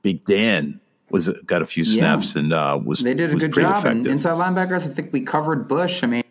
Big 0.02 0.24
Dan, 0.26 0.80
was 1.10 1.30
got 1.46 1.62
a 1.62 1.66
few 1.66 1.84
snaps 1.84 2.34
and 2.36 2.52
uh, 2.52 2.78
was 2.84 3.00
They 3.00 3.14
did 3.14 3.32
a 3.32 3.36
good 3.36 3.54
job. 3.54 3.84
And 3.86 4.06
inside 4.06 4.32
linebackers, 4.32 4.90
I 4.90 4.92
think 4.92 5.12
we 5.12 5.20
covered 5.22 5.68
Bush. 5.68 6.02
I 6.02 6.06
mean, 6.08 6.22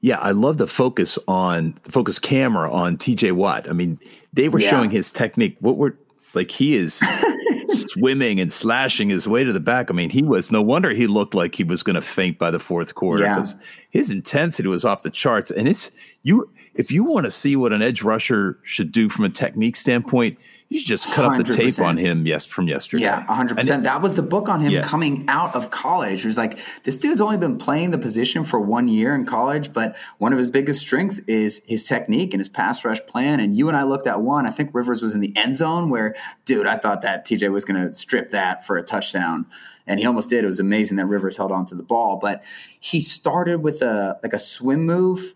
Yeah, 0.00 0.18
I 0.18 0.32
love 0.32 0.58
the 0.58 0.66
focus 0.66 1.18
on 1.26 1.74
the 1.84 1.92
focus 1.92 2.18
camera 2.18 2.70
on 2.70 2.98
TJ 2.98 3.32
Watt. 3.32 3.66
I 3.70 3.72
mean, 3.72 3.98
they 4.32 4.48
were 4.48 4.60
Yeah. 4.60 4.70
showing 4.70 4.90
his 4.90 5.10
technique. 5.10 5.56
What 5.60 5.76
were 5.76 5.96
like 6.34 6.50
he 6.50 6.74
is 6.76 7.02
swimming 7.68 8.40
and 8.40 8.52
slashing 8.52 9.08
his 9.10 9.28
way 9.28 9.44
to 9.44 9.52
the 9.52 9.60
back. 9.60 9.90
I 9.90 9.94
mean, 9.94 10.10
he 10.10 10.22
was 10.22 10.50
no 10.50 10.62
wonder 10.62 10.90
he 10.90 11.06
looked 11.06 11.34
like 11.34 11.54
he 11.54 11.64
was 11.64 11.82
going 11.82 11.94
to 11.94 12.00
faint 12.02 12.38
by 12.38 12.50
the 12.50 12.58
fourth 12.58 12.94
quarter 12.94 13.22
Yeah. 13.24 13.34
because 13.34 13.56
his 13.90 14.10
intensity 14.10 14.68
was 14.68 14.84
off 14.84 15.02
the 15.02 15.10
charts. 15.10 15.50
And 15.50 15.68
it's 15.68 15.90
you 16.22 16.50
if 16.74 16.90
you 16.90 17.04
want 17.04 17.24
to 17.24 17.30
see 17.30 17.56
what 17.56 17.72
an 17.72 17.82
edge 17.82 18.02
rusher 18.02 18.58
should 18.62 18.92
do 18.92 19.08
from 19.08 19.24
a 19.24 19.30
technique 19.30 19.76
standpoint, 19.76 20.38
you 20.72 20.78
should 20.78 20.88
just 20.88 21.10
cut 21.10 21.24
up 21.24 21.36
the 21.36 21.44
tape 21.44 21.78
on 21.78 21.96
him 21.96 22.26
yes 22.26 22.44
from 22.46 22.66
yesterday. 22.68 23.04
yeah, 23.04 23.24
100%. 23.26 23.82
that 23.82 24.00
was 24.02 24.14
the 24.14 24.22
book 24.22 24.48
on 24.48 24.60
him 24.60 24.70
Yeah. 24.72 24.82
coming 24.82 25.24
out 25.28 25.54
of 25.54 25.70
college. 25.70 26.24
It 26.24 26.28
was 26.28 26.38
like, 26.38 26.58
this 26.84 26.96
dude's 26.96 27.20
only 27.20 27.36
been 27.36 27.58
playing 27.58 27.90
the 27.90 27.98
position 27.98 28.42
for 28.44 28.60
one 28.60 28.88
year 28.88 29.14
in 29.14 29.26
college, 29.26 29.72
but 29.72 29.96
one 30.18 30.32
of 30.32 30.38
his 30.38 30.50
biggest 30.50 30.80
strengths 30.80 31.18
is 31.26 31.60
his 31.66 31.84
technique 31.84 32.32
and 32.32 32.40
his 32.40 32.48
pass 32.48 32.84
rush 32.84 33.00
plan. 33.06 33.38
And 33.40 33.54
you 33.54 33.68
and 33.68 33.76
I 33.76 33.82
looked 33.82 34.06
at 34.06 34.20
one. 34.22 34.46
I 34.46 34.50
think 34.50 34.70
Rivers 34.72 35.02
was 35.02 35.14
in 35.14 35.20
the 35.20 35.36
end 35.36 35.56
zone 35.56 35.90
where, 35.90 36.14
dude, 36.44 36.66
I 36.66 36.76
thought 36.78 37.02
that 37.02 37.26
TJ 37.26 37.50
was 37.52 37.64
going 37.64 37.80
to 37.86 37.92
strip 37.92 38.30
that 38.30 38.66
for 38.66 38.76
a 38.76 38.82
touchdown. 38.82 39.46
And 39.86 39.98
he 39.98 40.06
almost 40.06 40.30
did. 40.30 40.44
It 40.44 40.46
was 40.46 40.60
amazing 40.60 40.96
that 40.98 41.06
Rivers 41.06 41.36
held 41.36 41.50
on 41.52 41.66
to 41.66 41.74
the 41.74 41.82
ball. 41.82 42.16
But 42.16 42.42
he 42.80 43.00
started 43.00 43.62
with 43.62 43.82
a 43.82 44.18
like 44.22 44.32
a 44.32 44.38
swim 44.38 44.86
move 44.86 45.34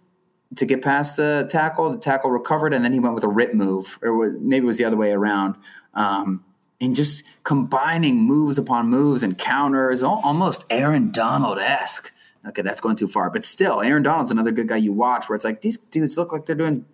to 0.54 0.64
get 0.64 0.82
past 0.82 1.16
the 1.16 1.46
tackle. 1.50 1.90
The 1.90 1.98
tackle 1.98 2.30
recovered, 2.30 2.72
and 2.72 2.84
then 2.84 2.92
he 2.92 3.00
went 3.00 3.14
with 3.14 3.24
a 3.24 3.28
rip 3.28 3.54
move, 3.54 3.98
or 4.02 4.16
was, 4.16 4.38
maybe 4.40 4.64
it 4.64 4.66
was 4.66 4.78
the 4.78 4.84
other 4.84 4.96
way 4.96 5.12
around. 5.12 5.56
Um, 5.94 6.44
and 6.80 6.94
just 6.94 7.24
combining 7.42 8.18
moves 8.18 8.58
upon 8.58 8.88
moves 8.88 9.22
and 9.22 9.36
counters, 9.36 10.02
almost 10.02 10.64
Aaron 10.70 11.10
Donald 11.10 11.58
esque. 11.58 12.12
Okay, 12.46 12.62
that's 12.62 12.80
going 12.80 12.96
too 12.96 13.08
far, 13.08 13.28
but 13.30 13.44
still, 13.44 13.80
Aaron 13.80 14.02
Donald's 14.02 14.30
another 14.30 14.52
good 14.52 14.68
guy 14.68 14.76
you 14.76 14.92
watch 14.92 15.28
where 15.28 15.34
it's 15.34 15.44
like 15.44 15.62
these 15.62 15.78
dudes 15.78 16.16
look 16.16 16.32
like 16.32 16.46
they're 16.46 16.54
doing 16.54 16.84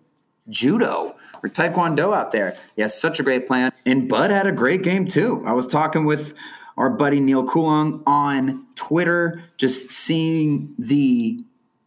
judo 0.49 1.15
or 1.43 1.49
taekwondo 1.49 2.15
out 2.17 2.33
there. 2.33 2.57
Yeah, 2.77 2.87
such 2.87 3.21
a 3.21 3.23
great 3.23 3.47
plan. 3.47 3.73
And 3.85 4.09
Bud 4.09 4.31
had 4.31 4.47
a 4.47 4.53
great 4.53 4.83
game 4.83 5.07
too. 5.07 5.43
I 5.47 5.53
was 5.53 5.67
talking 5.67 6.05
with 6.05 6.35
our 6.77 6.89
buddy 6.89 7.21
Neal 7.21 7.45
Coolong 7.45 8.03
on 8.07 8.67
Twitter, 8.77 9.43
just 9.59 9.91
seeing 9.91 10.75
the 10.79 11.39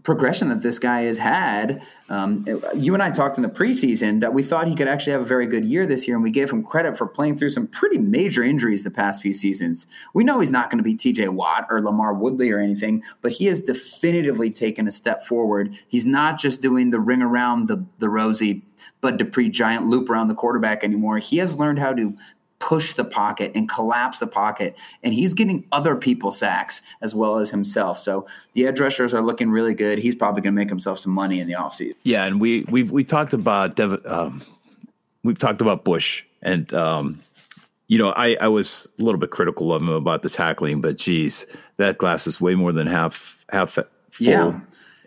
progression 0.05 0.49
that 0.49 0.61
this 0.61 0.79
guy 0.79 1.01
has 1.01 1.17
had. 1.17 1.81
Um, 2.09 2.45
you 2.75 2.93
and 2.93 3.01
I 3.01 3.09
talked 3.09 3.37
in 3.37 3.43
the 3.43 3.49
preseason 3.49 4.21
that 4.21 4.33
we 4.33 4.43
thought 4.43 4.67
he 4.67 4.75
could 4.75 4.87
actually 4.87 5.13
have 5.13 5.21
a 5.21 5.25
very 5.25 5.47
good 5.47 5.65
year 5.65 5.87
this 5.87 6.07
year, 6.07 6.15
and 6.15 6.23
we 6.23 6.29
gave 6.29 6.51
him 6.51 6.63
credit 6.63 6.95
for 6.95 7.07
playing 7.07 7.37
through 7.37 7.49
some 7.49 7.67
pretty 7.67 7.97
major 7.97 8.43
injuries 8.43 8.83
the 8.83 8.91
past 8.91 9.21
few 9.21 9.33
seasons. 9.33 9.87
We 10.13 10.23
know 10.23 10.39
he's 10.39 10.51
not 10.51 10.69
going 10.69 10.77
to 10.77 10.83
be 10.83 10.95
TJ 10.95 11.29
Watt 11.29 11.65
or 11.69 11.81
LaMarr 11.81 12.17
Woodley 12.17 12.51
or 12.51 12.59
anything, 12.59 13.03
but 13.21 13.31
he 13.31 13.47
has 13.47 13.59
definitively 13.59 14.51
taken 14.51 14.87
a 14.87 14.91
step 14.91 15.23
forward. 15.23 15.75
He's 15.87 16.05
not 16.05 16.39
just 16.39 16.61
doing 16.61 16.91
the 16.91 16.99
ring 16.99 17.23
around 17.23 17.67
the, 17.67 17.83
the 17.97 18.09
rosy 18.09 18.63
Bud 19.01 19.17
Dupree 19.17 19.49
giant 19.49 19.87
loop 19.87 20.09
around 20.09 20.27
the 20.27 20.35
quarterback 20.35 20.83
anymore. 20.83 21.17
He 21.17 21.37
has 21.37 21.55
learned 21.55 21.79
how 21.79 21.93
to 21.93 22.15
push 22.65 22.93
the 22.93 23.05
pocket 23.05 23.51
and 23.53 23.69
collapse 23.69 24.19
the 24.19 24.27
pocket. 24.27 24.75
And 25.03 25.13
he's 25.13 25.35
getting 25.35 25.63
other 25.71 25.95
people 25.95 26.31
sacks 26.31 26.81
as 26.99 27.13
well 27.13 27.37
as 27.37 27.51
himself. 27.51 27.99
So 27.99 28.25
the 28.53 28.65
edge 28.65 28.79
rushers 28.79 29.13
are 29.13 29.21
looking 29.21 29.51
really 29.51 29.75
good. 29.75 29.99
He's 29.99 30.15
probably 30.15 30.41
going 30.41 30.55
to 30.55 30.59
make 30.59 30.69
himself 30.69 30.97
some 30.97 31.13
money 31.13 31.39
in 31.39 31.47
the 31.47 31.53
offseason. 31.53 31.93
Yeah, 32.03 32.25
and 32.25 32.41
we 32.41 32.65
we've 32.69 32.91
we 32.91 33.03
talked 33.03 33.33
about 33.33 33.75
Dev, 33.75 34.03
um, 34.07 34.41
we've 35.23 35.37
talked 35.37 35.61
about 35.61 35.85
Bush, 35.85 36.23
and 36.41 36.73
um, 36.73 37.21
you 37.87 37.99
know 37.99 38.09
I 38.09 38.35
I 38.41 38.47
was 38.47 38.91
a 38.99 39.03
little 39.03 39.19
bit 39.19 39.29
critical 39.29 39.71
of 39.71 39.83
him 39.83 39.89
about 39.89 40.23
the 40.23 40.29
tackling, 40.29 40.81
but 40.81 40.97
geez, 40.97 41.45
that 41.77 41.99
glass 41.99 42.25
is 42.25 42.41
way 42.41 42.55
more 42.55 42.71
than 42.71 42.87
half 42.87 43.45
half 43.51 43.71
full. 43.71 43.85
Yeah. 44.19 44.59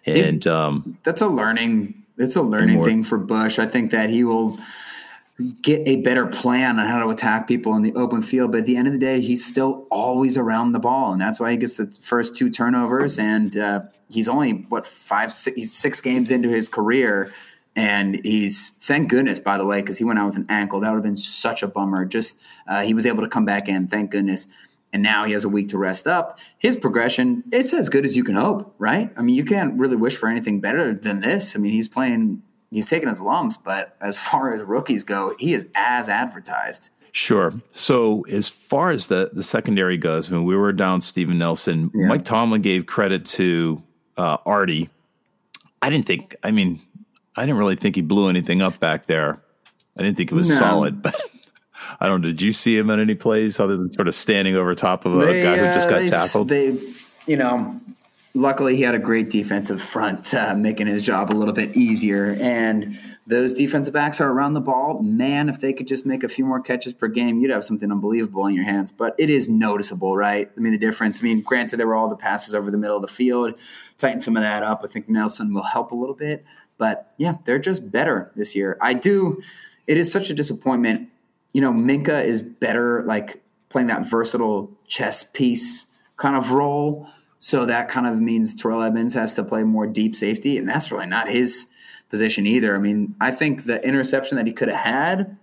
and 0.06 0.46
um, 0.46 0.96
That's 1.02 1.20
a 1.20 1.26
learning. 1.26 2.04
It's 2.18 2.36
a 2.36 2.42
learning 2.42 2.84
thing 2.84 3.04
for 3.04 3.18
Bush. 3.18 3.58
I 3.58 3.66
think 3.66 3.90
that 3.90 4.10
he 4.10 4.24
will 4.24 4.58
get 5.62 5.86
a 5.86 5.96
better 5.96 6.26
plan 6.26 6.78
on 6.80 6.86
how 6.86 7.00
to 7.00 7.10
attack 7.10 7.46
people 7.46 7.76
in 7.76 7.82
the 7.82 7.94
open 7.94 8.22
field. 8.22 8.50
But 8.50 8.60
at 8.60 8.66
the 8.66 8.76
end 8.76 8.88
of 8.88 8.92
the 8.92 8.98
day, 8.98 9.20
he's 9.20 9.46
still 9.46 9.86
always 9.90 10.36
around 10.36 10.72
the 10.72 10.80
ball, 10.80 11.12
and 11.12 11.20
that's 11.20 11.38
why 11.38 11.52
he 11.52 11.56
gets 11.56 11.74
the 11.74 11.86
first 12.00 12.34
two 12.34 12.50
turnovers. 12.50 13.18
And 13.18 13.56
uh, 13.56 13.82
he's 14.10 14.28
only 14.28 14.66
what 14.68 14.86
five, 14.86 15.32
six, 15.32 16.00
games 16.00 16.30
into 16.30 16.48
his 16.48 16.68
career, 16.68 17.32
And 17.78 18.20
he's 18.24 18.70
thank 18.80 19.08
goodness, 19.08 19.38
by 19.38 19.56
the 19.56 19.64
way, 19.64 19.80
because 19.80 19.98
he 19.98 20.04
went 20.04 20.18
out 20.18 20.26
with 20.26 20.36
an 20.36 20.46
ankle. 20.48 20.80
That 20.80 20.90
would 20.90 20.96
have 20.96 21.04
been 21.04 21.14
such 21.14 21.62
a 21.62 21.68
bummer. 21.68 22.04
Just 22.04 22.40
uh, 22.66 22.82
he 22.82 22.92
was 22.92 23.06
able 23.06 23.22
to 23.22 23.28
come 23.28 23.44
back 23.44 23.68
in, 23.68 23.86
thank 23.86 24.10
goodness. 24.10 24.48
And 24.92 25.00
now 25.00 25.26
he 25.26 25.32
has 25.32 25.44
a 25.44 25.48
week 25.48 25.68
to 25.68 25.78
rest 25.78 26.08
up. 26.08 26.40
His 26.58 26.74
progression, 26.74 27.44
it's 27.52 27.72
as 27.72 27.88
good 27.88 28.04
as 28.04 28.16
you 28.16 28.24
can 28.24 28.34
hope, 28.34 28.74
right? 28.78 29.12
I 29.16 29.22
mean, 29.22 29.36
you 29.36 29.44
can't 29.44 29.78
really 29.78 29.94
wish 29.94 30.16
for 30.16 30.28
anything 30.28 30.60
better 30.60 30.92
than 30.92 31.20
this. 31.20 31.54
I 31.54 31.60
mean, 31.60 31.70
he's 31.70 31.86
playing, 31.86 32.42
he's 32.70 32.88
taking 32.88 33.08
his 33.08 33.20
lumps, 33.20 33.56
but 33.56 33.96
as 34.00 34.18
far 34.28 34.52
as 34.54 34.62
rookies 34.62 35.04
go, 35.04 35.34
he 35.38 35.54
is 35.54 35.66
as 35.76 36.08
advertised. 36.08 36.90
Sure. 37.12 37.52
So 37.72 38.22
as 38.26 38.48
far 38.48 38.90
as 38.90 39.08
the 39.08 39.30
the 39.32 39.42
secondary 39.42 39.96
goes, 39.96 40.30
I 40.30 40.36
mean, 40.36 40.44
we 40.44 40.54
were 40.56 40.72
down 40.72 41.00
Steven 41.00 41.38
Nelson. 41.38 41.90
Yeah. 41.94 42.06
Mike 42.06 42.24
Tomlin 42.24 42.62
gave 42.62 42.86
credit 42.86 43.24
to 43.26 43.82
uh, 44.16 44.36
Artie. 44.46 44.90
I 45.80 45.90
didn't 45.90 46.06
think. 46.06 46.36
I 46.42 46.50
mean, 46.50 46.80
I 47.36 47.42
didn't 47.42 47.56
really 47.56 47.76
think 47.76 47.96
he 47.96 48.02
blew 48.02 48.28
anything 48.28 48.60
up 48.62 48.78
back 48.78 49.06
there. 49.06 49.40
I 49.98 50.02
didn't 50.02 50.16
think 50.16 50.30
it 50.30 50.34
was 50.34 50.48
No. 50.50 50.54
solid, 50.56 51.02
but 51.02 51.18
I 51.98 52.06
don't. 52.06 52.20
know. 52.20 52.28
Did 52.28 52.42
you 52.42 52.52
see 52.52 52.76
him 52.76 52.90
on 52.90 53.00
any 53.00 53.14
plays 53.14 53.58
other 53.58 53.76
than 53.76 53.90
sort 53.90 54.06
of 54.06 54.14
standing 54.14 54.54
over 54.54 54.74
top 54.74 55.06
of 55.06 55.14
a 55.18 55.26
They, 55.26 55.42
guy 55.42 55.56
who 55.56 55.64
just 55.74 55.88
uh, 55.88 55.90
got 55.90 55.98
they- 56.00 56.06
tackled? 56.08 56.48
They, 56.48 56.78
you 57.26 57.36
know, 57.36 57.80
luckily 58.38 58.76
he 58.76 58.82
had 58.82 58.94
a 58.94 58.98
great 58.98 59.30
defensive 59.30 59.82
front, 59.82 60.32
uh, 60.32 60.54
making 60.54 60.86
his 60.86 61.02
job 61.02 61.30
a 61.30 61.34
little 61.34 61.52
bit 61.52 61.76
easier. 61.76 62.36
And 62.40 62.98
those 63.26 63.52
defensive 63.52 63.92
backs 63.92 64.20
are 64.20 64.30
around 64.30 64.54
the 64.54 64.60
ball. 64.60 65.02
Man, 65.02 65.48
if 65.48 65.60
they 65.60 65.72
could 65.72 65.88
just 65.88 66.06
make 66.06 66.22
a 66.22 66.28
few 66.28 66.44
more 66.44 66.60
catches 66.60 66.92
per 66.92 67.08
game, 67.08 67.40
you'd 67.40 67.50
have 67.50 67.64
something 67.64 67.90
unbelievable 67.90 68.46
in 68.46 68.54
your 68.54 68.64
hands. 68.64 68.92
But 68.92 69.14
it 69.18 69.28
is 69.28 69.48
noticeable, 69.48 70.16
right? 70.16 70.50
I 70.56 70.60
mean, 70.60 70.72
the 70.72 70.78
difference. 70.78 71.20
I 71.20 71.24
mean, 71.24 71.42
granted, 71.42 71.78
there 71.78 71.86
were 71.86 71.96
all 71.96 72.08
the 72.08 72.16
passes 72.16 72.54
over 72.54 72.70
the 72.70 72.78
middle 72.78 72.96
of 72.96 73.02
the 73.02 73.08
field. 73.08 73.54
Tighten 73.96 74.20
some 74.20 74.36
of 74.36 74.42
that 74.42 74.62
up. 74.62 74.82
I 74.84 74.86
think 74.86 75.08
Nelson 75.08 75.52
will 75.52 75.64
help 75.64 75.90
a 75.90 75.96
little 75.96 76.14
bit. 76.14 76.44
But 76.78 77.12
yeah, 77.16 77.34
they're 77.44 77.58
just 77.58 77.90
better 77.90 78.30
this 78.36 78.54
year. 78.54 78.78
I 78.80 78.94
do. 78.94 79.42
It 79.88 79.98
is 79.98 80.12
such 80.12 80.30
a 80.30 80.34
disappointment. 80.34 81.08
You 81.52 81.60
know, 81.60 81.72
Minkah 81.72 82.24
is 82.24 82.40
better, 82.40 83.02
like 83.04 83.42
playing 83.68 83.88
that 83.88 84.06
versatile 84.08 84.70
chess 84.86 85.24
piece 85.24 85.86
kind 86.16 86.36
of 86.36 86.52
role. 86.52 87.08
So 87.38 87.66
that 87.66 87.88
kind 87.88 88.06
of 88.06 88.20
means 88.20 88.54
Terrell 88.54 88.82
Edmunds 88.82 89.14
has 89.14 89.34
to 89.34 89.44
play 89.44 89.62
more 89.62 89.86
deep 89.86 90.16
safety, 90.16 90.58
and 90.58 90.68
that's 90.68 90.90
really 90.90 91.06
not 91.06 91.28
his 91.28 91.66
position 92.10 92.46
either. 92.46 92.74
I 92.74 92.78
mean, 92.78 93.14
I 93.20 93.30
think 93.30 93.64
the 93.64 93.84
interception 93.86 94.36
that 94.36 94.46
he 94.46 94.52
could 94.52 94.68
have 94.68 94.80
had, 94.84 95.36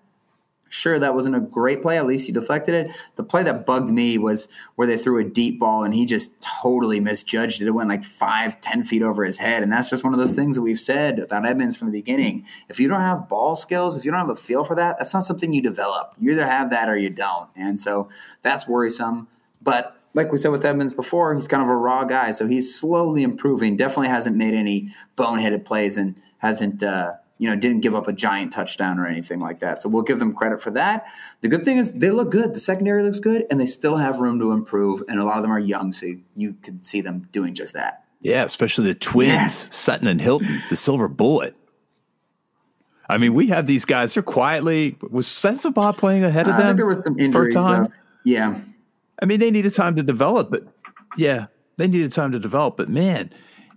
sure, 0.68 1.00
that 1.00 1.14
wasn't 1.14 1.36
a 1.36 1.40
great 1.40 1.82
play. 1.82 1.98
At 1.98 2.06
least 2.06 2.26
he 2.26 2.34
deflected 2.34 2.74
it. 2.74 2.96
The 3.16 3.24
play 3.24 3.44
that 3.44 3.66
bugged 3.66 3.90
me 3.90 4.18
was 4.18 4.48
where 4.76 4.88
they 4.88 4.98
threw 4.98 5.20
a 5.20 5.24
deep 5.24 5.60
ball 5.60 5.84
and 5.84 5.94
he 5.94 6.06
just 6.06 6.34
totally 6.42 7.00
misjudged 7.00 7.62
it. 7.62 7.68
It 7.68 7.72
went 7.72 7.88
like 7.88 8.04
five, 8.04 8.60
ten 8.62 8.84
feet 8.84 9.04
over 9.04 9.24
his 9.24 9.38
head. 9.38 9.64
And 9.64 9.72
that's 9.72 9.90
just 9.90 10.04
one 10.04 10.12
of 10.12 10.20
those 10.20 10.34
things 10.34 10.56
that 10.56 10.64
we've 10.64 10.80
said 10.80 11.20
about 11.20 11.46
Edmunds 11.46 11.78
from 11.78 11.92
the 11.92 11.98
beginning. 12.00 12.46
If 12.68 12.80
you 12.80 12.88
don't 12.88 13.00
have 13.00 13.30
ball 13.30 13.56
skills, 13.56 13.96
if 13.96 14.04
you 14.04 14.12
don't 14.12 14.20
have 14.20 14.30
a 14.30 14.36
feel 14.36 14.64
for 14.64 14.76
that, 14.76 14.98
that's 14.98 15.14
not 15.14 15.24
something 15.24 15.54
you 15.54 15.62
develop. 15.62 16.14
You 16.20 16.32
either 16.32 16.48
have 16.48 16.72
that 16.72 16.90
or 16.90 16.98
you 16.98 17.10
don't. 17.10 17.50
And 17.56 17.80
so 17.80 18.10
that's 18.42 18.68
worrisome. 18.68 19.28
But 19.62 19.95
like 20.16 20.32
we 20.32 20.38
said 20.38 20.52
with 20.52 20.66
Edmunds 20.66 20.94
before, 20.94 21.36
he's 21.36 21.48
kind 21.48 21.62
of 21.62 21.70
a 21.70 21.76
raw 21.76 22.04
guy. 22.04 22.32
So 22.32 22.48
he's 22.48 22.74
slowly 22.74 23.22
improving. 23.22 23.78
Definitely 23.78 24.08
hasn't 24.08 24.36
made 24.36 24.54
any 24.56 24.90
boneheaded 25.18 25.66
plays 25.66 25.98
and 25.98 26.16
hasn't, 26.40 26.82
uh, 26.84 27.14
you 27.38 27.50
know, 27.50 27.56
didn't 27.56 27.82
give 27.82 27.94
up 27.96 28.08
a 28.08 28.14
giant 28.14 28.52
touchdown 28.54 28.98
or 28.98 29.06
anything 29.08 29.40
like 29.40 29.60
that. 29.60 29.82
So 29.82 29.90
we'll 29.90 30.04
give 30.04 30.20
them 30.20 30.34
credit 30.34 30.62
for 30.62 30.72
that. 30.72 31.06
The 31.42 31.50
good 31.50 31.66
thing 31.66 31.78
is 31.78 31.92
they 31.92 32.10
look 32.12 32.32
good. 32.32 32.54
The 32.54 32.60
secondary 32.60 33.04
looks 33.04 33.20
good, 33.20 33.46
and 33.52 33.60
they 33.60 33.66
still 33.66 33.98
have 33.98 34.20
room 34.20 34.40
to 34.40 34.52
improve. 34.54 35.04
And 35.10 35.20
a 35.20 35.26
lot 35.26 35.36
of 35.38 35.44
them 35.44 35.52
are 35.52 35.60
young, 35.60 35.92
so 35.92 36.08
you 36.34 36.54
could 36.64 36.86
see 36.86 37.02
them 37.02 37.28
doing 37.32 37.54
just 37.54 37.74
that. 37.74 38.06
yeah, 38.22 38.44
especially 38.44 38.86
the 38.88 38.96
twins, 38.96 39.30
Yes. 39.34 39.76
Sutton 39.76 40.08
and 40.08 40.22
Hilton, 40.22 40.64
the 40.70 40.76
silver 40.78 41.08
bullet. 41.10 41.56
I 43.08 43.18
mean, 43.20 43.34
we 43.36 43.48
have 43.48 43.68
these 43.68 43.86
guys. 43.86 44.14
They're 44.16 44.24
quietly. 44.24 44.98
Was 45.12 45.28
Sensabaugh 45.28 45.96
playing 45.96 46.24
ahead 46.24 46.48
of 46.48 46.54
I 46.56 46.58
them? 46.58 46.68
think 46.70 46.78
there 46.78 46.86
was 46.88 47.04
some 47.04 47.16
for 47.16 47.22
injuries. 47.22 47.54
time? 47.54 47.84
Though. 47.84 47.92
Yeah, 48.24 48.60
I 49.22 49.26
mean, 49.26 49.40
they 49.40 49.52
needed 49.52 49.74
time 49.74 49.96
to 49.96 50.04
develop, 50.04 50.50
but 50.52 50.64
yeah, 51.18 51.48
they 51.78 51.88
needed 51.88 52.12
time 52.12 52.32
to 52.32 52.40
develop. 52.40 52.78
But 52.78 52.90
man, 52.90 53.32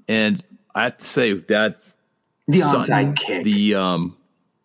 and 0.09 0.45
I 0.75 0.85
have 0.85 0.97
to 0.99 1.05
say 1.05 1.33
that 1.33 1.83
the 2.47 2.59
Sutton, 2.59 3.15
onside 3.15 3.17
kick. 3.17 3.45
the 3.45 3.75
um, 3.75 4.17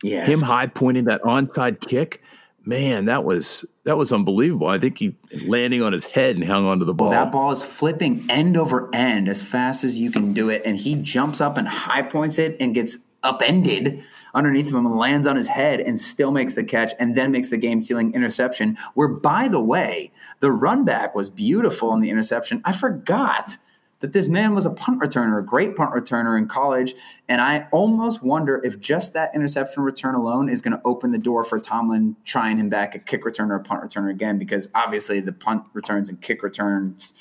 yes. 0.02 0.28
him 0.28 0.42
high 0.42 0.68
pointing 0.68 1.06
that 1.06 1.22
onside 1.24 1.80
kick, 1.82 2.22
man, 2.66 3.06
that 3.06 3.24
was 3.24 3.66
that 3.84 3.98
was 3.98 4.12
unbelievable. 4.12 4.68
I 4.68 4.80
think 4.80 4.98
he 4.98 5.16
landing 5.46 5.82
on 5.82 5.94
his 5.94 6.06
head 6.06 6.36
and 6.36 6.46
hung 6.46 6.66
onto 6.66 6.86
the 6.86 6.94
ball. 6.94 7.10
That 7.10 7.32
ball 7.32 7.52
is 7.52 7.64
flipping 7.64 8.26
end 8.30 8.58
over 8.58 8.90
end 8.94 9.28
as 9.28 9.42
fast 9.42 9.84
as 9.84 10.00
you 10.00 10.12
can 10.12 10.34
do 10.34 10.50
it, 10.50 10.62
and 10.66 10.78
he 10.78 10.96
jumps 10.96 11.42
up 11.42 11.58
and 11.58 11.68
high 11.68 12.02
points 12.02 12.40
it 12.40 12.58
and 12.60 12.74
gets 12.74 13.00
upended 13.24 14.04
underneath 14.34 14.68
of 14.68 14.74
him 14.74 14.86
and 14.86 14.98
lands 14.98 15.28
on 15.28 15.36
his 15.36 15.48
head 15.48 15.80
and 15.80 16.00
still 16.00 16.32
makes 16.32 16.54
the 16.54 16.64
catch 16.64 16.94
and 17.00 17.16
then 17.16 17.32
makes 17.32 17.50
the 17.50 17.58
game 17.58 17.80
sealing 17.80 18.14
interception. 18.14 18.78
Where, 18.94 19.08
by 19.08 19.48
the 19.48 19.60
way, 19.60 20.12
the 20.40 20.52
run 20.52 20.86
back 20.86 21.16
was 21.16 21.30
beautiful 21.30 21.94
in 21.94 22.02
the 22.02 22.10
interception. 22.10 22.62
I 22.66 22.72
forgot 22.72 23.58
that 24.00 24.12
this 24.12 24.28
man 24.28 24.54
was 24.54 24.66
a 24.66 24.70
punt 24.70 25.00
returner, 25.00 25.40
a 25.40 25.46
great 25.46 25.78
punt 25.78 25.92
returner 25.92 26.38
in 26.38 26.46
college. 26.46 26.94
And 27.30 27.40
I 27.40 27.70
almost 27.72 28.22
wonder 28.22 28.60
if 28.62 28.78
just 28.78 29.14
that 29.14 29.34
interception 29.34 29.82
return 29.82 30.14
alone 30.14 30.50
is 30.50 30.60
going 30.60 30.76
to 30.76 30.82
open 30.84 31.12
the 31.12 31.18
door 31.18 31.46
for 31.46 31.58
Tomlin 31.58 32.18
trying 32.26 32.58
him 32.58 32.68
back 32.68 32.96
at 32.96 33.06
kick 33.06 33.24
returner 33.24 33.52
or 33.52 33.60
punt 33.60 33.82
returner 33.82 34.12
again, 34.12 34.38
because 34.38 34.68
obviously 34.76 35.22
the 35.22 35.32
punt 35.32 35.64
returns 35.72 36.10
and 36.10 36.20
kick 36.20 36.44
returns, 36.44 37.14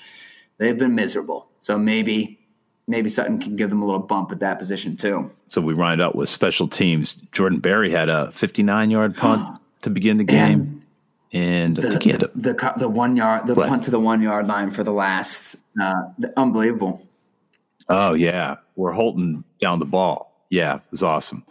they've 0.58 0.76
been 0.76 0.96
miserable. 0.96 1.48
So 1.60 1.78
maybe 1.78 2.40
maybe 2.86 3.08
Sutton 3.08 3.38
can 3.38 3.56
give 3.56 3.70
them 3.70 3.82
a 3.82 3.84
little 3.86 4.00
bump 4.00 4.32
at 4.32 4.40
that 4.40 4.58
position 4.58 4.96
too. 4.96 5.30
so 5.48 5.60
we 5.60 5.74
wind 5.74 6.00
up 6.00 6.14
with 6.14 6.28
special 6.28 6.68
teams. 6.68 7.14
Jordan 7.32 7.58
Berry 7.60 7.90
had 7.90 8.08
a 8.08 8.30
59 8.32 8.90
yard 8.90 9.16
punt 9.16 9.60
to 9.82 9.90
begin 9.90 10.16
the 10.18 10.24
game, 10.24 10.82
and, 11.32 11.78
I 11.78 11.82
The, 11.82 11.90
think 11.90 12.02
he 12.02 12.10
had 12.10 12.22
a, 12.24 12.30
the, 12.34 12.54
co- 12.54 12.74
the 12.76 12.88
one 12.88 13.16
yard, 13.16 13.46
the 13.46 13.54
What? 13.54 13.68
punt 13.68 13.84
to 13.84 13.90
the 13.90 14.00
one 14.00 14.22
yard 14.22 14.46
line 14.46 14.70
for 14.70 14.82
the 14.84 14.92
last, 14.92 15.56
uh, 15.80 15.94
the, 16.18 16.32
unbelievable. 16.38 17.06
oh 17.88 18.14
yeah, 18.14 18.56
where 18.74 18.92
Holton 18.92 19.44
down 19.60 19.78
the 19.78 19.86
ball. 19.86 20.32
Yeah, 20.50 20.76
it 20.76 20.82
was 20.90 21.02
awesome. 21.02 21.44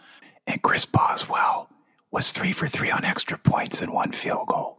And 0.48 0.62
Chris 0.62 0.86
Boswell 0.86 1.70
was 2.12 2.32
three 2.32 2.52
for 2.52 2.68
three 2.68 2.92
on 2.92 3.04
extra 3.06 3.38
points 3.38 3.82
and 3.82 3.92
one 3.94 4.12
field 4.12 4.48
goal. 4.48 4.78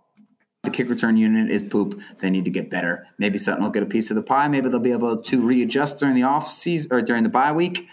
The 0.63 0.71
kick 0.71 0.89
return 0.89 1.17
unit 1.17 1.51
is 1.51 1.65
poop. 1.65 2.01
They 2.21 2.31
need 2.31 2.45
to 2.45 2.51
get 2.51 2.71
better. 2.71 3.09
Maybe 3.19 3.37
Sutton 3.37 3.65
will 3.65 3.71
get 3.71 3.83
a 3.83 3.87
piece 3.87 4.11
of 4.11 4.15
the 4.15 4.23
pie. 4.23 4.47
Maybe 4.47 4.69
they'll 4.69 4.79
be 4.79 4.93
able 4.93 5.17
to 5.21 5.41
readjust 5.43 5.99
during 5.99 6.15
the 6.15 6.23
off 6.23 6.51
season 6.53 6.93
or 6.93 7.03
during 7.03 7.25
the 7.25 7.29
bye 7.29 7.51
week, 7.51 7.89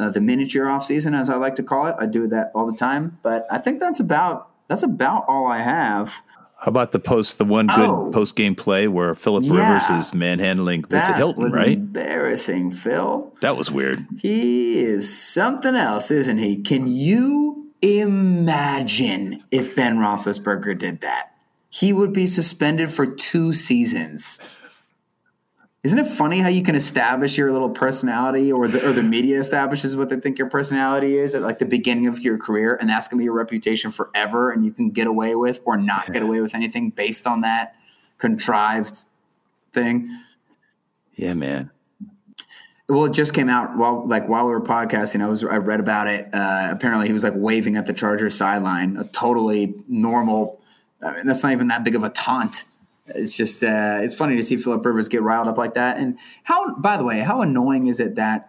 uh, 0.00 0.10
the 0.10 0.20
miniature 0.20 0.68
off 0.68 0.84
season, 0.84 1.14
as 1.14 1.30
I 1.30 1.36
like 1.36 1.54
to 1.56 1.62
call 1.62 1.86
it. 1.86 1.94
I 2.00 2.06
do 2.06 2.26
that 2.26 2.50
all 2.56 2.66
the 2.66 2.76
time. 2.76 3.18
But 3.22 3.46
I 3.52 3.58
think 3.58 3.78
that's 3.78 4.00
about 4.00 4.50
that's 4.66 4.82
about 4.82 5.26
all 5.28 5.46
I 5.46 5.60
have. 5.60 6.12
How 6.56 6.70
about 6.70 6.90
the 6.90 6.98
post, 6.98 7.38
the 7.38 7.44
one 7.44 7.68
good 7.68 7.88
Oh. 7.88 8.10
post 8.12 8.34
game 8.34 8.56
play 8.56 8.88
where 8.88 9.14
Philip 9.14 9.44
Yeah. 9.44 9.74
Rivers 9.74 9.88
is 9.90 10.12
manhandling 10.12 10.84
Vincent 10.90 11.16
Hilton, 11.16 11.44
was 11.44 11.52
right? 11.52 11.78
Embarrassing, 11.78 12.72
Phil. 12.72 13.32
That 13.42 13.56
was 13.56 13.70
weird. 13.70 14.04
He 14.18 14.80
is 14.80 15.16
something 15.16 15.76
else, 15.76 16.10
isn't 16.10 16.38
he? 16.38 16.56
Can 16.62 16.88
you 16.88 17.68
imagine 17.80 19.44
if 19.52 19.76
Ben 19.76 19.98
Roethlisberger 19.98 20.76
did 20.76 21.02
that? 21.02 21.30
He 21.68 21.92
would 21.92 22.12
be 22.12 22.26
suspended 22.26 22.90
for 22.90 23.06
two 23.06 23.52
seasons. 23.52 24.38
Isn't 25.84 25.98
it 25.98 26.08
funny 26.08 26.40
how 26.40 26.48
you 26.48 26.62
can 26.62 26.74
establish 26.74 27.38
your 27.38 27.52
little 27.52 27.70
personality, 27.70 28.50
or 28.50 28.66
the 28.66 28.88
or 28.88 28.92
the 28.92 29.02
media 29.02 29.38
establishes 29.38 29.96
what 29.96 30.08
they 30.08 30.18
think 30.18 30.38
your 30.38 30.50
personality 30.50 31.16
is 31.16 31.34
at 31.34 31.42
like 31.42 31.60
the 31.60 31.66
beginning 31.66 32.08
of 32.08 32.18
your 32.20 32.36
career, 32.36 32.76
and 32.80 32.90
that's 32.90 33.06
going 33.06 33.18
to 33.18 33.20
be 33.20 33.24
your 33.24 33.34
reputation 33.34 33.92
forever, 33.92 34.50
and 34.50 34.64
you 34.64 34.72
can 34.72 34.90
get 34.90 35.06
away 35.06 35.36
with 35.36 35.60
or 35.64 35.76
not 35.76 36.12
get 36.12 36.22
away 36.22 36.40
with 36.40 36.54
anything 36.54 36.90
based 36.90 37.26
on 37.26 37.42
that 37.42 37.76
contrived 38.18 39.04
thing. 39.72 40.08
Yeah, 41.14 41.34
man. 41.34 41.70
Well, 42.88 43.04
it 43.04 43.12
just 43.12 43.34
came 43.34 43.48
out 43.48 43.76
while 43.76 44.06
like 44.06 44.28
while 44.28 44.46
we 44.46 44.52
were 44.52 44.62
podcasting. 44.62 45.20
I 45.20 45.26
was 45.26 45.44
I 45.44 45.58
read 45.58 45.78
about 45.78 46.08
it. 46.08 46.28
Uh, 46.34 46.68
apparently, 46.70 47.06
he 47.06 47.12
was 47.12 47.22
like 47.22 47.34
waving 47.36 47.76
at 47.76 47.86
the 47.86 47.92
Chargers 47.92 48.34
sideline, 48.34 48.96
a 48.96 49.04
totally 49.04 49.74
normal. 49.86 50.57
I 51.02 51.16
mean, 51.16 51.26
that's 51.26 51.42
not 51.42 51.52
even 51.52 51.68
that 51.68 51.84
big 51.84 51.94
of 51.94 52.02
a 52.02 52.10
taunt. 52.10 52.64
It's 53.06 53.34
just 53.36 53.62
uh, 53.62 54.00
it's 54.02 54.14
funny 54.14 54.36
to 54.36 54.42
see 54.42 54.56
Philip 54.56 54.84
Rivers 54.84 55.08
get 55.08 55.22
riled 55.22 55.48
up 55.48 55.56
like 55.56 55.74
that. 55.74 55.96
And 55.96 56.18
how, 56.44 56.74
by 56.76 56.96
the 56.96 57.04
way, 57.04 57.20
how 57.20 57.40
annoying 57.40 57.86
is 57.86 58.00
it 58.00 58.16
that 58.16 58.48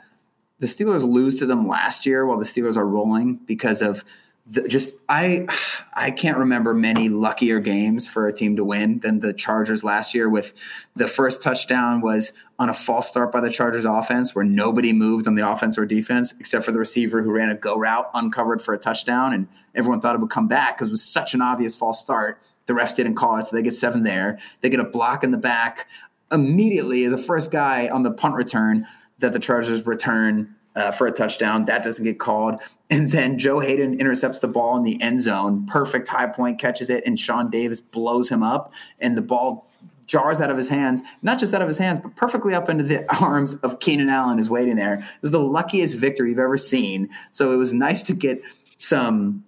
the 0.60 0.68
Steelers 0.68 1.10
lose 1.10 1.36
to 1.40 1.46
them 1.46 1.68
last 1.68 2.06
year 2.06 2.26
while 2.26 2.38
the 2.38 2.46
Steelers 2.46 2.76
are 2.76 2.86
rolling 2.86 3.40
because 3.46 3.82
of 3.82 4.04
the, 4.50 4.68
just 4.68 4.96
I 5.08 5.48
I 5.94 6.10
can't 6.10 6.38
remember 6.38 6.74
many 6.74 7.08
luckier 7.08 7.60
games 7.60 8.08
for 8.08 8.28
a 8.28 8.34
team 8.34 8.56
to 8.56 8.64
win 8.64 9.00
than 9.00 9.20
the 9.20 9.32
Chargers 9.32 9.84
last 9.84 10.16
year. 10.16 10.28
With 10.28 10.54
the 10.96 11.08
first 11.08 11.44
touchdown 11.44 12.02
was 12.02 12.34
on 12.58 12.70
a 12.70 12.74
false 12.74 13.08
start 13.08 13.32
by 13.32 13.42
the 13.42 13.52
Chargers 13.52 13.86
offense 13.86 14.34
where 14.34 14.44
nobody 14.44 14.92
moved 14.92 15.28
on 15.28 15.36
the 15.36 15.48
offense 15.48 15.78
or 15.78 15.86
defense 15.86 16.34
except 16.40 16.66
for 16.66 16.72
the 16.72 16.80
receiver 16.80 17.22
who 17.22 17.32
ran 17.32 17.50
a 17.50 17.56
go 17.56 17.78
route 17.78 18.10
uncovered 18.14 18.62
for 18.62 18.74
a 18.74 18.80
touchdown, 18.80 19.34
and 19.34 19.48
everyone 19.76 20.02
thought 20.02 20.16
it 20.16 20.22
would 20.22 20.32
come 20.32 20.48
back 20.48 20.78
because 20.78 20.90
it 20.90 20.92
was 20.92 21.04
such 21.04 21.34
an 21.36 21.42
obvious 21.42 21.76
false 21.76 22.00
start. 22.00 22.42
The 22.66 22.74
refs 22.74 22.96
didn't 22.96 23.16
call 23.16 23.38
it, 23.38 23.48
so 23.48 23.56
they 23.56 23.64
get 23.64 23.76
seven 23.76 24.04
there. 24.04 24.40
They 24.62 24.70
get 24.70 24.80
a 24.80 24.84
block 24.84 25.24
in 25.24 25.32
the 25.32 25.38
back 25.38 25.88
immediately. 26.32 27.08
The 27.08 27.18
first 27.18 27.52
guy 27.52 27.88
on 27.88 28.04
the 28.04 28.12
punt 28.12 28.36
return 28.36 28.88
that 29.20 29.34
the 29.34 29.40
Chargers 29.40 29.86
return 29.86 30.56
uh, 30.80 30.92
for 30.92 31.06
a 31.06 31.12
touchdown. 31.12 31.66
That 31.66 31.84
doesn't 31.84 32.04
get 32.04 32.20
called. 32.20 32.62
And 32.90 33.12
then 33.12 33.38
Joe 33.38 33.60
Haden 33.60 34.00
intercepts 34.00 34.40
the 34.40 34.48
ball 34.48 34.78
in 34.78 34.84
the 34.84 35.00
end 35.02 35.22
zone. 35.22 35.66
Perfect 35.68 36.08
high 36.08 36.28
point, 36.28 36.60
catches 36.60 36.90
it, 36.90 37.04
and 37.06 37.20
Sean 37.20 37.50
Davis 37.50 37.82
blows 37.82 38.30
him 38.30 38.42
up, 38.42 38.74
and 39.00 39.18
the 39.18 39.22
ball 39.22 39.70
jars 40.08 40.42
out 40.42 40.50
of 40.50 40.58
his 40.58 40.68
hands, 40.68 41.04
not 41.22 41.38
just 41.38 41.54
out 41.54 41.62
of 41.62 41.68
his 41.68 41.78
hands, 41.78 42.00
but 42.00 42.16
perfectly 42.16 42.56
up 42.56 42.68
into 42.68 42.84
the 42.84 43.06
arms 43.22 43.56
of 43.56 43.80
Keenan 43.80 44.10
Allen, 44.10 44.38
who's 44.38 44.50
waiting 44.50 44.76
there. 44.76 44.96
It 44.96 45.22
was 45.22 45.32
the 45.32 45.40
luckiest 45.40 45.98
victory 45.98 46.30
you've 46.30 46.40
ever 46.40 46.58
seen. 46.58 47.10
So 47.30 47.52
it 47.52 47.58
was 47.58 47.74
nice 47.74 48.02
to 48.04 48.16
get 48.16 48.42
some 48.78 49.44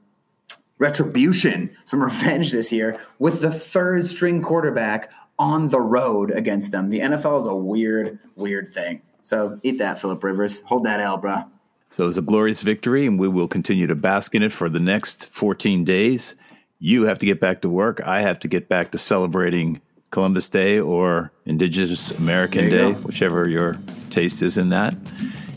retribution, 0.77 1.75
some 1.85 2.03
revenge 2.03 2.51
this 2.51 2.71
year 2.71 2.99
with 3.19 3.41
the 3.41 3.51
third 3.51 4.05
string 4.05 4.41
quarterback 4.41 5.11
on 5.39 5.69
the 5.69 5.79
road 5.79 6.29
against 6.31 6.71
them. 6.71 6.89
The 6.89 6.99
NFL 6.99 7.39
is 7.39 7.45
a 7.47 7.55
weird, 7.55 8.19
weird 8.35 8.71
thing. 8.71 9.01
So 9.23 9.59
eat 9.63 9.79
that, 9.79 9.99
Philip 9.99 10.23
Rivers. 10.23 10.61
Hold 10.61 10.85
that 10.85 10.99
L, 10.99 11.19
bruh. 11.21 11.47
So 11.89 12.03
it 12.03 12.07
was 12.07 12.17
a 12.17 12.21
glorious 12.21 12.61
victory, 12.61 13.05
and 13.05 13.19
we 13.19 13.27
will 13.27 13.49
continue 13.49 13.85
to 13.87 13.95
bask 13.95 14.33
in 14.33 14.43
it 14.43 14.53
for 14.53 14.69
the 14.69 14.79
next 14.79 15.29
14 15.31 15.83
days. 15.83 16.35
You 16.79 17.03
have 17.03 17.19
to 17.19 17.25
get 17.25 17.41
back 17.41 17.61
to 17.61 17.69
work. 17.69 18.01
I 18.05 18.21
have 18.21 18.39
to 18.39 18.47
get 18.47 18.69
back 18.69 18.91
to 18.91 18.97
celebrating 18.97 19.81
Columbus 20.09 20.47
Day 20.49 20.79
or 20.79 21.31
Indigenous 21.45 22.11
American 22.11 22.69
Day, 22.69 22.93
go. 22.93 22.99
whichever 22.99 23.47
your 23.47 23.77
taste 24.09 24.41
is 24.41 24.57
in 24.57 24.69
that. 24.69 24.95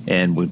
And 0.08 0.34
we, 0.36 0.50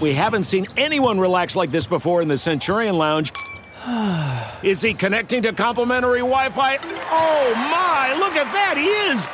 We 0.00 0.14
haven't 0.14 0.44
seen 0.44 0.66
anyone 0.76 1.18
relax 1.18 1.56
like 1.56 1.70
this 1.70 1.86
before 1.86 2.22
in 2.22 2.28
the 2.28 2.38
Centurion 2.38 2.98
Lounge. 2.98 3.32
Is 4.62 4.80
he 4.82 4.94
connecting 4.94 5.42
to 5.42 5.52
complimentary 5.52 6.20
Wi 6.20 6.50
Fi? 6.50 6.76
Oh 6.76 7.54
my, 7.54 8.14
look 8.18 8.34
at 8.34 8.52
that, 8.52 8.76
he 8.76 8.86
is! 9.10 9.28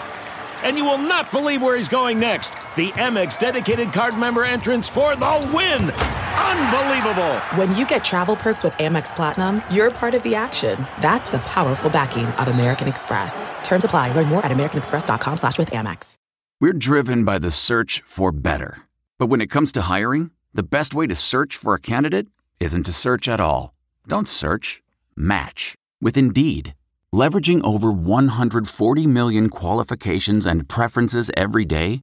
And 0.63 0.77
you 0.77 0.85
will 0.85 0.99
not 0.99 1.31
believe 1.31 1.63
where 1.63 1.77
he's 1.77 1.89
going 1.89 2.19
next. 2.19 2.55
The 2.79 2.93
Amex 2.93 3.37
dedicated 3.41 3.93
card 3.93 4.17
member 4.17 4.45
entrance 4.45 4.89
for 4.89 5.17
the 5.17 5.51
win! 5.53 5.91
Unbelievable! 5.91 7.35
When 7.57 7.75
you 7.77 7.85
get 7.85 8.05
travel 8.05 8.37
perks 8.37 8.63
with 8.63 8.73
Amex 8.75 9.17
Platinum, 9.17 9.63
you're 9.69 9.91
part 9.91 10.15
of 10.15 10.23
the 10.23 10.37
action. 10.37 10.87
That's 11.01 11.29
the 11.33 11.41
powerful 11.41 11.91
backing 11.91 12.27
of 12.27 12.47
American 12.47 12.87
Express. 12.87 13.51
Terms 13.65 13.85
apply. 13.85 14.13
Learn 14.13 14.29
more 14.29 14.47
at 14.47 14.53
americanexpress.com 14.53 15.39
slash 15.39 15.59
with 15.59 15.73
Amex. 15.73 16.15
We're 16.61 16.73
driven 16.73 17.25
by 17.25 17.41
the 17.41 17.51
search 17.51 18.01
for 18.07 18.31
better. 18.31 18.83
But 19.19 19.27
when 19.27 19.41
it 19.41 19.51
comes 19.51 19.73
to 19.73 19.83
hiring, 19.83 20.31
the 20.55 20.63
best 20.63 20.95
way 20.95 21.09
to 21.09 21.17
search 21.17 21.57
for 21.57 21.75
a 21.75 21.81
candidate 21.81 22.29
isn't 22.61 22.85
to 22.85 22.93
search 22.93 23.29
at 23.29 23.41
all. 23.41 23.75
Don't 24.07 24.29
search, 24.29 24.85
match 25.17 25.75
with 26.01 26.17
Indeed. 26.17 26.75
Leveraging 27.13 27.61
over 27.65 27.91
140 27.91 29.07
million 29.09 29.49
qualifications 29.49 30.47
and 30.47 30.69
preferences 30.69 31.29
every 31.37 31.65
day, 31.65 32.03